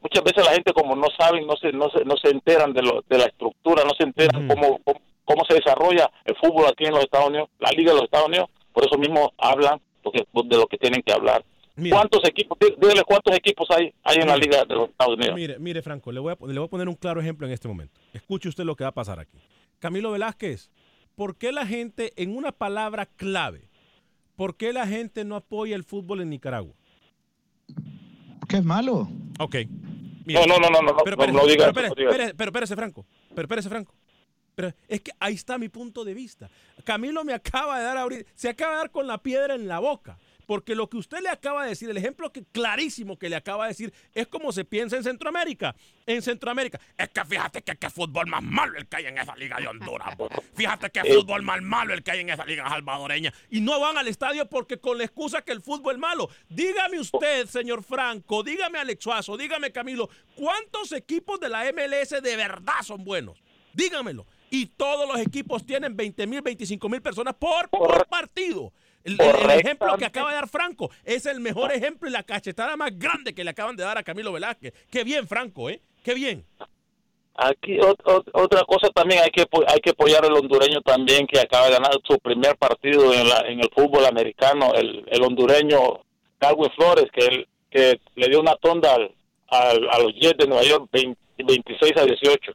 muchas 0.01 0.23
veces 0.23 0.43
la 0.45 0.53
gente 0.53 0.73
como 0.73 0.95
no 0.95 1.07
saben, 1.17 1.45
no 1.47 1.55
se 1.55 1.71
no 1.71 1.89
se, 1.89 2.03
no 2.03 2.15
se 2.17 2.29
enteran 2.29 2.73
de 2.73 2.81
lo, 2.81 3.03
de 3.07 3.17
la 3.17 3.25
estructura, 3.25 3.83
no 3.83 3.91
se 3.97 4.03
enteran 4.03 4.47
cómo, 4.47 4.79
cómo 4.83 4.99
cómo 5.25 5.43
se 5.45 5.55
desarrolla 5.55 6.09
el 6.23 6.35
fútbol 6.37 6.67
aquí 6.67 6.85
en 6.85 6.93
los 6.93 7.03
Estados 7.03 7.27
Unidos, 7.27 7.49
la 7.59 7.71
liga 7.71 7.91
de 7.91 7.95
los 7.95 8.03
Estados 8.03 8.27
Unidos, 8.27 8.49
por 8.71 8.85
eso 8.85 8.97
mismo 8.97 9.33
hablan 9.37 9.81
porque, 10.01 10.25
de 10.45 10.57
lo 10.57 10.67
que 10.67 10.77
tienen 10.77 11.01
que 11.01 11.11
hablar. 11.11 11.43
¿Cuántos 11.89 12.23
equipos, 12.23 12.57
dígale 12.59 13.03
cuántos 13.03 13.35
equipos 13.35 13.67
hay, 13.71 13.93
hay 14.03 14.17
en 14.21 14.27
la 14.27 14.37
liga 14.37 14.63
de 14.63 14.75
los 14.75 14.89
Estados 14.89 15.15
Unidos? 15.15 15.35
Mire, 15.35 15.59
mire, 15.59 15.81
Franco, 15.81 16.09
le 16.09 16.21
voy, 16.21 16.31
a, 16.31 16.45
le 16.47 16.57
voy 16.57 16.67
a 16.67 16.69
poner 16.69 16.87
un 16.87 16.95
claro 16.95 17.19
ejemplo 17.19 17.45
en 17.45 17.51
este 17.51 17.67
momento. 17.67 17.99
Escuche 18.13 18.47
usted 18.47 18.63
lo 18.63 18.75
que 18.77 18.85
va 18.85 18.91
a 18.91 18.93
pasar 18.93 19.19
aquí. 19.19 19.37
Camilo 19.79 20.11
Velázquez, 20.11 20.71
¿por 21.15 21.37
qué 21.37 21.51
la 21.51 21.65
gente, 21.65 22.13
en 22.21 22.35
una 22.35 22.51
palabra 22.51 23.05
clave, 23.05 23.69
por 24.35 24.57
qué 24.57 24.73
la 24.73 24.87
gente 24.87 25.23
no 25.25 25.35
apoya 25.35 25.75
el 25.75 25.83
fútbol 25.83 26.21
en 26.21 26.29
Nicaragua? 26.29 26.75
¿Qué 28.47 28.57
es 28.57 28.63
malo? 28.63 29.09
Ok. 29.39 29.55
No, 30.25 30.45
no, 30.45 30.57
no, 30.57 30.69
no, 30.69 30.81
no, 30.81 30.97
pero, 31.03 31.15
no, 31.17 31.23
espérese, 31.23 31.33
no 31.33 31.47
diga 31.47 31.73
pero, 31.73 31.87
eso, 31.87 31.87
espérese, 31.87 31.89
no 31.89 31.95
diga 31.95 32.11
espérese, 32.11 32.33
pero 32.35 32.49
espérese, 32.49 32.75
Franco. 32.75 33.05
Pero 33.29 33.41
espérese, 33.41 33.69
Franco. 33.69 33.93
Pero 34.55 34.73
es 34.87 35.01
que 35.01 35.11
ahí 35.19 35.33
está 35.33 35.57
mi 35.57 35.69
punto 35.69 36.03
de 36.03 36.13
vista. 36.13 36.49
Camilo 36.83 37.23
me 37.23 37.33
acaba 37.33 37.77
de 37.77 37.83
dar 37.83 37.97
ahorita, 37.97 38.31
se 38.35 38.49
acaba 38.49 38.73
de 38.73 38.77
dar 38.77 38.91
con 38.91 39.05
la 39.07 39.17
piedra 39.21 39.55
en 39.55 39.67
la 39.67 39.79
boca. 39.79 40.17
Porque 40.45 40.75
lo 40.75 40.89
que 40.89 40.97
usted 40.97 41.21
le 41.21 41.29
acaba 41.29 41.63
de 41.63 41.69
decir, 41.69 41.89
el 41.89 41.97
ejemplo 41.97 42.31
que, 42.31 42.43
clarísimo 42.51 43.17
que 43.17 43.29
le 43.29 43.35
acaba 43.35 43.65
de 43.65 43.69
decir, 43.69 43.93
es 44.13 44.27
como 44.27 44.51
se 44.51 44.65
piensa 44.65 44.95
en 44.95 45.03
Centroamérica. 45.03 45.75
En 46.05 46.21
Centroamérica, 46.21 46.79
es 46.97 47.09
que 47.09 47.25
fíjate 47.25 47.61
que 47.61 47.75
qué 47.75 47.89
fútbol 47.89 48.27
más 48.27 48.43
malo 48.43 48.77
el 48.77 48.87
que 48.87 48.97
hay 48.97 49.05
en 49.07 49.17
esa 49.17 49.35
liga 49.35 49.57
de 49.57 49.67
Honduras. 49.67 50.15
Fíjate 50.53 50.89
qué 50.89 51.03
fútbol 51.13 51.41
más 51.41 51.61
malo 51.61 51.93
el 51.93 52.03
que 52.03 52.11
hay 52.11 52.19
en 52.19 52.29
esa 52.29 52.45
liga 52.45 52.69
salvadoreña. 52.69 53.33
Y 53.49 53.61
no 53.61 53.79
van 53.79 53.97
al 53.97 54.07
estadio 54.07 54.47
porque 54.47 54.77
con 54.77 54.97
la 54.97 55.05
excusa 55.05 55.41
que 55.41 55.51
el 55.51 55.61
fútbol 55.61 55.95
es 55.95 55.99
malo. 55.99 56.29
Dígame 56.49 56.99
usted, 56.99 57.47
señor 57.47 57.83
Franco, 57.83 58.43
dígame 58.43 58.79
Alex 58.79 59.03
Suazo, 59.03 59.37
dígame 59.37 59.71
Camilo, 59.71 60.09
¿cuántos 60.35 60.91
equipos 60.91 61.39
de 61.39 61.49
la 61.49 61.63
MLS 61.71 62.21
de 62.21 62.35
verdad 62.35 62.81
son 62.83 63.03
buenos? 63.03 63.41
Dígamelo. 63.73 64.25
Y 64.49 64.67
todos 64.67 65.07
los 65.07 65.19
equipos 65.19 65.65
tienen 65.65 65.97
20 65.97 66.27
mil, 66.27 66.41
25 66.41 66.87
mil 66.87 67.01
personas 67.01 67.33
por, 67.33 67.69
por 67.69 68.07
partido. 68.07 68.71
El, 69.05 69.17
ejemplo 69.59 69.95
que 69.97 70.05
acaba 70.05 70.29
de 70.29 70.35
dar 70.35 70.49
Franco 70.49 70.89
es 71.03 71.25
el 71.27 71.39
mejor 71.39 71.71
ejemplo 71.71 72.09
y 72.09 72.11
la 72.11 72.23
cachetada 72.23 72.75
más 72.75 72.97
grande 72.97 73.33
que 73.35 73.43
le 73.43 73.51
acaban 73.51 73.75
de 73.75 73.83
dar 73.83 73.97
a 73.97 74.03
Camilo 74.03 74.31
Velázquez. 74.33 74.73
Qué 74.91 75.03
bien, 75.03 75.27
Franco, 75.27 75.69
¿eh? 75.69 75.79
Qué 76.03 76.13
bien. 76.15 76.43
Aquí 77.37 77.77
ot- 77.77 78.01
ot- 78.05 78.29
otra 78.33 78.63
cosa 78.63 78.87
también 78.89 79.21
hay 79.21 79.29
que 79.29 79.45
hay 79.67 79.79
que 79.81 79.89
apoyar 79.89 80.23
al 80.25 80.33
hondureño 80.33 80.81
también 80.81 81.27
que 81.27 81.39
acaba 81.39 81.65
de 81.67 81.73
ganar 81.73 81.91
su 82.05 82.17
primer 82.19 82.55
partido 82.57 83.13
en, 83.13 83.27
la, 83.27 83.39
en 83.41 83.59
el 83.59 83.69
fútbol 83.75 84.05
americano, 84.05 84.73
el, 84.73 85.03
el 85.07 85.21
hondureño 85.21 85.99
Calvin 86.39 86.71
Flores 86.75 87.05
que 87.13 87.25
él, 87.25 87.47
que 87.69 87.99
le 88.15 88.27
dio 88.29 88.39
una 88.39 88.55
tonda 88.55 88.95
al, 88.95 89.11
al- 89.49 89.89
a 89.91 89.99
los 89.99 90.13
Jets 90.13 90.37
de 90.37 90.47
Nueva 90.47 90.63
York 90.63 90.87
20 90.91 91.19
26 91.37 91.91
a 91.97 92.05
18. 92.05 92.53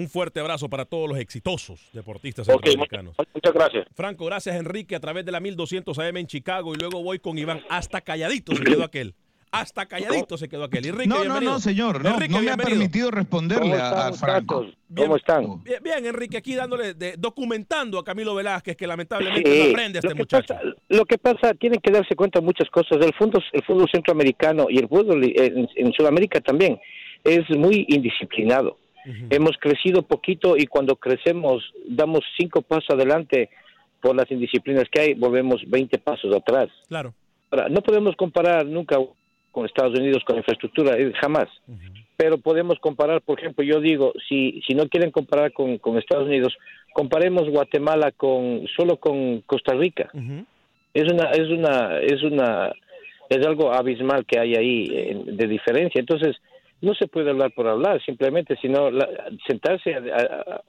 Un 0.00 0.08
fuerte 0.08 0.40
abrazo 0.40 0.68
para 0.70 0.86
todos 0.86 1.08
los 1.10 1.18
exitosos 1.18 1.78
deportistas 1.92 2.48
Ok, 2.48 2.64
centroamericanos. 2.64 3.14
muchas, 3.18 3.34
muchas 3.34 3.52
gracias. 3.52 3.86
Franco, 3.94 4.24
gracias 4.24 4.56
Enrique 4.56 4.96
a 4.96 5.00
través 5.00 5.26
de 5.26 5.32
la 5.32 5.40
1200 5.40 5.98
AM 5.98 6.16
en 6.16 6.26
Chicago 6.26 6.72
y 6.74 6.78
luego 6.78 7.02
voy 7.02 7.18
con 7.18 7.36
Iván. 7.36 7.60
Hasta 7.68 8.00
calladito 8.00 8.54
se 8.56 8.64
quedó 8.64 8.82
aquel. 8.84 9.14
Hasta 9.52 9.84
calladito 9.86 10.38
se 10.38 10.48
quedó 10.48 10.64
aquel. 10.64 10.86
Enrique, 10.86 11.06
No, 11.08 11.16
no, 11.16 11.20
bienvenido. 11.22 11.52
no, 11.52 11.58
señor. 11.60 12.02
No, 12.02 12.14
Enrique, 12.14 12.32
no 12.32 12.40
me 12.40 12.50
ha 12.52 12.56
permitido 12.56 13.10
responderle 13.10 13.74
a, 13.74 14.06
a 14.06 14.12
Franco. 14.14 14.64
¿Cómo 14.96 15.16
están? 15.16 15.62
Bien, 15.64 15.82
bien, 15.82 16.06
Enrique, 16.06 16.38
aquí 16.38 16.54
dándole, 16.54 16.94
de- 16.94 17.16
documentando 17.18 17.98
a 17.98 18.04
Camilo 18.04 18.34
Velázquez, 18.34 18.76
que 18.76 18.86
lamentablemente 18.86 19.52
Sí, 19.52 19.64
no 19.64 19.70
aprende 19.70 19.98
este 19.98 20.08
lo 20.08 20.14
que 20.14 20.20
muchacho. 20.22 20.54
Pasa, 20.54 20.62
lo 20.88 21.04
que 21.04 21.18
pasa, 21.18 21.52
tienen 21.54 21.80
que 21.80 21.90
darse 21.90 22.14
cuenta 22.14 22.38
de 22.40 22.46
muchas 22.46 22.70
cosas. 22.70 22.96
El 23.04 23.12
fútbol, 23.12 23.44
el 23.52 23.62
fútbol 23.64 23.88
centroamericano 23.92 24.66
y 24.70 24.78
el 24.78 24.88
fútbol 24.88 25.22
en, 25.24 25.68
en 25.74 25.92
Sudamérica 25.92 26.40
también 26.40 26.78
es 27.24 27.40
muy 27.50 27.84
indisciplinado. 27.88 28.78
Hemos 29.30 29.56
crecido 29.58 30.02
poquito 30.02 30.56
y 30.56 30.66
cuando 30.66 30.96
crecemos 30.96 31.62
damos 31.86 32.20
cinco 32.36 32.62
pasos 32.62 32.90
adelante 32.90 33.50
por 34.00 34.16
las 34.16 34.30
indisciplinas 34.30 34.84
que 34.90 35.00
hay, 35.00 35.14
volvemos 35.14 35.62
20 35.66 35.98
pasos 35.98 36.34
atrás. 36.34 36.68
Claro. 36.88 37.12
Ahora, 37.50 37.68
no 37.68 37.82
podemos 37.82 38.16
comparar 38.16 38.66
nunca 38.66 38.96
con 39.52 39.66
Estados 39.66 39.98
Unidos 39.98 40.22
con 40.24 40.36
infraestructura, 40.36 40.96
eh, 40.96 41.12
jamás. 41.20 41.48
Pero 42.16 42.38
podemos 42.38 42.78
comparar, 42.78 43.22
por 43.22 43.38
ejemplo, 43.38 43.64
yo 43.64 43.80
digo, 43.80 44.12
si, 44.28 44.60
si 44.66 44.74
no 44.74 44.88
quieren 44.88 45.10
comparar 45.10 45.52
con, 45.52 45.78
con 45.78 45.98
Estados 45.98 46.28
Unidos, 46.28 46.56
comparemos 46.92 47.48
Guatemala 47.48 48.12
con 48.12 48.66
solo 48.76 48.96
con 48.98 49.40
Costa 49.42 49.74
Rica. 49.74 50.10
Es 50.92 51.10
una, 51.10 51.30
es 51.30 51.48
una, 51.48 51.98
es 51.98 52.22
una, 52.22 52.72
es 53.28 53.46
algo 53.46 53.72
abismal 53.72 54.24
que 54.26 54.38
hay 54.38 54.54
ahí 54.54 54.88
eh, 54.92 55.22
de 55.24 55.46
diferencia. 55.46 55.98
Entonces, 55.98 56.36
no 56.82 56.94
se 56.94 57.06
puede 57.08 57.30
hablar 57.30 57.52
por 57.54 57.66
hablar, 57.68 58.02
simplemente, 58.04 58.56
sino 58.60 58.90
la- 58.90 59.08
sentarse 59.46 59.94
a, 59.94 59.98
a- 59.98 60.62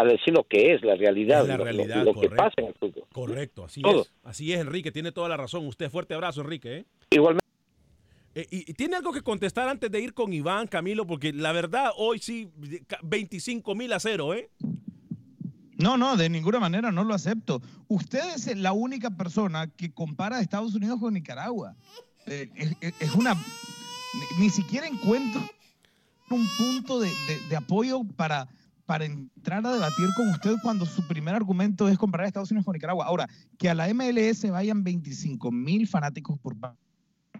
a 0.00 0.04
decir 0.04 0.32
lo 0.32 0.44
que 0.44 0.74
es 0.74 0.82
la 0.84 0.94
realidad, 0.94 1.42
Es 1.42 1.48
la 1.48 1.56
lo- 1.56 1.64
lo- 1.64 1.72
realidad, 1.72 2.04
lo, 2.04 2.12
que 2.12 2.28
correcto. 2.28 2.36
pasa 2.36 2.54
en 2.58 2.66
el 2.66 2.74
fútbol. 2.74 3.04
Correcto, 3.12 3.64
así 3.64 3.82
Todo. 3.82 4.02
es. 4.02 4.12
Así 4.22 4.52
es, 4.52 4.60
Enrique, 4.60 4.92
tiene 4.92 5.10
toda 5.10 5.28
la 5.28 5.36
razón. 5.36 5.66
Usted, 5.66 5.90
fuerte 5.90 6.14
abrazo, 6.14 6.40
Enrique. 6.42 6.76
¿eh? 6.78 6.84
Igualmente. 7.10 7.44
Eh, 8.34 8.46
y, 8.50 8.70
y 8.70 8.74
tiene 8.74 8.94
algo 8.96 9.10
que 9.12 9.22
contestar 9.22 9.68
antes 9.68 9.90
de 9.90 10.00
ir 10.00 10.14
con 10.14 10.32
Iván, 10.32 10.68
Camilo, 10.68 11.04
porque 11.06 11.32
la 11.32 11.50
verdad, 11.50 11.90
hoy 11.96 12.20
sí, 12.20 12.48
25 13.02 13.74
mil 13.74 13.92
a 13.92 13.98
cero, 13.98 14.34
¿eh? 14.34 14.50
No, 15.78 15.96
no, 15.96 16.16
de 16.16 16.28
ninguna 16.28 16.58
manera 16.60 16.90
no 16.92 17.02
lo 17.04 17.14
acepto. 17.14 17.60
Usted 17.88 18.20
es 18.34 18.56
la 18.56 18.72
única 18.72 19.10
persona 19.10 19.68
que 19.68 19.92
compara 19.92 20.36
a 20.36 20.40
Estados 20.40 20.74
Unidos 20.74 20.98
con 21.00 21.14
Nicaragua. 21.14 21.74
Eh, 22.26 22.50
es 23.00 23.14
una... 23.14 23.34
Ni, 24.14 24.44
ni 24.44 24.50
siquiera 24.50 24.86
encuentro 24.86 25.40
un 26.30 26.46
punto 26.58 27.00
de, 27.00 27.08
de- 27.08 27.40
de 27.48 27.56
apoyo 27.56 28.02
para, 28.16 28.48
para 28.86 29.04
entrar 29.06 29.64
a 29.66 29.72
debatir 29.72 30.08
con 30.16 30.28
usted 30.30 30.54
cuando 30.62 30.84
su 30.86 31.06
primer 31.08 31.34
argumento 31.34 31.88
es 31.88 31.96
comparar 31.98 32.24
a 32.24 32.28
Estados 32.28 32.50
Unidos 32.50 32.64
con 32.66 32.74
Nicaragua. 32.74 33.06
Ahora, 33.06 33.28
que 33.58 33.68
a 33.68 33.74
la 33.74 33.92
MLS 33.94 34.48
vayan 34.50 34.84
25 34.84 35.50
mil 35.50 35.86
fanáticos 35.88 36.38
por 36.38 36.54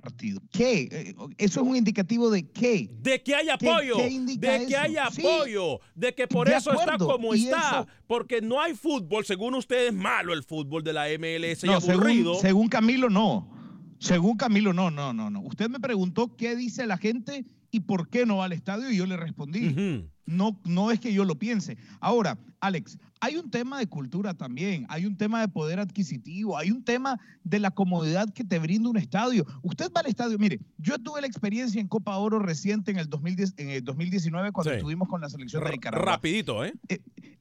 partido. 0.01 0.41
¿Qué? 0.53 0.89
Eh, 0.91 1.15
¿Eso 1.39 1.61
es 1.61 1.67
un 1.67 1.77
indicativo 1.77 2.31
de 2.31 2.49
qué? 2.51 2.89
De 3.01 3.23
que 3.23 3.35
hay 3.35 3.49
apoyo. 3.51 3.97
¿Qué, 3.97 4.09
qué 4.09 4.37
de 4.39 4.67
que 4.67 4.77
hay 4.77 4.97
Sí. 5.11 5.23
apoyo. 5.27 5.81
De 5.95 6.15
que 6.15 6.27
por 6.27 6.49
De 6.49 6.57
eso 6.57 6.73
está 6.73 6.97
como 6.97 7.35
está. 7.35 7.81
eso- 7.81 7.87
Porque 8.07 8.41
no 8.41 8.61
hay 8.61 8.75
fútbol. 8.75 9.25
Según 9.27 9.55
ustedes, 9.55 9.93
malo 9.93 10.33
el 10.33 10.45
fútbol 10.45 10.83
de 10.85 10.93
la 10.93 11.09
MLS 11.19 11.65
y 11.65 11.69
aburrido. 11.69 12.35
según, 12.35 12.41
según 12.41 12.69
Camilo, 12.69 13.11
no. 13.11 13.51
Según 13.99 14.37
Camilo, 14.37 14.73
no, 14.73 14.91
no, 14.91 15.13
no, 15.13 15.31
no. 15.31 15.41
Usted 15.41 15.69
me 15.69 15.81
preguntó 15.81 16.37
qué 16.37 16.57
dice 16.57 16.87
la 16.87 16.99
gente 16.99 17.45
y 17.71 17.81
por 17.81 18.09
qué 18.09 18.27
no 18.27 18.39
va 18.39 18.47
al 18.47 18.53
estadio 18.53 18.91
y 18.91 18.97
yo 18.97 19.07
le 19.07 19.17
respondí. 19.17 20.09
No, 20.27 20.61
no 20.65 20.91
es 20.91 21.01
que 21.01 21.13
yo 21.13 21.25
lo 21.25 21.39
piense. 21.39 21.77
Ahora, 22.01 22.39
Alex, 22.61 22.99
hay 23.21 23.37
un 23.37 23.51
tema 23.51 23.79
de 23.79 23.87
cultura 23.87 24.35
también, 24.35 24.85
hay 24.89 25.07
un 25.07 25.17
tema 25.17 25.41
de 25.41 25.49
poder 25.49 25.79
adquisitivo, 25.81 26.57
hay 26.59 26.71
un 26.71 26.83
tema 26.85 27.19
de 27.45 27.59
la 27.61 27.71
comodidad 27.71 28.33
que 28.33 28.45
te 28.45 28.59
brinda 28.59 28.89
un 28.89 28.97
estadio. 28.97 29.45
Usted 29.63 29.91
va 29.97 30.01
al 30.01 30.07
estadio, 30.07 30.39
mire, 30.39 30.61
yo 30.77 30.99
tuve 30.99 31.21
la 31.21 31.27
experiencia 31.27 31.81
en 31.81 31.89
Copa 31.89 32.17
Oro 32.17 32.39
reciente 32.39 32.91
en 32.91 32.99
el, 32.99 33.09
2010, 33.09 33.55
en 33.59 33.71
el 33.71 33.85
2019 33.85 34.53
cuando 34.53 34.71
Sí. 34.71 34.77
estuvimos 34.77 35.09
con 35.09 35.21
la 35.21 35.29
selección 35.29 35.63
de 35.65 35.71
Nicaragua. 35.71 36.05
Rapidito, 36.13 36.65
¿eh? 36.65 36.75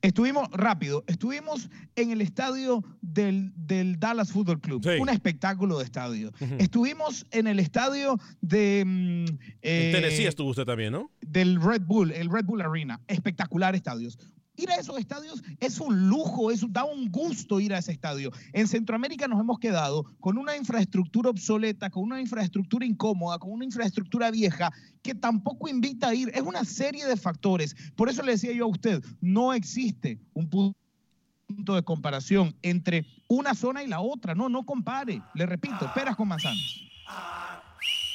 Estuvimos, 0.01 0.47
rápido, 0.51 1.03
estuvimos 1.07 1.70
en 1.95 2.11
el 2.11 2.22
estadio 2.22 2.84
del, 3.01 3.51
del 3.55 3.99
Dallas 3.99 4.32
Football 4.32 4.61
Club, 4.61 4.84
Sí. 4.84 4.99
un 5.01 5.09
espectáculo 5.09 5.80
de 5.80 5.86
estadio. 5.86 6.32
Estuvimos 6.59 7.26
en 7.32 7.47
el 7.47 7.59
estadio 7.59 8.20
de... 8.41 8.84
mm, 8.86 9.26
En 9.30 9.39
eh, 9.63 9.91
Tennessee 9.93 10.26
estuvo 10.28 10.49
usted 10.51 10.65
también, 10.65 10.93
¿no? 10.93 11.09
del 11.22 11.61
Red 11.61 11.82
Bull, 11.86 12.11
el 12.11 12.30
Red 12.30 12.45
Bull 12.45 12.61
Arena, 12.61 13.01
espectacular 13.07 13.76
estadios. 13.76 14.18
Ir 14.58 14.72
a 14.72 14.76
esos 14.76 14.97
estadios 14.97 15.43
es 15.60 15.80
un 15.80 16.10
lujo, 16.10 16.49
es, 16.49 16.66
da 16.74 16.84
un 16.84 17.12
gusto 17.12 17.60
ir 17.60 17.74
a 17.74 17.78
ese 17.78 17.91
estadio. 17.91 18.32
En 18.53 18.68
Centroamérica 18.68 19.28
nos 19.28 19.39
hemos 19.39 19.60
quedado 19.60 20.03
con 20.20 20.38
una 20.38 20.58
infraestructura 20.58 21.30
obsoleta, 21.30 21.91
con 21.91 22.03
una 22.03 22.20
infraestructura 22.20 22.84
incómoda, 22.84 23.38
con 23.38 23.51
una 23.51 23.66
infraestructura 23.66 24.32
vieja 24.32 24.72
que 25.03 25.14
tampoco 25.14 25.70
invita 25.70 26.10
a 26.10 26.16
ir. 26.16 26.32
Es 26.34 26.41
una 26.41 26.66
serie 26.66 27.05
de 27.05 27.16
factores. 27.18 27.76
Por 27.95 28.10
eso 28.10 28.24
le 28.24 28.32
decía 28.32 28.51
yo 28.51 28.66
a 28.66 28.70
usted, 28.70 29.03
no 29.22 29.53
existe 29.53 30.20
un 30.34 30.49
punto 30.49 31.76
de 31.76 31.84
comparación 31.84 32.55
entre 32.64 33.05
una 33.28 33.53
zona 33.53 33.84
y 33.84 33.88
la 33.88 34.01
otra. 34.01 34.34
No, 34.34 34.49
no 34.49 34.66
compare. 34.66 35.22
Le 35.36 35.45
repito, 35.45 35.91
peras 35.93 36.16
con 36.16 36.28
manzanas. 36.28 36.82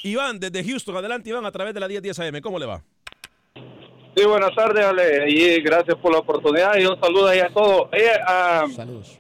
Iván, 0.03 0.41
desde 0.41 0.65
Houston, 0.65 0.97
adelante 0.97 1.31
Iván, 1.31 1.47
a 1.47 1.53
través 1.53 1.73
de 1.73 1.79
la 1.79 1.87
1010 1.87 2.19
AM, 2.19 2.41
¿cómo 2.41 2.59
le 2.59 2.67
va? 2.67 2.83
Sí, 4.15 4.25
buenas 4.27 4.55
tardes, 4.55 4.85
Ale, 4.85 5.31
y 5.31 5.61
gracias 5.63 5.97
por 5.97 6.13
la 6.13 6.19
oportunidad 6.19 6.77
y 6.77 6.85
un 6.85 7.01
saludo 7.01 7.29
ahí 7.29 7.39
a 7.41 7.49
todos. 7.49 7.89
Eh, 7.93 8.11
Saludos. 8.77 9.19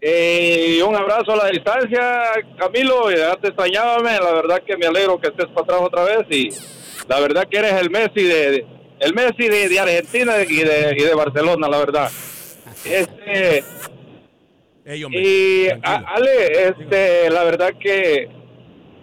eh, 0.00 0.76
y 0.78 0.82
un 0.82 0.94
abrazo 0.96 1.32
a 1.32 1.36
la 1.36 1.46
distancia, 1.50 2.32
Camilo, 2.58 3.12
y 3.12 3.16
ya 3.16 3.36
te 3.36 3.48
extrañábame, 3.48 4.12
la 4.18 4.32
verdad 4.32 4.62
que 4.66 4.76
me 4.76 4.86
alegro 4.86 5.20
que 5.20 5.28
estés 5.28 5.46
para 5.46 5.62
atrás 5.62 5.80
otra 5.82 6.04
vez 6.04 6.26
y 6.30 6.48
la 7.08 7.20
verdad 7.20 7.46
que 7.48 7.58
eres 7.58 7.74
el 7.74 7.90
Messi 7.90 8.22
de 8.24 8.66
el 9.00 9.12
Messi 9.14 9.48
de, 9.48 9.68
de 9.68 9.80
Argentina 9.80 10.34
y 10.48 10.56
de, 10.56 10.94
y 10.96 11.02
de 11.02 11.14
Barcelona, 11.14 11.68
la 11.68 11.78
verdad. 11.78 12.10
Este, 12.84 13.62
y 15.10 15.68
a- 15.82 16.04
Ale, 16.14 16.68
este, 16.68 17.30
la 17.30 17.44
verdad 17.44 17.72
que 17.78 18.28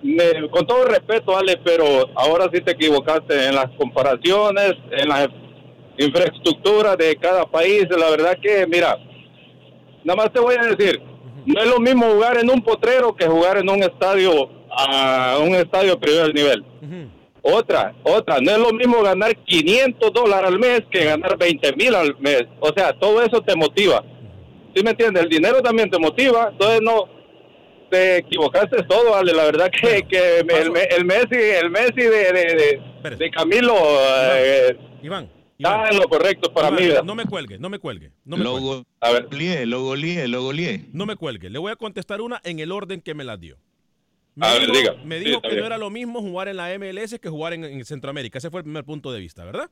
me- 0.04 0.49
con 0.49 0.66
todo 0.66 0.86
respeto, 0.86 1.38
Ale, 1.38 1.58
pero 1.64 1.86
ahora 2.16 2.47
sí 2.54 2.62
te 2.62 2.72
equivocaste 2.72 3.47
en 3.47 3.56
las 3.56 3.68
comparaciones, 3.78 4.74
en 4.91 5.08
la 5.10 5.30
infraestructura 5.97 6.95
de 6.95 7.16
cada 7.18 7.45
país. 7.45 7.86
La 7.89 8.10
verdad 8.10 8.38
que, 8.41 8.66
mira, 8.68 8.97
nada 10.04 10.18
más 10.18 10.32
te 10.34 10.39
voy 10.39 10.56
a 10.56 10.74
decir, 10.76 11.02
no 11.45 11.62
es 11.62 11.68
lo 11.68 11.80
mismo 11.80 12.06
jugar 12.08 12.38
en 12.38 12.49
un 12.49 12.62
potrero 12.62 13.16
que 13.16 13.26
jugar 13.28 13.58
en 13.58 13.70
un 13.70 13.82
estadio, 13.84 14.49
a 14.72 15.38
un 15.41 15.54
estadio 15.56 15.91
de 15.91 15.97
primer 15.97 16.34
nivel. 16.34 16.64
Otra, 17.43 17.95
otra, 18.04 18.39
no 18.39 18.52
es 18.52 18.58
lo 18.60 18.72
mismo 18.72 19.02
ganar 19.02 19.36
500 19.36 20.14
dólares 20.14 20.47
al 20.47 20.60
mes 20.60 20.84
que 20.91 21.06
ganar 21.06 21.38
20 21.38 21.74
mil 21.76 21.95
al 21.95 22.16
mes. 22.20 22.43
O 22.60 22.72
sea, 22.76 22.93
todo 22.93 23.22
eso 23.24 23.41
te 23.41 23.56
motiva. 23.56 24.04
¿Sí 24.76 24.84
me 24.84 24.91
entiendes? 24.91 25.24
El 25.24 25.30
dinero 25.30 25.62
también 25.62 25.89
te 25.89 25.97
motiva, 25.99 26.49
entonces 26.52 26.82
no 26.82 27.06
te 27.92 28.18
equivocaste 28.18 28.82
todo, 28.84 29.16
Ale. 29.16 29.34
La 29.34 29.46
verdad 29.46 29.70
que, 29.70 30.02
que 30.08 30.39
el, 30.39 30.72
me- 30.72 30.84
el 30.86 31.06
Messi, 31.06 31.36
el 31.36 31.70
Messi 31.70 32.02
de, 32.02 32.34
de, 32.34 32.82
de- 33.04 33.16
de 33.18 33.30
Camilo 33.32 33.76
eh, 34.36 34.78
Iván, 35.04 35.30
está 35.60 35.89
en 35.89 35.98
lo 35.98 36.08
correcto 36.10 36.52
para 36.54 36.70
Iván, 36.70 36.84
mí. 36.84 36.89
No 37.06 37.14
me 37.16 37.26
cuelgue, 37.26 37.60
no 37.60 37.70
me 37.70 37.78
cuelgue. 37.80 38.12
No 38.26 38.38
me 38.38 38.44
Lo 38.44 38.52
cuelgue. 38.54 38.84
A 39.02 39.12
ver. 39.12 39.26
goleé, 39.26 39.66
lo 39.66 39.84
goleé, 39.84 40.28
lo 40.28 40.42
goleé. 40.44 40.86
No 40.94 41.06
me 41.06 41.16
cuelgue. 41.16 41.50
Le 41.50 41.60
voy 41.60 41.72
a 41.72 41.76
contestar 41.76 42.22
una 42.22 42.42
en 42.44 42.60
el 42.60 42.72
orden 42.72 43.02
que 43.02 43.14
me 43.14 43.24
las 43.24 43.39
dio. 43.39 43.58
Me 44.34 44.48
A 44.48 44.54
ver, 44.54 44.62
dijo, 44.62 44.74
diga. 44.74 44.96
me 45.04 45.20
dijo 45.20 45.42
que 45.42 45.56
no 45.58 45.66
era 45.66 45.78
lo 45.78 45.89
mismo 45.89 46.22
jugar 46.22 46.48
en 46.48 46.56
la 46.58 46.70
MLS 46.80 47.20
que 47.20 47.30
jugar 47.30 47.52
en, 47.54 47.66
en 47.66 47.84
Centroamérica. 47.86 48.38
Ese 48.38 48.50
fue 48.50 48.62
el 48.62 48.64
primer 48.64 48.86
punto 48.86 49.12
de 49.12 49.20
vista, 49.20 49.44
¿verdad? 49.44 49.70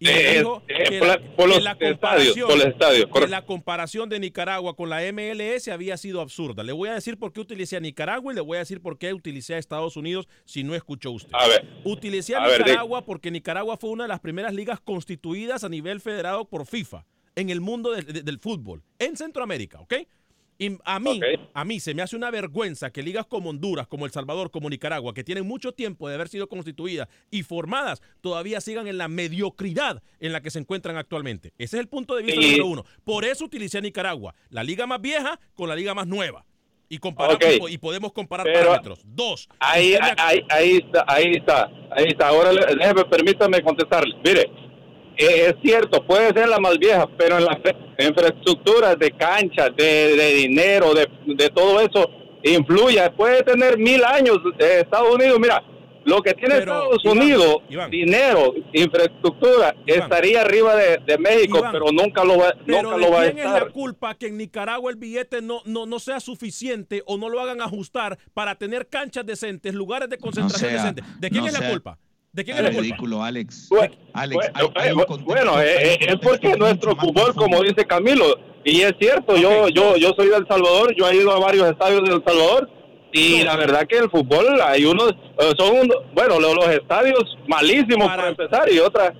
Y 0.00 0.08
Eh, 0.08 0.38
dijo 0.38 0.62
eh, 0.68 0.84
que 0.88 0.98
por 1.00 1.08
la, 1.08 1.18
por 1.18 1.36
que 1.36 1.46
los 1.48 1.58
estadios, 1.58 1.98
comparación, 1.98 2.48
por 2.48 2.56
los 2.58 2.66
estadios, 2.66 3.06
que 3.12 3.26
la 3.28 3.44
comparación 3.44 4.08
de 4.08 4.20
Nicaragua 4.20 4.76
con 4.76 4.88
la 4.88 5.00
MLS 5.12 5.66
había 5.68 5.96
sido 5.96 6.20
absurda. 6.20 6.62
Le 6.62 6.72
voy 6.72 6.88
a 6.88 6.94
decir 6.94 7.18
por 7.18 7.32
qué 7.32 7.40
utilicé 7.40 7.76
a 7.76 7.80
Nicaragua 7.80 8.32
y 8.32 8.36
le 8.36 8.40
voy 8.40 8.56
a 8.56 8.60
decir 8.60 8.80
por 8.80 8.96
qué 8.96 9.12
utilicé 9.12 9.54
a 9.54 9.58
Estados 9.58 9.96
Unidos 9.96 10.28
si 10.44 10.62
no 10.62 10.76
escuchó 10.76 11.10
usted. 11.10 11.32
A 11.34 11.48
ver. 11.48 11.66
Utilicé 11.84 12.36
a, 12.36 12.44
A 12.44 12.46
ver, 12.46 12.58
di- 12.58 12.70
Nicaragua 12.70 13.04
porque 13.04 13.30
Nicaragua 13.32 13.76
fue 13.76 13.90
una 13.90 14.04
de 14.04 14.08
las 14.08 14.20
primeras 14.20 14.54
ligas 14.54 14.78
constituidas 14.80 15.64
a 15.64 15.68
nivel 15.68 16.00
federado 16.00 16.44
por 16.44 16.64
FIFA 16.66 17.04
en 17.34 17.50
el 17.50 17.60
mundo 17.60 17.90
del- 17.92 18.06
de- 18.06 18.22
del 18.22 18.38
fútbol, 18.38 18.82
en 19.00 19.16
Centroamérica, 19.16 19.80
¿ok? 19.80 19.94
Y 20.60 20.76
a 20.84 20.98
mí, 20.98 21.20
a 21.54 21.64
mí 21.64 21.78
se 21.78 21.94
me 21.94 22.02
hace 22.02 22.16
una 22.16 22.32
vergüenza 22.32 22.90
que 22.90 23.00
ligas 23.02 23.26
como 23.26 23.50
Honduras, 23.50 23.86
como 23.86 24.06
El 24.06 24.10
Salvador, 24.12 24.50
como 24.50 24.68
Nicaragua, 24.68 25.14
que 25.14 25.22
tienen 25.22 25.46
mucho 25.46 25.70
tiempo 25.72 26.08
de 26.08 26.16
haber 26.16 26.28
sido 26.28 26.48
constituidas 26.48 27.08
y 27.30 27.44
formadas, 27.44 28.02
todavía 28.20 28.60
sigan 28.60 28.88
en 28.88 28.98
la 28.98 29.06
mediocridad 29.06 30.02
en 30.18 30.32
la 30.32 30.40
que 30.40 30.50
se 30.50 30.58
encuentran 30.58 30.96
actualmente. 30.96 31.52
Ese 31.58 31.76
es 31.76 31.80
el 31.80 31.86
punto 31.88 32.16
de 32.16 32.24
vista 32.24 32.40
número 32.40 32.66
uno. 32.66 32.84
Por 33.04 33.24
eso 33.24 33.44
utilicé 33.44 33.78
a 33.78 33.82
Nicaragua, 33.82 34.34
la 34.50 34.64
liga 34.64 34.84
más 34.88 35.00
vieja 35.00 35.38
con 35.54 35.68
la 35.68 35.76
liga 35.76 35.94
más 35.94 36.08
nueva. 36.08 36.44
Y, 36.90 36.98
y 37.68 37.78
podemos 37.78 38.12
comparar 38.12 38.46
Pero- 38.46 38.60
parámetros. 38.70 39.02
Dos. 39.04 39.48
Ahí, 39.60 39.94
ahí, 40.16 40.40
ahí 40.48 40.76
está, 40.78 41.04
ahí 41.06 41.32
está, 41.36 41.70
ahí 41.92 42.06
está. 42.08 42.28
Ahora 42.28 42.50
déjeme, 42.52 43.04
permítame 43.04 43.62
contestarle. 43.62 44.14
Mire, 44.24 44.50
es 45.26 45.54
cierto, 45.62 46.04
puede 46.06 46.32
ser 46.32 46.48
la 46.48 46.58
más 46.60 46.78
vieja, 46.78 47.06
pero 47.18 47.38
en 47.38 47.44
las 47.44 47.58
infraestructuras 47.98 48.98
de 48.98 49.10
cancha, 49.12 49.68
de, 49.70 50.16
de 50.16 50.34
dinero, 50.34 50.94
de, 50.94 51.08
de 51.26 51.48
todo 51.50 51.80
eso, 51.80 52.08
influye. 52.44 53.10
Puede 53.16 53.42
tener 53.42 53.78
mil 53.78 54.02
años 54.04 54.38
eh, 54.58 54.80
Estados 54.82 55.14
Unidos. 55.14 55.38
Mira, 55.40 55.62
lo 56.04 56.22
que 56.22 56.32
tiene 56.34 56.58
Estados 56.58 57.04
Iván, 57.04 57.18
Unidos, 57.18 57.56
Iván. 57.68 57.90
dinero, 57.90 58.54
infraestructura, 58.72 59.74
estaría 59.86 60.40
arriba 60.40 60.74
de, 60.74 60.98
de 61.06 61.18
México, 61.18 61.58
Iván, 61.58 61.72
pero 61.72 61.86
nunca 61.92 62.24
lo 62.24 62.38
va, 62.38 62.54
Pero 62.64 62.82
nunca 62.82 62.96
¿de 62.96 63.02
lo 63.02 63.10
va 63.12 63.20
a 63.20 63.24
quién 63.24 63.38
es 63.38 63.44
estar. 63.44 63.66
la 63.66 63.72
culpa 63.72 64.14
que 64.14 64.28
en 64.28 64.38
Nicaragua 64.38 64.90
el 64.90 64.96
billete 64.96 65.42
no, 65.42 65.60
no, 65.66 65.84
no 65.84 65.98
sea 65.98 66.20
suficiente 66.20 67.02
o 67.06 67.18
no 67.18 67.28
lo 67.28 67.40
hagan 67.40 67.60
ajustar 67.60 68.18
para 68.32 68.54
tener 68.54 68.88
canchas 68.88 69.26
decentes, 69.26 69.74
lugares 69.74 70.08
de 70.08 70.16
concentración 70.16 70.70
sea- 70.70 70.78
decentes? 70.80 71.04
¿De 71.20 71.28
quién 71.28 71.42
no 71.42 71.48
es 71.48 71.52
la 71.52 71.58
sea- 71.58 71.70
culpa? 71.70 71.98
¿De 72.32 72.44
quién 72.44 72.56
Es 72.58 72.62
culpa? 72.64 72.80
ridículo, 72.80 73.22
Alex. 73.22 73.68
Bueno, 73.70 73.94
Alex, 74.12 74.34
bueno, 74.52 74.52
hay- 74.54 74.86
hay 74.86 74.92
un 74.92 75.00
eh, 75.00 75.04
bueno, 75.24 75.62
eh, 75.62 75.98
un 76.00 76.08
eh, 76.08 76.12
es 76.12 76.16
porque 76.22 76.56
nuestro 76.56 76.94
fútbol, 76.96 77.34
como 77.34 77.62
dice 77.62 77.84
Camilo, 77.86 78.36
y 78.64 78.82
es 78.82 78.92
cierto, 79.00 79.36
yo, 79.36 79.68
yo, 79.68 79.96
yo 79.96 80.12
soy 80.16 80.28
de 80.28 80.36
El 80.36 80.46
Salvador, 80.46 80.94
yo 80.96 81.08
he 81.08 81.16
ido 81.16 81.32
a 81.32 81.38
varios 81.38 81.68
estadios 81.70 82.02
de 82.08 82.14
El 82.16 82.24
Salvador 82.24 82.70
y 83.12 83.42
la 83.42 83.56
verdad 83.56 83.86
que 83.88 83.96
el 83.96 84.10
fútbol 84.10 84.60
hay 84.62 84.84
unos, 84.84 85.14
son 85.56 85.78
unos, 85.78 85.96
bueno, 86.14 86.38
lo- 86.38 86.54
los, 86.54 86.68
estadios 86.68 87.36
malísimos 87.46 88.06
para, 88.06 88.28
empezar 88.28 88.70
y 88.70 88.78
otra. 88.78 89.14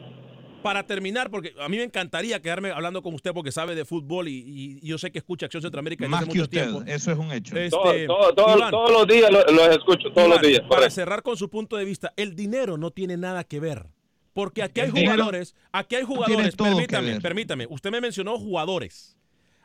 Para 0.62 0.84
terminar, 0.86 1.30
porque 1.30 1.54
a 1.61 1.68
mí 1.68 1.76
me 1.76 1.84
encantaría 1.84 2.40
quedarme 2.42 2.70
hablando 2.72 3.00
con 3.02 3.14
usted 3.14 3.32
porque 3.32 3.52
sabe 3.52 3.74
de 3.74 3.84
fútbol 3.84 4.26
y, 4.28 4.32
y- 4.38 4.78
y 4.82 4.88
yo 4.88 4.98
sé 4.98 5.11
que 5.12 5.18
escucha 5.18 5.46
Acción 5.46 5.62
Centroamérica 5.62 6.02
desde 6.04 6.11
Más 6.11 6.20
que 6.24 6.26
mucho 6.30 6.42
usted, 6.42 6.62
tiempo. 6.70 6.82
eso 6.90 7.12
es 7.12 7.18
un 7.18 7.32
hecho. 7.32 7.56
Este, 7.56 7.70
Todo- 7.70 8.06
todo- 8.06 8.34
todo- 8.34 8.56
Iván, 8.59 8.70
todos 8.72 8.90
los 8.90 9.06
días 9.06 9.30
lo- 9.30 9.44
los 9.44 9.68
escucho, 9.68 10.12
todos 10.12 10.28
los 10.28 10.40
días. 10.42 10.61
Para 10.62 10.68
correcto. 10.68 10.94
cerrar 10.94 11.22
con 11.22 11.36
su 11.36 11.48
punto 11.48 11.76
de 11.76 11.84
vista, 11.84 12.12
el 12.16 12.34
dinero 12.34 12.76
no 12.76 12.90
tiene 12.90 13.16
nada 13.16 13.44
que 13.44 13.61
ver. 13.61 13.86
Porque 14.34 14.62
aquí 14.62 14.80
hay 14.80 14.90
jugadores, 14.90 15.54
aquí 15.72 15.96
hay 15.96 16.02
jugadores, 16.04 16.54
permítame, 16.54 17.20
permítame, 17.20 17.66
usted 17.70 17.90
me 17.90 18.00
mencionó 18.00 18.38
jugadores. 18.38 19.16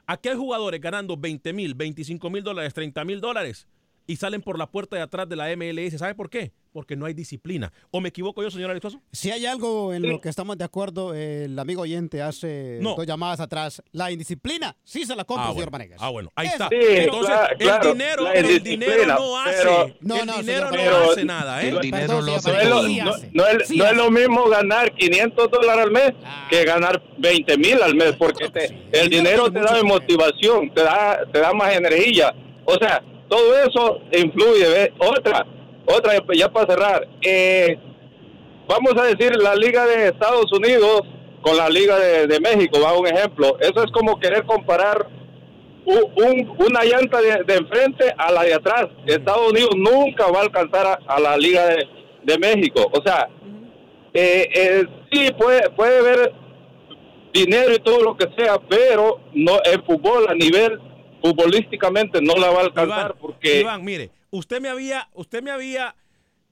Aquí 0.06 0.30
hay 0.30 0.36
jugadores 0.36 0.80
ganando 0.82 1.16
20 1.18 1.54
mil, 1.54 1.74
25 1.76 2.30
mil 2.30 2.44
dólares, 2.44 2.74
30 2.74 3.04
mil 3.06 3.22
dólares 3.22 3.68
y 4.08 4.16
salen 4.16 4.42
por 4.42 4.58
la 4.58 4.70
puerta 4.70 4.96
de 4.96 5.02
atrás 5.04 5.30
de 5.30 5.36
la 5.36 5.50
MLS. 5.56 5.98
¿Sabe 5.98 6.14
por 6.16 6.30
qué? 6.30 6.52
Porque 6.74 6.96
no 6.96 7.06
hay 7.06 7.14
disciplina. 7.14 7.72
¿O 7.92 8.02
me 8.02 8.10
equivoco 8.10 8.42
yo, 8.44 8.50
señor 8.52 8.72
Aristoso? 8.72 9.00
Si 9.12 9.32
hay 9.32 9.46
algo 9.46 9.94
en 9.94 10.10
lo 10.10 10.20
que 10.20 10.28
estamos 10.30 10.58
de 10.58 10.66
acuerdo, 10.66 11.14
el 11.14 11.58
amigo 11.58 11.84
oyente 11.84 12.22
hace 12.22 12.80
No. 12.82 12.96
dos 12.96 13.06
llamadas 13.06 13.40
atrás. 13.40 13.82
La 13.92 14.12
indisciplina, 14.12 14.76
sí 14.84 15.06
se 15.06 15.16
la 15.16 15.24
compra, 15.24 15.46
Ah, 15.46 15.54
señor 15.54 15.70
bueno. 15.70 15.72
Vanegas. 15.72 15.98
Ah, 16.02 16.10
bueno, 16.10 16.32
ahí 16.36 16.48
está. 16.48 16.68
Sí, 16.70 16.76
Entonces, 16.82 17.28
claro, 17.28 17.52
el 17.52 17.58
claro, 17.60 17.92
dinero, 17.94 18.28
el 18.34 18.64
dinero 18.64 19.06
no 19.06 19.40
hace. 19.40 19.56
pero- 19.58 19.84
el 19.86 19.96
No, 20.02 20.16
dinero 20.16 20.34
señor, 20.44 20.64
no 20.64 20.70
pero- 20.72 21.12
hace 21.12 21.26
nada, 21.26 21.64
¿eh? 21.64 21.70
El 21.70 21.80
dinero 21.80 22.14
no, 22.16 22.22
lo 22.22 22.36
es 22.36 22.38
hace. 22.46 22.52
no- 22.70 22.86
es, 23.48 23.68
Sí 23.68 23.78
no 23.78 23.84
es 23.86 23.92
hace. 23.92 23.96
lo 23.96 24.12
mismo 24.12 24.50
ganar 24.50 24.94
500 24.96 25.50
dólares 25.52 25.84
al 25.86 25.92
mes 25.92 26.12
que 26.50 26.66
ganar 26.66 27.02
20 27.20 27.58
mil 27.58 27.82
al 27.82 27.96
mes, 27.96 28.14
porque 28.18 28.50
te- 28.50 28.90
el 28.92 29.10
dinero 29.10 29.52
te 29.52 29.60
da 29.60 29.82
motivación, 29.84 30.74
te 30.74 30.82
da, 30.84 31.20
te 31.32 31.40
da 31.40 31.54
más 31.54 31.76
energía. 31.76 32.34
O 32.66 32.74
sea, 32.76 33.04
todo 33.30 33.58
eso 33.58 34.00
influye. 34.12 34.68
¿ves? 34.68 34.90
Otra, 35.00 35.46
otra, 35.86 36.14
ya 36.34 36.52
para 36.52 36.68
cerrar. 36.74 37.08
Eh, 37.22 37.78
vamos 38.68 38.94
a 38.98 39.04
decir, 39.06 39.36
la 39.36 39.56
Liga 39.56 39.86
de 39.86 40.08
Estados 40.08 40.52
Unidos 40.52 41.02
con 41.42 41.58
la 41.58 41.70
Liga 41.70 42.00
de, 42.00 42.28
de 42.28 42.40
México, 42.40 42.80
va 42.82 42.98
un 42.98 43.08
ejemplo. 43.08 43.58
Eso 43.60 43.84
es 43.84 43.92
como 43.92 44.20
querer 44.20 44.46
comparar 44.46 45.08
un- 45.86 46.56
una 46.66 46.84
llanta 46.86 47.20
de, 47.22 47.44
de 47.44 47.56
enfrente 47.56 48.14
a 48.18 48.32
la 48.32 48.44
de 48.44 48.54
atrás. 48.54 48.88
Estados 49.06 49.52
Unidos 49.52 49.72
nunca 49.76 50.28
va 50.32 50.40
a 50.40 50.44
alcanzar 50.44 50.86
a, 50.86 51.00
a 51.08 51.20
la 51.20 51.36
Liga 51.38 51.66
de, 51.66 51.86
de 52.24 52.38
México. 52.38 52.90
O 52.94 53.02
sea, 53.04 53.28
eh, 54.14 54.48
eh, 54.56 54.86
sí 55.12 55.30
puede, 55.38 55.70
puede 55.72 55.98
haber 56.00 56.34
dinero 57.34 57.74
y 57.74 57.80
todo 57.80 58.00
lo 58.02 58.16
que 58.16 58.28
sea, 58.38 58.58
pero 58.70 59.20
no 59.34 59.60
el 59.66 59.82
fútbol 59.84 60.28
a 60.30 60.34
nivel 60.36 60.80
futbolísticamente 61.22 62.22
no 62.22 62.36
la 62.36 62.50
va 62.52 62.60
a 62.60 62.64
alcanzar 62.66 63.00
Iván, 63.08 63.14
porque 63.20 63.62
Iván, 63.62 63.84
mire, 63.84 64.12
usted 64.34 64.60
me 64.62 64.70
había, 64.70 65.10
usted 65.14 65.44
me 65.44 65.52
había, 65.52 65.96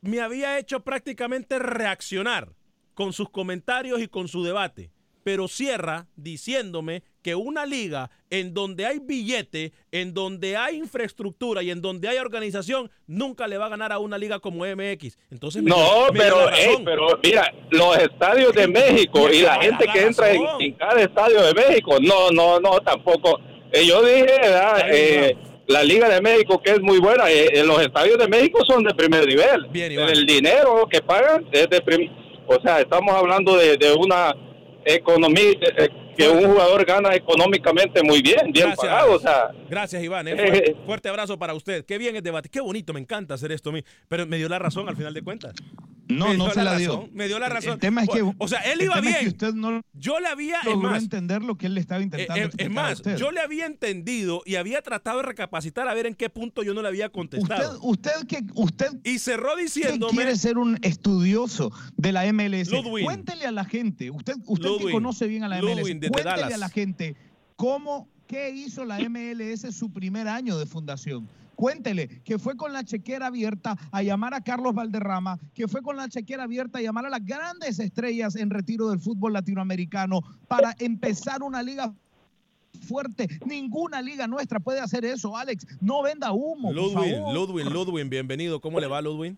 me 0.02 0.22
había 0.22 0.60
hecho 0.60 0.82
prácticamente 0.82 1.58
reaccionar 1.58 2.54
con 2.94 3.12
sus 3.12 3.30
comentarios 3.30 4.00
y 4.02 4.08
con 4.08 4.28
su 4.28 4.44
debate, 4.44 4.92
pero 5.24 5.48
cierra 5.48 6.08
diciéndome 6.16 7.02
que 7.24 7.34
una 7.34 7.66
liga 7.66 8.12
en 8.30 8.54
donde 8.54 8.86
hay 8.86 9.00
billete, 9.00 9.74
en 9.92 10.14
donde 10.14 10.58
hay 10.58 10.78
infraestructura 10.78 11.64
y 11.64 11.72
en 11.72 11.82
donde 11.82 12.08
hay 12.08 12.18
organización, 12.18 12.92
nunca 13.08 13.48
le 13.48 13.58
va 13.58 13.66
a 13.66 13.70
ganar 13.70 13.92
a 13.92 13.98
una 13.98 14.20
liga 14.20 14.40
como 14.40 14.64
MX. 14.64 15.18
Entonces 15.32 15.64
no, 15.64 16.12
me 16.12 16.20
pero, 16.20 16.48
razón. 16.48 16.86
pero 16.86 17.08
mira, 17.24 17.52
los 17.72 17.98
estadios 17.98 18.54
de 18.54 18.68
México 18.80 19.28
y 19.32 19.42
la 19.42 19.60
gente 19.60 19.88
la 19.88 19.94
que 19.94 20.06
entra 20.06 20.32
en, 20.32 20.74
cada 20.74 21.02
estadio 21.02 21.42
de 21.42 21.54
México, 21.56 21.98
no, 22.00 22.30
no, 22.30 22.60
no, 22.60 22.80
tampoco. 22.82 23.40
Eh, 23.72 23.88
yo 23.88 24.04
dije, 24.04 24.26
¿verdad? 24.26 24.86
Eh, 24.92 25.38
la 25.68 25.84
Liga 25.84 26.10
de 26.10 26.22
México 26.22 26.62
que 26.64 26.72
es 26.72 26.82
muy 26.82 27.00
buena, 27.00 27.30
eh, 27.32 27.48
eh, 27.54 27.64
los 27.64 27.82
estadios 27.82 28.18
de 28.18 28.28
México 28.28 28.60
son 28.68 28.84
de 28.84 28.94
primer 28.94 29.26
nivel. 29.26 29.68
Bien, 29.72 29.92
Iván. 29.92 30.10
el 30.10 30.26
dinero 30.26 30.88
que 30.92 31.02
pagan 31.02 31.46
es 31.52 31.70
de 31.70 31.82
prim- 31.82 32.10
o 32.48 32.60
sea, 32.62 32.82
estamos 32.82 33.14
hablando 33.16 33.56
de, 33.56 33.78
de 33.78 33.94
una 33.94 34.36
economía 34.84 35.52
eh, 35.52 35.74
eh, 35.78 35.90
que 36.18 36.28
un 36.28 36.44
jugador 36.52 36.84
gana 36.86 37.16
económicamente 37.16 38.04
muy 38.04 38.22
bien, 38.22 38.52
bien 38.52 38.68
Gracias. 38.68 38.78
pagado, 38.78 39.14
o 39.14 39.20
sea, 39.20 39.52
Gracias, 39.70 40.04
Iván. 40.04 40.28
eh, 40.28 40.36
fuerte, 40.38 40.76
fuerte 40.86 41.10
abrazo 41.10 41.40
para 41.40 41.54
usted. 41.54 41.86
Qué 41.86 41.98
bien 41.98 42.16
el 42.16 42.22
debate. 42.24 42.50
Qué 42.50 42.60
bonito, 42.60 42.92
me 42.92 43.00
encanta 43.00 43.36
hacer 43.36 43.52
esto 43.54 43.70
a 43.70 43.74
mí. 43.74 43.84
Pero 44.10 44.26
me 44.26 44.38
dio 44.38 44.50
la 44.50 44.60
razón 44.60 44.90
al 44.90 44.98
final 44.98 45.14
de 45.14 45.22
cuentas. 45.22 45.54
No, 46.18 46.30
Me 46.30 46.38
no 46.38 46.50
se 46.52 46.64
la 46.64 46.78
dio. 46.78 47.10
Me 47.14 47.28
dio 47.28 47.40
la 47.40 47.50
razón. 47.50 47.74
El 47.74 47.80
tema 47.80 48.04
es 48.04 48.10
que, 48.10 48.22
o 48.38 48.48
sea, 48.48 48.60
él 48.60 48.82
iba 48.82 48.96
es 48.96 49.02
bien. 49.02 49.16
que 49.20 49.28
usted 49.28 49.54
no 49.54 49.82
Yo 49.94 50.20
le 50.20 50.28
había, 50.28 50.60
es 50.62 50.78
más, 50.78 51.02
entender 51.04 51.44
lo 51.44 51.58
que 51.58 51.68
él 51.68 51.74
le 51.74 51.82
estaba 51.82 52.02
intentando 52.02 52.36
eh, 52.40 52.44
eh, 52.44 52.46
explicar 52.46 52.72
es 52.72 52.78
a 52.78 52.82
más, 52.82 52.94
usted. 53.00 53.18
yo 53.18 53.32
le 53.32 53.40
había 53.40 53.66
entendido 53.66 54.42
y 54.46 54.56
había 54.56 54.82
tratado 54.82 55.18
de 55.18 55.24
recapacitar 55.24 55.88
a 55.88 55.94
ver 55.94 56.06
en 56.06 56.16
qué 56.16 56.30
punto 56.30 56.64
yo 56.64 56.74
no 56.74 56.82
le 56.82 56.88
había 56.88 57.10
contestado. 57.10 57.80
Usted, 57.82 58.12
usted 58.20 58.28
que 58.28 58.46
usted 58.56 58.88
y 59.04 59.20
cerró 59.20 59.56
que 59.56 59.64
diciéndome 59.64 60.14
quiere 60.14 60.36
ser 60.36 60.58
un 60.58 60.78
estudioso 60.82 61.72
de 61.98 62.12
la 62.12 62.32
MLS. 62.32 62.72
Ludwig. 62.72 63.06
Cuéntele 63.06 63.46
a 63.46 63.52
la 63.52 63.66
gente, 63.66 64.12
usted, 64.12 64.36
usted 64.46 64.70
que 64.80 64.92
conoce 64.92 65.28
bien 65.28 65.44
a 65.44 65.48
la 65.48 65.62
MLS, 65.62 65.82
cuéntele 65.82 66.24
Dallas. 66.24 66.54
a 66.54 66.58
la 66.58 66.70
gente 66.70 67.16
cómo, 67.62 68.10
qué 68.26 68.50
hizo 68.50 68.86
la 68.86 68.98
MLS 69.08 69.76
su 69.76 69.94
primer 69.94 70.28
año 70.28 70.58
de 70.58 70.66
fundación. 70.66 71.30
Cuéntele 71.66 72.08
que 72.24 72.40
fue 72.40 72.58
con 72.58 72.74
la 72.74 72.84
chequera 72.84 73.28
abierta 73.28 73.78
a 73.92 74.02
llamar 74.02 74.34
a 74.34 74.42
Carlos 74.42 74.74
Valderrama, 74.74 75.38
que 75.54 75.68
fue 75.68 75.84
con 75.84 75.96
la 75.96 76.10
chequera 76.10 76.46
abierta 76.46 76.80
a 76.80 76.82
llamar 76.82 77.06
a 77.06 77.10
las 77.12 77.24
grandes 77.24 77.78
estrellas 77.78 78.36
en 78.36 78.50
retiro 78.50 78.90
del 78.90 79.00
fútbol 79.00 79.34
latinoamericano 79.34 80.22
para 80.48 80.74
empezar 80.80 81.44
una 81.44 81.62
liga 81.62 81.94
fuerte. 82.88 83.28
Ninguna 83.46 84.02
liga 84.02 84.26
nuestra 84.26 84.60
puede 84.60 84.80
hacer 84.80 85.06
eso, 85.06 85.38
Alex. 85.38 85.68
No 85.82 86.02
venda 86.02 86.32
humo, 86.32 86.74
favor. 86.74 87.32
Ludwig, 87.32 87.70
Ludwig, 87.70 88.10
bienvenido. 88.10 88.60
¿Cómo 88.60 88.80
le 88.80 88.88
va, 88.88 89.00
Ludwig? 89.00 89.36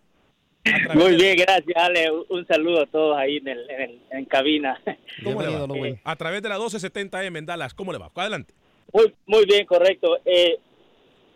Muy 0.96 1.18
bien, 1.18 1.36
gracias, 1.38 1.76
Ale. 1.76 2.08
Un- 2.30 2.48
saludo 2.48 2.84
a 2.84 2.86
todos 2.86 3.18
ahí 3.18 3.36
en, 3.36 3.50
el, 3.50 3.70
en, 3.70 3.82
el- 3.82 4.02
en 4.12 4.24
cabina. 4.26 4.80
¿Cómo 5.26 5.42
le 5.42 5.50
va? 5.50 5.68
Ludwig. 5.68 6.00
A 6.06 6.16
través 6.16 6.42
de 6.42 6.48
la 6.48 6.58
1270M 6.58 7.38
en 7.40 7.46
Dallas, 7.46 7.74
¿cómo 7.74 7.92
le 7.92 7.98
va? 8.00 8.10
Adelante. 8.16 8.54
Muy, 8.94 9.14
muy 9.28 9.46
bien, 9.46 9.66
correcto. 9.66 10.16
Eh, 10.24 10.58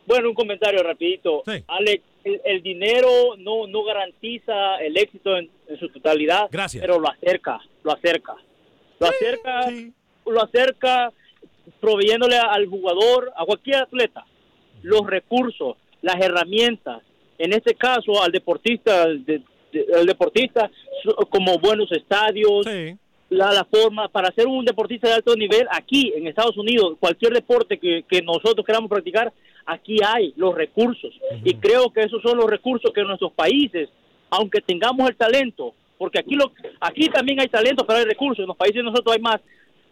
bueno, 0.08 0.30
un 0.30 0.34
comentario 0.36 0.82
rapidito. 0.82 1.44
Alex, 1.68 2.04
el, 2.24 2.42
el 2.44 2.64
dinero 2.64 3.36
no, 3.38 3.68
no 3.68 3.84
garantiza 3.84 4.78
el 4.78 4.98
éxito 4.98 5.38
en, 5.38 5.50
en 5.68 5.78
su 5.80 5.90
totalidad, 5.90 6.48
Gracias. 6.52 6.82
pero 6.82 7.00
lo 7.00 7.10
acerca, 7.10 7.60
lo 7.84 7.92
acerca. 7.94 8.36
Lo 9.00 9.08
acerca, 9.08 9.70
lo 10.26 10.42
acerca 10.44 11.14
proveyéndole 11.80 12.38
al 12.38 12.66
jugador, 12.66 13.32
a 13.36 13.46
cualquier 13.46 13.78
atleta, 13.84 14.26
los 14.82 15.06
recursos, 15.06 15.76
las 16.02 16.16
herramientas, 16.20 17.04
en 17.38 17.54
este 17.54 17.76
caso 17.76 18.24
al 18.24 18.32
deportista, 18.32 19.08
de- 19.08 19.42
de- 19.72 19.86
el 20.00 20.06
deportista 20.08 20.72
como 21.30 21.60
buenos 21.60 21.92
estadios, 21.92 22.66
la, 23.30 23.52
la 23.52 23.66
forma 23.66 24.08
para 24.08 24.32
ser 24.32 24.48
un 24.48 24.64
deportista 24.64 25.08
de 25.08 25.16
alto 25.16 25.36
nivel 25.36 25.68
aquí 25.72 26.14
en 26.16 26.28
Estados 26.28 26.58
Unidos, 26.58 26.96
cualquier 27.00 27.34
deporte 27.34 27.78
que, 27.78 28.04
que 28.08 28.22
nosotros 28.22 28.66
queramos 28.66 28.90
practicar, 28.90 29.34
aquí 29.66 29.98
hay 30.06 30.34
los 30.38 30.56
recursos. 30.56 31.14
Y 31.44 31.54
creo 31.56 31.92
que 31.92 32.02
esos 32.02 32.22
son 32.22 32.38
los 32.38 32.50
recursos 32.50 32.92
que 32.94 33.04
nuestros 33.04 33.34
países, 33.34 33.90
aunque 34.30 34.62
tengamos 34.62 35.10
el 35.10 35.16
talento, 35.16 35.74
porque 35.98 36.20
aquí 36.20 36.36
lo, 36.36 36.52
aquí 36.80 37.10
también 37.10 37.40
hay 37.40 37.48
talento, 37.48 37.86
pero 37.86 38.00
hay 38.00 38.06
recursos, 38.06 38.44
en 38.44 38.48
los 38.48 38.58
países 38.58 38.78
de 38.78 38.84
nosotros 38.84 39.16
hay 39.16 39.22
más, 39.22 39.42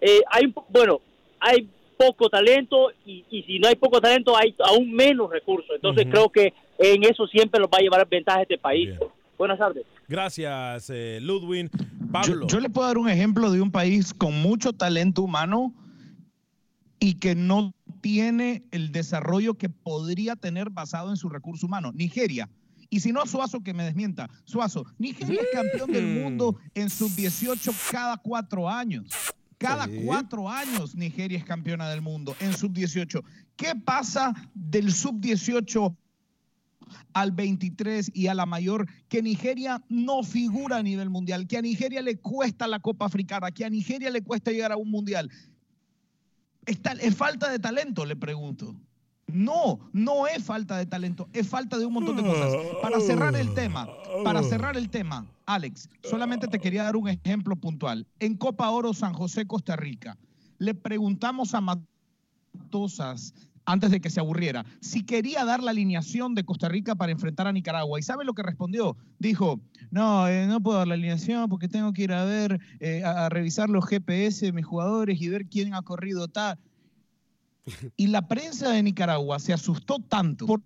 eh, 0.01 0.21
hay 0.29 0.53
bueno, 0.69 1.01
hay 1.39 1.67
poco 1.97 2.29
talento 2.29 2.91
y, 3.05 3.23
y 3.31 3.43
si 3.43 3.59
no 3.59 3.67
hay 3.67 3.75
poco 3.75 4.01
talento 4.01 4.35
hay 4.37 4.53
aún 4.59 4.91
menos 4.91 5.29
recursos, 5.29 5.71
entonces 5.75 6.05
creo 6.09 6.29
que 6.29 6.53
en 6.77 7.03
eso 7.03 7.25
siempre 7.27 7.59
nos 7.59 7.69
va 7.69 7.77
a 7.79 7.81
llevar 7.81 8.07
ventaja 8.07 8.41
este 8.41 8.57
país. 8.57 8.97
Buenas 9.37 9.59
tardes. 9.59 9.85
Gracias, 10.07 10.89
eh, 10.89 11.19
Ludwig. 11.21 11.69
Yo, 11.71 12.11
Pablo. 12.11 12.47
yo 12.47 12.59
le 12.59 12.69
puedo 12.69 12.87
dar 12.87 12.97
un 12.97 13.09
ejemplo 13.09 13.51
de 13.51 13.61
un 13.61 13.71
país 13.71 14.13
con 14.13 14.41
mucho 14.41 14.73
talento 14.73 15.21
humano 15.21 15.73
y 16.99 17.15
que 17.15 17.35
no 17.35 17.73
tiene 18.01 18.63
el 18.71 18.91
desarrollo 18.91 19.55
que 19.55 19.69
podría 19.69 20.35
tener 20.35 20.69
basado 20.69 21.09
en 21.09 21.17
su 21.17 21.29
recurso 21.29 21.65
humano. 21.65 21.91
Nigeria. 21.93 22.49
Y 22.89 22.99
si 22.99 23.11
no, 23.11 23.25
Suazo 23.25 23.61
que 23.61 23.73
me 23.73 23.83
desmienta. 23.83 24.29
Suazo, 24.45 24.85
Nigeria 24.97 25.41
es 25.41 25.47
campeón 25.51 25.91
del 25.91 26.05
mundo 26.05 26.55
en 26.73 26.89
sub-18 26.89 27.91
cada 27.91 28.17
cuatro 28.17 28.69
años. 28.69 29.07
Cada 29.57 29.87
cuatro 30.05 30.49
años 30.49 30.95
Nigeria 30.95 31.37
es 31.37 31.45
campeona 31.45 31.89
del 31.89 32.01
mundo 32.01 32.35
en 32.39 32.53
sub-18. 32.53 33.23
¿Qué 33.55 33.73
pasa 33.83 34.33
del 34.53 34.91
sub-18 34.91 35.95
al 37.13 37.31
23 37.31 38.11
y 38.13 38.27
a 38.27 38.33
la 38.33 38.45
mayor, 38.45 38.87
que 39.09 39.21
Nigeria 39.21 39.83
no 39.89 40.23
figura 40.23 40.77
a 40.77 40.83
nivel 40.83 41.09
mundial, 41.09 41.47
que 41.47 41.57
a 41.57 41.61
Nigeria 41.61 42.01
le 42.01 42.17
cuesta 42.17 42.67
la 42.67 42.79
Copa 42.79 43.05
Africana, 43.05 43.51
que 43.51 43.65
a 43.65 43.69
Nigeria 43.69 44.09
le 44.09 44.21
cuesta 44.21 44.51
llegar 44.51 44.71
a 44.71 44.77
un 44.77 44.89
mundial. 44.89 45.29
¿Es, 46.65 46.79
¿Es 47.01 47.15
falta 47.15 47.49
de 47.49 47.59
talento? 47.59 48.05
Le 48.05 48.15
pregunto. 48.15 48.75
No, 49.27 49.79
no 49.91 50.27
es 50.27 50.43
falta 50.43 50.77
de 50.77 50.85
talento, 50.85 51.27
es 51.33 51.47
falta 51.47 51.77
de 51.79 51.85
un 51.85 51.93
montón 51.93 52.15
de 52.15 52.23
cosas. 52.23 52.53
Para 52.81 52.99
cerrar 52.99 53.35
el 53.35 53.53
tema, 53.55 53.87
para 54.23 54.43
cerrar 54.43 54.77
el 54.77 54.89
tema, 54.89 55.25
Alex, 55.47 55.89
solamente 56.03 56.47
te 56.47 56.59
quería 56.59 56.83
dar 56.83 56.95
un 56.95 57.09
ejemplo 57.09 57.55
puntual. 57.55 58.05
En 58.19 58.37
Copa 58.37 58.69
Oro 58.69 58.93
San 58.93 59.13
José, 59.13 59.47
Costa 59.47 59.75
Rica, 59.75 60.17
le 60.59 60.75
preguntamos 60.75 61.55
a 61.55 61.61
Matosas 61.61 63.33
antes 63.65 63.91
de 63.91 63.99
que 63.99 64.09
se 64.09 64.19
aburriera, 64.19 64.65
si 64.79 65.03
quería 65.03 65.43
dar 65.45 65.63
la 65.63 65.71
alineación 65.71 66.35
de 66.35 66.43
Costa 66.43 66.69
Rica 66.69 66.95
para 66.95 67.11
enfrentar 67.11 67.47
a 67.47 67.51
Nicaragua. 67.51 67.99
¿Y 67.99 68.03
sabe 68.03 68.23
lo 68.25 68.33
que 68.33 68.43
respondió? 68.43 68.95
Dijo, 69.19 69.59
no, 69.91 70.27
eh, 70.27 70.45
no 70.47 70.61
puedo 70.61 70.77
dar 70.77 70.87
la 70.87 70.93
alineación 70.93 71.49
porque 71.49 71.67
tengo 71.67 71.91
que 71.93 72.03
ir 72.03 72.13
a 72.13 72.23
ver, 72.25 72.59
eh, 72.79 73.03
a, 73.03 73.25
a 73.25 73.29
revisar 73.29 73.69
los 73.69 73.85
GPS 73.85 74.45
de 74.45 74.51
mis 74.51 74.65
jugadores 74.65 75.21
y 75.21 75.29
ver 75.29 75.47
quién 75.47 75.73
ha 75.73 75.81
corrido 75.81 76.27
tal. 76.27 76.57
Y 77.97 78.07
la 78.07 78.27
prensa 78.27 78.69
de 78.69 78.83
Nicaragua 78.83 79.39
se 79.39 79.53
asustó 79.53 79.99
tanto 79.99 80.45
por- 80.45 80.61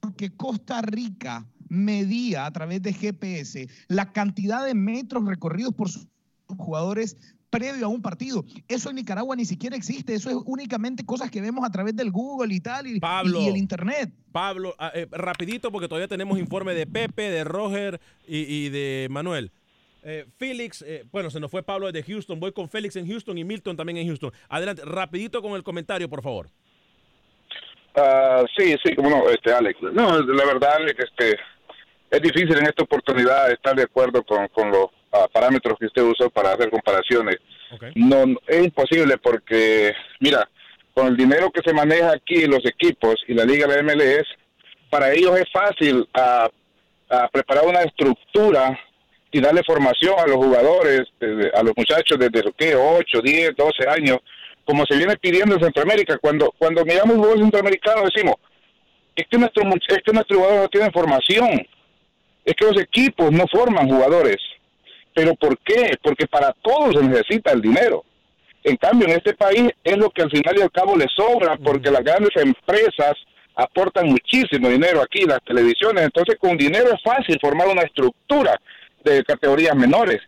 porque 0.00 0.30
Costa 0.30 0.82
Rica 0.82 1.46
medía 1.68 2.46
a 2.46 2.50
través 2.52 2.82
de 2.82 2.92
GPS 2.92 3.68
la 3.88 4.12
cantidad 4.12 4.64
de 4.64 4.74
metros 4.74 5.24
recorridos 5.26 5.74
por 5.74 5.88
sus 5.90 6.06
jugadores 6.46 7.16
previo 7.54 7.86
a 7.86 7.88
un 7.88 8.02
partido. 8.02 8.44
Eso 8.68 8.90
en 8.90 8.96
Nicaragua 8.96 9.36
ni 9.36 9.44
siquiera 9.44 9.76
existe. 9.76 10.14
Eso 10.14 10.30
es 10.30 10.36
únicamente 10.44 11.06
cosas 11.06 11.30
que 11.30 11.40
vemos 11.40 11.64
a 11.64 11.70
través 11.70 11.94
del 11.94 12.10
Google 12.10 12.52
y 12.54 12.60
tal 12.60 12.86
y, 12.86 13.00
Pablo, 13.00 13.40
y 13.40 13.46
el 13.46 13.56
Internet. 13.56 14.10
Pablo, 14.32 14.74
ah, 14.78 14.90
eh, 14.94 15.06
rapidito 15.10 15.70
porque 15.70 15.86
todavía 15.86 16.08
tenemos 16.08 16.38
informe 16.38 16.74
de 16.74 16.86
Pepe, 16.86 17.30
de 17.30 17.44
Roger 17.44 18.00
y, 18.26 18.38
y 18.38 18.68
de 18.70 19.06
Manuel. 19.10 19.52
Eh, 20.02 20.26
Félix, 20.36 20.82
eh, 20.82 21.04
bueno, 21.12 21.30
se 21.30 21.40
nos 21.40 21.50
fue 21.50 21.62
Pablo 21.62 21.90
de 21.90 22.02
Houston. 22.02 22.38
Voy 22.40 22.52
con 22.52 22.68
Félix 22.68 22.96
en 22.96 23.06
Houston 23.08 23.38
y 23.38 23.44
Milton 23.44 23.76
también 23.76 23.98
en 23.98 24.06
Houston. 24.08 24.32
Adelante, 24.48 24.82
rapidito 24.84 25.40
con 25.40 25.52
el 25.52 25.62
comentario, 25.62 26.08
por 26.10 26.22
favor. 26.22 26.50
Ah, 27.96 28.44
sí, 28.56 28.74
sí, 28.84 28.94
como 28.96 29.08
no, 29.08 29.28
este, 29.30 29.52
Alex. 29.52 29.80
No, 29.80 30.20
la 30.20 30.44
verdad, 30.44 30.74
Alex, 30.76 31.04
este, 31.04 31.38
es 32.10 32.20
difícil 32.20 32.58
en 32.58 32.66
esta 32.66 32.82
oportunidad 32.82 33.50
estar 33.50 33.74
de 33.76 33.84
acuerdo 33.84 34.22
con, 34.24 34.48
con 34.48 34.70
los 34.70 34.88
parámetros 35.32 35.76
que 35.78 35.86
usted 35.86 36.02
usó 36.02 36.30
para 36.30 36.52
hacer 36.52 36.70
comparaciones. 36.70 37.36
No, 37.94 38.26
no, 38.26 38.38
es 38.46 38.64
imposible 38.64 39.16
porque, 39.18 39.92
mira, 40.20 40.48
con 40.94 41.08
el 41.08 41.16
dinero 41.16 41.50
que 41.50 41.60
se 41.64 41.72
maneja 41.72 42.12
aquí 42.12 42.46
los 42.46 42.64
equipos 42.66 43.16
y 43.26 43.34
la 43.34 43.44
liga 43.44 43.66
de 43.66 43.82
MLS, 43.82 44.26
para 44.90 45.12
ellos 45.12 45.36
es 45.38 45.46
fácil 45.52 46.08
a, 46.14 46.48
a 47.10 47.28
preparar 47.28 47.66
una 47.66 47.82
estructura 47.82 48.78
y 49.32 49.40
darle 49.40 49.62
formación 49.66 50.14
a 50.18 50.26
los 50.26 50.36
jugadores, 50.36 51.02
desde- 51.18 51.50
a 51.56 51.62
los 51.64 51.72
muchachos 51.76 52.16
desde 52.18 52.42
¿qué? 52.56 52.76
8, 52.76 53.20
10, 53.20 53.56
12 53.56 53.88
años, 53.88 54.18
como 54.64 54.84
se 54.86 54.96
viene 54.96 55.16
pidiendo 55.16 55.56
en 55.56 55.62
Centroamérica. 55.62 56.16
Cuando 56.18 56.52
cuando 56.56 56.84
miramos 56.84 57.16
jugadores 57.16 57.42
centroamericanos 57.42 58.10
decimos, 58.14 58.36
es 59.16 59.24
que 59.28 59.38
nuestro 59.38 59.62
es 59.88 59.98
que 60.04 60.12
nuestros 60.12 60.38
jugadores 60.38 60.62
no 60.62 60.68
tienen 60.68 60.92
formación, 60.92 61.66
es 62.44 62.54
que 62.54 62.64
los 62.66 62.80
equipos 62.80 63.32
no 63.32 63.44
forman 63.50 63.88
jugadores. 63.88 64.36
¿Pero 65.14 65.34
por 65.36 65.56
qué? 65.58 65.96
Porque 66.02 66.26
para 66.26 66.52
todo 66.62 66.92
se 66.92 67.06
necesita 67.06 67.52
el 67.52 67.62
dinero. 67.62 68.04
En 68.64 68.76
cambio, 68.76 69.06
en 69.08 69.14
este 69.14 69.34
país 69.34 69.70
es 69.84 69.96
lo 69.96 70.10
que 70.10 70.22
al 70.22 70.30
final 70.30 70.54
y 70.58 70.62
al 70.62 70.70
cabo 70.72 70.96
le 70.96 71.06
sobra, 71.14 71.56
porque 71.56 71.90
las 71.90 72.02
grandes 72.02 72.30
empresas 72.36 73.12
aportan 73.54 74.08
muchísimo 74.08 74.68
dinero 74.68 75.00
aquí, 75.02 75.20
las 75.26 75.38
televisiones. 75.44 76.04
Entonces, 76.04 76.36
con 76.40 76.56
dinero 76.56 76.88
es 76.92 77.00
fácil 77.02 77.38
formar 77.40 77.68
una 77.68 77.82
estructura 77.82 78.60
de 79.04 79.22
categorías 79.22 79.76
menores. 79.76 80.20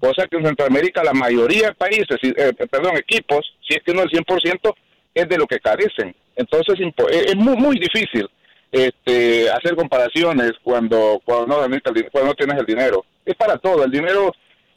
Cosa 0.00 0.26
que 0.28 0.36
en 0.36 0.44
Centroamérica 0.46 1.02
la 1.02 1.12
mayoría 1.14 1.68
de 1.68 1.74
países, 1.74 2.18
eh, 2.22 2.52
perdón, 2.70 2.96
equipos, 2.98 3.40
si 3.66 3.74
es 3.74 3.82
que 3.82 3.92
no 3.94 4.02
el 4.02 4.10
100%, 4.10 4.74
es 5.14 5.28
de 5.28 5.36
lo 5.38 5.46
que 5.46 5.58
carecen. 5.58 6.14
Entonces, 6.36 6.76
impo- 6.78 7.08
es 7.10 7.34
muy, 7.34 7.56
muy 7.56 7.78
difícil 7.80 8.28
este, 8.70 9.50
hacer 9.50 9.74
comparaciones 9.74 10.52
cuando, 10.62 11.20
cuando, 11.24 11.46
no, 11.66 11.80
cuando 12.12 12.28
no 12.28 12.34
tienes 12.34 12.58
el 12.58 12.66
dinero. 12.66 13.04
Es 13.28 13.36
para 13.36 13.58
todo. 13.58 13.84
El 13.84 13.90
dinero, 13.90 14.32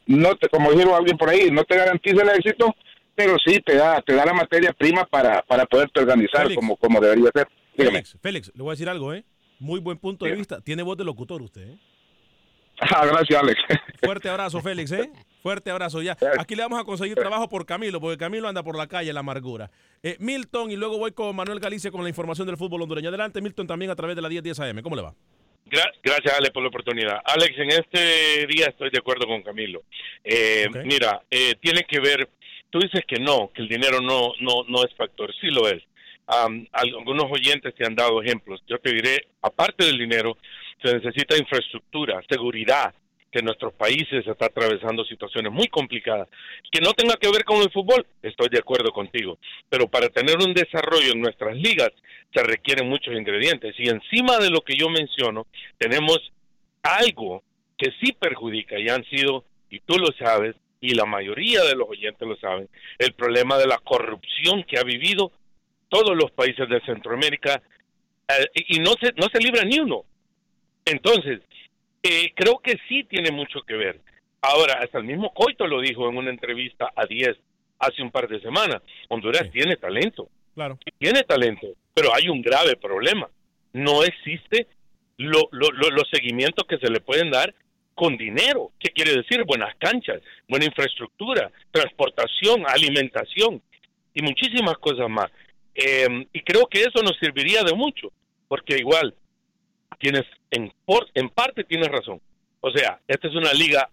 no 0.06 0.36
te, 0.36 0.48
como 0.48 0.70
dijeron 0.70 0.94
alguien 0.94 1.16
por 1.16 1.28
ahí, 1.28 1.50
no 1.50 1.64
te 1.64 1.76
garantiza 1.76 2.22
el 2.22 2.28
éxito, 2.30 2.74
pero 3.14 3.36
sí 3.44 3.60
te 3.60 3.76
da, 3.76 4.00
te 4.02 4.14
da 4.14 4.26
la 4.26 4.34
materia 4.34 4.72
prima 4.72 5.04
para, 5.04 5.42
para 5.42 5.64
poderte 5.66 6.00
organizar 6.00 6.42
Félix. 6.42 6.56
como, 6.56 6.76
como 6.76 7.00
debería 7.00 7.30
ser. 7.34 7.48
Dígame. 7.76 7.98
Félix, 7.98 8.18
Félix, 8.20 8.52
le 8.54 8.62
voy 8.62 8.70
a 8.70 8.74
decir 8.74 8.88
algo, 8.88 9.14
¿eh? 9.14 9.24
Muy 9.58 9.80
buen 9.80 9.96
punto 9.98 10.24
de 10.24 10.32
vista. 10.32 10.60
Tiene 10.60 10.82
voz 10.82 10.96
de 10.96 11.04
locutor 11.04 11.40
usted, 11.40 11.62
¿eh? 11.62 11.78
Ah, 12.80 13.06
gracias, 13.06 13.40
Alex. 13.40 13.60
Fuerte 14.02 14.28
abrazo, 14.28 14.60
Félix, 14.60 14.90
¿eh? 14.92 15.10
Fuerte 15.42 15.70
abrazo 15.70 16.02
ya. 16.02 16.16
Aquí 16.38 16.56
le 16.56 16.62
vamos 16.62 16.80
a 16.80 16.84
conseguir 16.84 17.14
trabajo 17.16 17.48
por 17.48 17.64
Camilo, 17.64 18.00
porque 18.00 18.16
Camilo 18.16 18.48
anda 18.48 18.62
por 18.62 18.76
la 18.76 18.86
calle, 18.86 19.12
la 19.12 19.20
amargura. 19.20 19.70
Eh, 20.02 20.16
Milton, 20.18 20.70
y 20.70 20.76
luego 20.76 20.98
voy 20.98 21.12
con 21.12 21.34
Manuel 21.36 21.60
Galicia 21.60 21.90
con 21.90 22.02
la 22.02 22.08
información 22.08 22.46
del 22.46 22.56
fútbol 22.56 22.82
hondureño. 22.82 23.08
Adelante, 23.08 23.40
Milton, 23.40 23.66
también 23.66 23.90
a 23.90 23.96
través 23.96 24.16
de 24.16 24.22
la 24.22 24.28
1010 24.28 24.60
AM. 24.60 24.82
¿Cómo 24.82 24.96
le 24.96 25.02
va? 25.02 25.14
Gra- 25.66 25.92
Gracias, 26.02 26.34
Alex, 26.38 26.50
por 26.52 26.62
la 26.62 26.68
oportunidad. 26.68 27.20
Alex, 27.24 27.58
en 27.58 27.70
este 27.70 28.46
día 28.46 28.66
estoy 28.66 28.90
de 28.90 28.98
acuerdo 28.98 29.26
con 29.26 29.42
Camilo. 29.42 29.82
Eh, 30.24 30.66
Mira, 30.84 31.22
eh, 31.30 31.54
tiene 31.60 31.84
que 31.84 32.00
ver, 32.00 32.28
tú 32.70 32.78
dices 32.80 33.02
que 33.06 33.20
no, 33.20 33.50
que 33.54 33.62
el 33.62 33.68
dinero 33.68 34.00
no, 34.00 34.32
no, 34.40 34.64
no 34.68 34.84
es 34.84 34.94
factor. 34.94 35.32
Sí 35.40 35.48
lo 35.48 35.68
es. 35.68 35.82
Am, 36.26 36.66
algunos 36.72 37.26
oyentes 37.30 37.74
te 37.74 37.84
han 37.86 37.94
dado 37.94 38.22
ejemplos. 38.22 38.62
Yo 38.68 38.78
te 38.78 38.92
diré, 38.92 39.26
aparte 39.42 39.84
del 39.86 39.98
dinero, 39.98 40.36
se 40.82 40.94
necesita 40.94 41.36
infraestructura, 41.36 42.20
seguridad, 42.28 42.94
que 43.32 43.42
nuestros 43.42 43.72
países 43.72 44.26
está 44.26 44.46
atravesando 44.46 45.04
situaciones 45.04 45.50
muy 45.50 45.66
complicadas. 45.68 46.28
Que 46.70 46.80
no 46.80 46.92
tenga 46.92 47.16
que 47.16 47.30
ver 47.30 47.44
con 47.44 47.62
el 47.62 47.72
fútbol, 47.72 48.06
estoy 48.22 48.48
de 48.50 48.58
acuerdo 48.58 48.92
contigo. 48.92 49.38
Pero 49.70 49.88
para 49.88 50.08
tener 50.10 50.36
un 50.36 50.52
desarrollo 50.52 51.12
en 51.12 51.22
nuestras 51.22 51.56
ligas 51.56 51.90
se 52.32 52.42
requieren 52.42 52.88
muchos 52.88 53.14
ingredientes. 53.14 53.74
Y 53.78 53.88
encima 53.88 54.38
de 54.38 54.50
lo 54.50 54.60
que 54.60 54.76
yo 54.76 54.90
menciono, 54.90 55.46
tenemos 55.78 56.18
algo 56.82 57.42
que 57.78 57.90
sí 58.00 58.12
perjudica 58.12 58.78
y 58.78 58.88
han 58.88 59.04
sido, 59.04 59.44
y 59.70 59.80
tú 59.80 59.96
lo 59.98 60.08
sabes, 60.18 60.54
y 60.80 60.94
la 60.94 61.06
mayoría 61.06 61.62
de 61.62 61.74
los 61.74 61.88
oyentes 61.88 62.28
lo 62.28 62.36
saben, 62.36 62.68
el 62.98 63.14
problema 63.14 63.56
de 63.56 63.66
la 63.66 63.78
corrupción 63.78 64.64
que 64.64 64.78
ha 64.78 64.82
vivido 64.82 65.32
todos 65.88 66.16
los 66.16 66.30
países 66.32 66.68
de 66.68 66.80
Centroamérica 66.82 67.62
eh, 68.28 68.62
y 68.68 68.80
no 68.80 68.92
se, 69.00 69.12
no 69.16 69.28
se 69.32 69.38
libra 69.40 69.64
ni 69.64 69.78
uno. 69.78 70.04
Entonces, 70.84 71.40
eh, 72.02 72.32
creo 72.34 72.58
que 72.58 72.78
sí 72.88 73.04
tiene 73.04 73.30
mucho 73.30 73.62
que 73.62 73.74
ver. 73.74 74.00
Ahora, 74.40 74.74
hasta 74.82 74.98
el 74.98 75.04
mismo 75.04 75.32
Coito 75.32 75.66
lo 75.66 75.80
dijo 75.80 76.08
en 76.08 76.16
una 76.16 76.30
entrevista 76.30 76.90
a 76.96 77.06
10 77.06 77.36
hace 77.78 78.02
un 78.02 78.10
par 78.10 78.28
de 78.28 78.40
semanas. 78.40 78.82
Honduras 79.08 79.50
tiene 79.52 79.76
talento. 79.76 80.28
Claro. 80.54 80.78
Tiene 80.98 81.22
talento, 81.22 81.68
pero 81.94 82.14
hay 82.14 82.28
un 82.28 82.42
grave 82.42 82.76
problema. 82.76 83.28
No 83.72 84.02
existe 84.04 84.66
lo- 85.16 85.48
lo- 85.52 85.70
lo- 85.70 85.90
los 85.90 86.08
seguimientos 86.12 86.66
que 86.68 86.78
se 86.78 86.90
le 86.90 87.00
pueden 87.00 87.30
dar 87.30 87.54
con 87.94 88.16
dinero. 88.16 88.72
¿Qué 88.80 88.88
quiere 88.90 89.14
decir? 89.14 89.44
Buenas 89.44 89.74
canchas, 89.76 90.20
buena 90.48 90.64
infraestructura, 90.66 91.50
transportación, 91.70 92.64
alimentación 92.66 93.62
y 94.14 94.22
muchísimas 94.22 94.76
cosas 94.78 95.08
más. 95.08 95.30
Eh, 95.74 96.26
y 96.32 96.40
creo 96.40 96.66
que 96.66 96.80
eso 96.80 97.02
nos 97.02 97.16
serviría 97.18 97.62
de 97.62 97.74
mucho, 97.74 98.12
porque 98.48 98.76
igual 98.76 99.14
tienes 99.98 100.24
en, 100.52 100.72
por- 100.84 101.08
en 101.14 101.28
parte 101.30 101.64
tienes 101.64 101.88
razón. 101.88 102.20
O 102.60 102.70
sea, 102.70 103.00
esta 103.08 103.26
es 103.28 103.34
una 103.34 103.52
liga, 103.52 103.90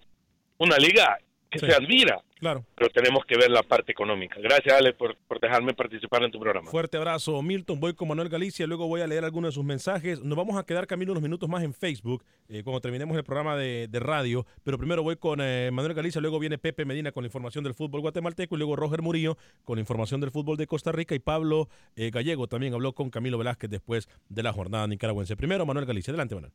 una 0.60 0.78
liga 0.78 1.18
que 1.50 1.58
se 1.60 1.74
admira, 1.74 2.22
Claro. 2.40 2.66
pero 2.76 2.90
tenemos 2.90 3.26
que 3.26 3.38
ver 3.38 3.52
la 3.52 3.64
parte 3.64 3.92
económica. 3.92 4.38
Gracias, 4.40 4.74
Ale, 4.74 4.94
por, 4.94 5.18
por 5.28 5.40
dejarme 5.40 5.74
participar 5.74 6.24
en 6.24 6.32
tu 6.32 6.40
programa. 6.40 6.72
Fuerte 6.72 6.98
abrazo, 6.98 7.42
Milton. 7.42 7.80
Voy 7.80 7.94
con 7.94 8.08
Manuel 8.08 8.30
Galicia, 8.30 8.66
luego 8.66 8.88
voy 8.88 9.02
a 9.02 9.08
leer 9.08 9.26
algunos 9.26 9.50
de 9.50 9.56
sus 9.56 9.66
mensajes. 9.66 10.22
Nos 10.22 10.38
vamos 10.38 10.58
a 10.58 10.64
quedar 10.66 10.88
camino 10.88 11.12
unos 11.12 11.22
minutos 11.22 11.50
más 11.50 11.64
en 11.64 11.74
Facebook 11.74 12.24
eh, 12.48 12.64
cuando 12.64 12.80
terminemos 12.80 13.18
el 13.18 13.24
programa 13.24 13.58
de, 13.58 13.88
de 13.90 14.00
radio. 14.00 14.46
Pero 14.64 14.78
primero 14.78 15.04
voy 15.04 15.18
con 15.18 15.40
eh, 15.42 15.70
Manuel 15.74 15.94
Galicia, 15.94 16.22
luego 16.22 16.40
viene 16.40 16.58
Pepe 16.58 16.86
Medina 16.86 17.12
con 17.12 17.24
la 17.24 17.28
información 17.28 17.64
del 17.64 17.74
fútbol 17.74 18.02
guatemalteco 18.02 18.56
y 18.56 18.58
luego 18.58 18.76
Roger 18.76 19.02
Murillo 19.02 19.38
con 19.66 19.76
la 19.76 19.82
información 19.82 20.22
del 20.22 20.32
fútbol 20.32 20.56
de 20.58 20.66
Costa 20.66 20.92
Rica 20.92 21.16
y 21.16 21.20
Pablo 21.20 21.68
eh, 21.96 22.10
Gallego 22.10 22.48
también 22.48 22.74
habló 22.74 22.94
con 22.94 23.10
Camilo 23.10 23.38
Velázquez 23.38 23.70
después 23.70 24.08
de 24.30 24.44
la 24.44 24.54
jornada 24.54 24.88
nicaragüense. 24.88 25.36
Primero, 25.36 25.66
Manuel 25.66 25.86
Galicia. 25.86 26.12
Adelante, 26.12 26.36
Manuel. 26.36 26.54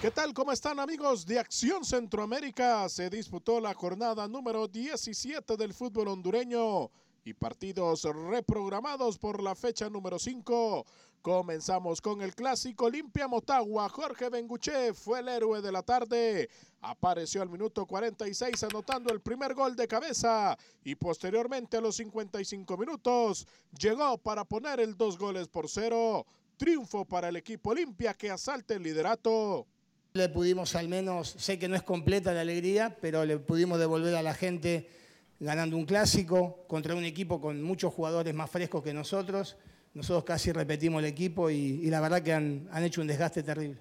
¿Qué 0.00 0.10
tal? 0.10 0.32
¿Cómo 0.32 0.50
están 0.50 0.80
amigos 0.80 1.26
de 1.26 1.38
Acción 1.38 1.84
Centroamérica? 1.84 2.88
Se 2.88 3.10
disputó 3.10 3.60
la 3.60 3.74
jornada 3.74 4.26
número 4.26 4.66
17 4.66 5.58
del 5.58 5.74
fútbol 5.74 6.08
hondureño 6.08 6.90
y 7.22 7.34
partidos 7.34 8.04
reprogramados 8.04 9.18
por 9.18 9.42
la 9.42 9.54
fecha 9.54 9.90
número 9.90 10.18
5. 10.18 10.86
Comenzamos 11.20 12.00
con 12.00 12.22
el 12.22 12.34
clásico 12.34 12.86
Olimpia 12.86 13.28
Motagua. 13.28 13.90
Jorge 13.90 14.30
Benguche 14.30 14.94
fue 14.94 15.20
el 15.20 15.28
héroe 15.28 15.60
de 15.60 15.70
la 15.70 15.82
tarde. 15.82 16.48
Apareció 16.80 17.42
al 17.42 17.50
minuto 17.50 17.84
46 17.84 18.62
anotando 18.62 19.12
el 19.12 19.20
primer 19.20 19.52
gol 19.52 19.76
de 19.76 19.86
cabeza 19.86 20.56
y 20.82 20.94
posteriormente 20.94 21.76
a 21.76 21.82
los 21.82 21.96
55 21.96 22.74
minutos 22.78 23.46
llegó 23.78 24.16
para 24.16 24.46
poner 24.46 24.80
el 24.80 24.96
dos 24.96 25.18
goles 25.18 25.46
por 25.48 25.68
cero. 25.68 26.24
Triunfo 26.56 27.04
para 27.04 27.28
el 27.28 27.36
equipo 27.36 27.68
Olimpia 27.68 28.14
que 28.14 28.30
asalta 28.30 28.72
el 28.72 28.82
liderato. 28.82 29.66
Le 30.12 30.28
pudimos 30.28 30.74
al 30.74 30.88
menos, 30.88 31.36
sé 31.38 31.58
que 31.58 31.68
no 31.68 31.76
es 31.76 31.82
completa 31.82 32.32
la 32.32 32.40
alegría, 32.40 32.96
pero 33.00 33.24
le 33.24 33.38
pudimos 33.38 33.78
devolver 33.78 34.14
a 34.16 34.22
la 34.22 34.34
gente 34.34 34.88
ganando 35.38 35.76
un 35.76 35.86
clásico 35.86 36.64
contra 36.66 36.94
un 36.94 37.04
equipo 37.04 37.40
con 37.40 37.62
muchos 37.62 37.94
jugadores 37.94 38.34
más 38.34 38.50
frescos 38.50 38.82
que 38.82 38.92
nosotros. 38.92 39.56
Nosotros 39.94 40.24
casi 40.24 40.52
repetimos 40.52 41.00
el 41.00 41.06
equipo 41.08 41.48
y, 41.50 41.88
la 41.90 42.00
verdad 42.00 42.22
que 42.22 42.32
han, 42.32 42.68
han 42.72 42.84
hecho 42.84 43.00
un 43.00 43.06
desgaste 43.06 43.42
terrible. 43.42 43.78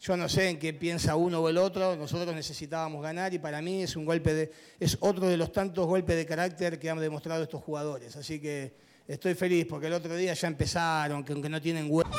Yo 0.00 0.16
no 0.16 0.28
sé 0.28 0.50
en 0.50 0.58
qué 0.58 0.74
piensa 0.74 1.16
uno 1.16 1.40
o 1.40 1.48
el 1.48 1.56
otro, 1.56 1.96
nosotros 1.96 2.34
necesitábamos 2.34 3.02
ganar 3.02 3.32
y 3.32 3.38
para 3.38 3.62
mí 3.62 3.82
es 3.82 3.96
un 3.96 4.04
golpe 4.04 4.34
de, 4.34 4.52
es 4.78 4.96
otro 5.00 5.26
de 5.26 5.36
los 5.36 5.52
tantos 5.52 5.86
golpes 5.86 6.16
de 6.16 6.26
carácter 6.26 6.78
que 6.78 6.90
han 6.90 6.98
demostrado 6.98 7.42
estos 7.42 7.62
jugadores. 7.62 8.14
Así 8.16 8.38
que 8.38 8.74
estoy 9.08 9.34
feliz 9.34 9.66
porque 9.68 9.86
el 9.86 9.94
otro 9.94 10.14
día 10.14 10.34
ya 10.34 10.48
empezaron, 10.48 11.24
que 11.24 11.32
aunque 11.32 11.48
no 11.48 11.60
tienen 11.60 11.86
huevo. 11.88 12.10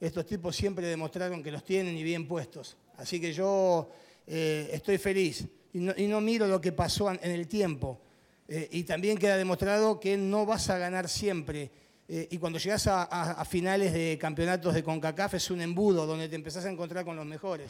Estos 0.00 0.26
tipos 0.26 0.54
siempre 0.54 0.86
demostraron 0.86 1.42
que 1.42 1.50
los 1.50 1.64
tienen 1.64 1.96
y 1.96 2.02
bien 2.02 2.26
puestos. 2.28 2.76
Así 2.96 3.20
que 3.20 3.32
yo 3.32 3.90
eh, 4.26 4.70
estoy 4.72 4.98
feliz 4.98 5.46
y 5.72 6.06
no, 6.08 6.20
miro 6.20 6.46
lo 6.46 6.60
que 6.60 6.72
pasó 6.72 7.10
en 7.10 7.30
el 7.30 7.46
tiempo. 7.48 8.00
Eh, 8.48 8.68
y 8.72 8.84
también 8.84 9.18
queda 9.18 9.36
demostrado 9.36 10.00
que 10.00 10.16
no 10.16 10.46
vas 10.46 10.70
a 10.70 10.78
ganar 10.78 11.08
siempre. 11.08 11.70
Eh, 12.08 12.28
y 12.30 12.38
cuando 12.38 12.58
llegas 12.60 12.86
a, 12.86 13.02
a- 13.02 13.44
finales 13.44 13.92
de 13.92 14.16
campeonatos 14.20 14.74
de 14.74 14.84
CONCACAF 14.84 15.34
es 15.34 15.50
un 15.50 15.60
embudo 15.60 16.06
donde 16.06 16.28
te 16.28 16.36
empezás 16.36 16.64
a 16.64 16.70
encontrar 16.70 17.04
con 17.04 17.16
los 17.16 17.26
mejores. 17.26 17.68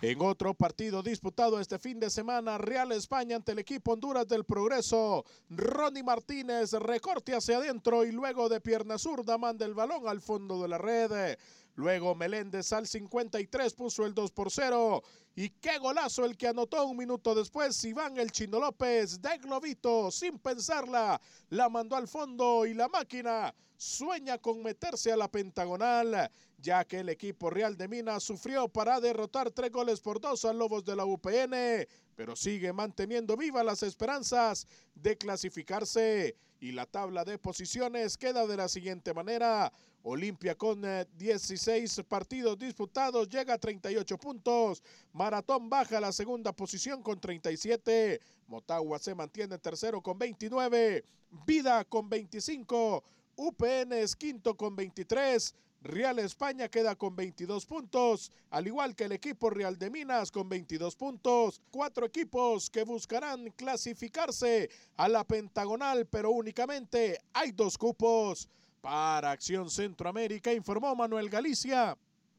En 0.00 0.20
otro 0.22 0.54
partido 0.54 1.02
disputado 1.02 1.60
este 1.60 1.78
fin 1.78 1.98
de 2.00 2.08
semana, 2.08 2.56
Real 2.56 2.92
España 2.92 3.36
ante 3.36 3.52
el 3.52 3.58
equipo 3.58 3.92
Honduras 3.92 4.26
del 4.28 4.44
Progreso, 4.44 5.24
Ronnie 5.50 6.02
Martínez 6.02 6.72
recorte 6.72 7.34
hacia 7.34 7.58
adentro 7.58 8.04
y 8.04 8.12
luego 8.12 8.48
de 8.48 8.60
pierna 8.60 8.96
zurda 8.96 9.36
manda 9.36 9.66
el 9.66 9.74
balón 9.74 10.08
al 10.08 10.20
fondo 10.22 10.62
de 10.62 10.68
la 10.68 10.78
red. 10.78 11.36
Luego 11.78 12.16
Meléndez 12.16 12.72
al 12.72 12.88
53 12.88 13.72
puso 13.74 14.04
el 14.04 14.12
2 14.12 14.32
por 14.32 14.50
0. 14.50 15.00
Y 15.36 15.50
qué 15.50 15.78
golazo 15.78 16.24
el 16.24 16.36
que 16.36 16.48
anotó 16.48 16.84
un 16.84 16.96
minuto 16.96 17.36
después 17.36 17.84
Iván 17.84 18.18
el 18.18 18.32
Chino 18.32 18.58
López 18.58 19.22
de 19.22 19.38
Globito, 19.38 20.10
sin 20.10 20.40
pensarla, 20.40 21.20
la 21.50 21.68
mandó 21.68 21.94
al 21.94 22.08
fondo 22.08 22.66
y 22.66 22.74
la 22.74 22.88
máquina 22.88 23.54
sueña 23.76 24.38
con 24.38 24.60
meterse 24.60 25.12
a 25.12 25.16
la 25.16 25.30
pentagonal, 25.30 26.28
ya 26.56 26.84
que 26.84 26.98
el 26.98 27.10
equipo 27.10 27.48
Real 27.48 27.76
de 27.76 27.86
Minas 27.86 28.24
sufrió 28.24 28.68
para 28.68 29.00
derrotar 29.00 29.52
tres 29.52 29.70
goles 29.70 30.00
por 30.00 30.20
dos 30.20 30.44
a 30.44 30.52
Lobos 30.52 30.84
de 30.84 30.96
la 30.96 31.04
UPN, 31.04 31.86
pero 32.16 32.34
sigue 32.34 32.72
manteniendo 32.72 33.36
vivas 33.36 33.64
las 33.64 33.84
esperanzas 33.84 34.66
de 34.96 35.16
clasificarse 35.16 36.34
y 36.60 36.72
la 36.72 36.86
tabla 36.86 37.24
de 37.24 37.38
posiciones 37.38 38.16
queda 38.16 38.46
de 38.46 38.56
la 38.56 38.68
siguiente 38.68 39.14
manera. 39.14 39.72
Olimpia 40.02 40.54
con 40.54 40.82
16 41.16 42.02
partidos 42.08 42.58
disputados 42.58 43.28
llega 43.28 43.54
a 43.54 43.58
38 43.58 44.18
puntos. 44.18 44.82
Maratón 45.12 45.68
baja 45.68 45.98
a 45.98 46.00
la 46.00 46.12
segunda 46.12 46.52
posición 46.52 47.02
con 47.02 47.20
37. 47.20 48.20
Motagua 48.46 48.98
se 48.98 49.14
mantiene 49.14 49.58
tercero 49.58 50.00
con 50.00 50.18
29. 50.18 51.04
Vida 51.46 51.84
con 51.84 52.08
25. 52.08 53.04
UPN 53.36 53.92
es 53.92 54.16
quinto 54.16 54.56
con 54.56 54.74
23. 54.74 55.54
Real 55.80 56.18
España 56.18 56.68
queda 56.68 56.96
con 56.96 57.14
22 57.14 57.64
puntos, 57.64 58.32
al 58.50 58.66
igual 58.66 58.96
que 58.96 59.04
el 59.04 59.12
equipo 59.12 59.48
Real 59.48 59.78
de 59.78 59.90
Minas 59.90 60.32
con 60.32 60.48
22 60.48 60.96
puntos. 60.96 61.60
Cuatro 61.70 62.06
equipos 62.06 62.68
que 62.68 62.82
buscarán 62.82 63.50
clasificarse 63.56 64.70
a 64.96 65.08
la 65.08 65.24
pentagonal, 65.24 66.06
pero 66.06 66.30
únicamente 66.30 67.18
hay 67.32 67.52
dos 67.52 67.78
cupos. 67.78 68.48
Para 68.80 69.32
Acción 69.32 69.70
Centroamérica 69.70 70.52
informó 70.52 70.94
Manuel 70.94 71.28
Galicia, 71.28 71.96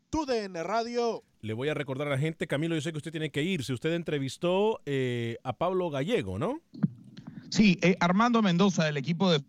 TUDN 0.10 0.56
Radio. 0.64 1.24
Le 1.42 1.54
voy 1.54 1.70
a 1.70 1.74
recordar 1.74 2.08
a 2.08 2.12
la 2.12 2.18
gente, 2.18 2.48
Camilo, 2.48 2.76
yo 2.76 2.82
sé 2.82 2.92
que 2.92 2.98
usted 2.98 3.12
tiene 3.12 3.30
que 3.30 3.44
irse. 3.44 3.74
Usted 3.74 3.94
entrevistó 3.94 4.82
eh, 4.86 5.38
a 5.44 5.54
Pablo 5.54 5.90
Gallego, 5.90 6.38
¿no? 6.40 6.60
Sí, 7.50 7.80
eh, 7.82 7.96
Armando 8.00 8.42
Mendoza 8.42 8.86
del 8.86 8.98
equipo 8.98 9.32
de 9.32 9.42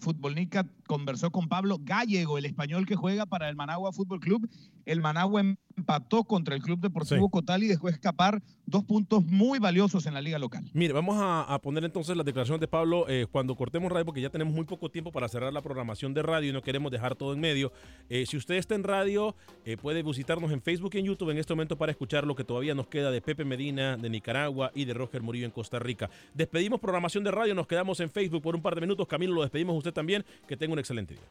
Fútbol 0.00 0.34
Nica 0.34 0.66
conversó 0.88 1.30
con 1.30 1.48
Pablo 1.48 1.78
Gallego, 1.80 2.38
el 2.38 2.46
español 2.46 2.86
que 2.86 2.96
juega 2.96 3.26
para 3.26 3.48
el 3.48 3.54
Managua 3.54 3.92
Fútbol 3.92 4.18
Club. 4.18 4.48
El 4.84 5.00
Managua 5.00 5.42
empató 5.76 6.24
contra 6.24 6.56
el 6.56 6.62
Club 6.62 6.80
Deportivo 6.80 7.28
Cotal 7.28 7.62
y 7.62 7.68
dejó 7.68 7.88
escapar 7.88 8.42
dos 8.66 8.84
puntos 8.84 9.24
muy 9.24 9.58
valiosos 9.58 10.06
en 10.06 10.14
la 10.14 10.20
liga 10.20 10.38
local. 10.38 10.64
Mire, 10.72 10.92
vamos 10.92 11.16
a, 11.18 11.58
poner 11.62 11.84
entonces 11.84 12.16
las 12.16 12.26
declaraciones 12.26 12.60
de 12.60 12.68
Pablo 12.68 13.06
eh, 13.08 13.26
cuando 13.30 13.54
cortemos 13.54 13.92
radio, 13.92 14.04
porque 14.04 14.20
ya 14.20 14.30
tenemos 14.30 14.54
muy 14.54 14.64
poco 14.64 14.90
tiempo 14.90 15.12
para 15.12 15.28
cerrar 15.28 15.52
la 15.52 15.62
programación 15.62 16.14
de 16.14 16.22
radio 16.22 16.50
y 16.50 16.52
no 16.52 16.62
queremos 16.62 16.90
dejar 16.90 17.14
todo 17.14 17.32
en 17.32 17.40
medio. 17.40 17.72
Eh, 18.08 18.26
si 18.26 18.36
usted 18.36 18.54
está 18.56 18.74
en 18.74 18.82
radio, 18.82 19.36
eh, 19.64 19.76
puede 19.76 20.02
visitarnos 20.02 20.50
en 20.50 20.62
Facebook 20.62 20.90
y 20.94 20.98
en 20.98 21.04
YouTube 21.04 21.30
en 21.30 21.38
este 21.38 21.54
momento 21.54 21.76
para 21.76 21.92
escuchar 21.92 22.26
lo 22.26 22.34
que 22.34 22.44
todavía 22.44 22.74
nos 22.74 22.88
queda 22.88 23.10
de 23.10 23.20
Pepe 23.20 23.44
Medina, 23.44 23.96
de 23.96 24.10
Nicaragua 24.10 24.72
y 24.74 24.84
de 24.84 24.94
Roger 24.94 25.22
Murillo 25.22 25.44
en 25.44 25.52
Costa 25.52 25.78
Rica. 25.78 26.10
Despedimos 26.34 26.80
programación 26.80 27.24
de 27.24 27.30
radio, 27.30 27.54
nos 27.54 27.66
quedamos 27.66 28.00
en 28.00 28.10
Facebook 28.10 28.42
por 28.42 28.56
un 28.56 28.62
par 28.62 28.74
de 28.74 28.80
minutos. 28.80 29.06
Camilo, 29.06 29.34
lo 29.34 29.42
despedimos 29.42 29.76
usted 29.76 29.92
también. 29.92 30.24
Que 30.46 30.56
tenga 30.56 30.72
excelente 30.80 31.14
día. 31.14 31.28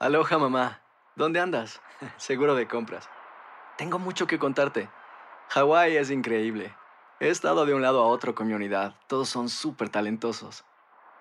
Aloha 0.00 0.38
mamá, 0.38 0.80
¿dónde 1.16 1.40
andas? 1.40 1.82
Seguro 2.16 2.54
de 2.54 2.66
compras. 2.68 3.10
Tengo 3.76 3.98
mucho 3.98 4.26
que 4.26 4.38
contarte. 4.38 4.88
Hawái 5.48 5.96
es 5.96 6.10
increíble. 6.10 6.74
He 7.20 7.28
estado 7.28 7.66
de 7.66 7.74
un 7.74 7.82
lado 7.82 8.02
a 8.02 8.06
otro 8.06 8.34
con 8.34 8.46
mi 8.46 8.54
unidad. 8.54 8.94
Todos 9.06 9.28
son 9.28 9.48
súper 9.48 9.88
talentosos. 9.88 10.64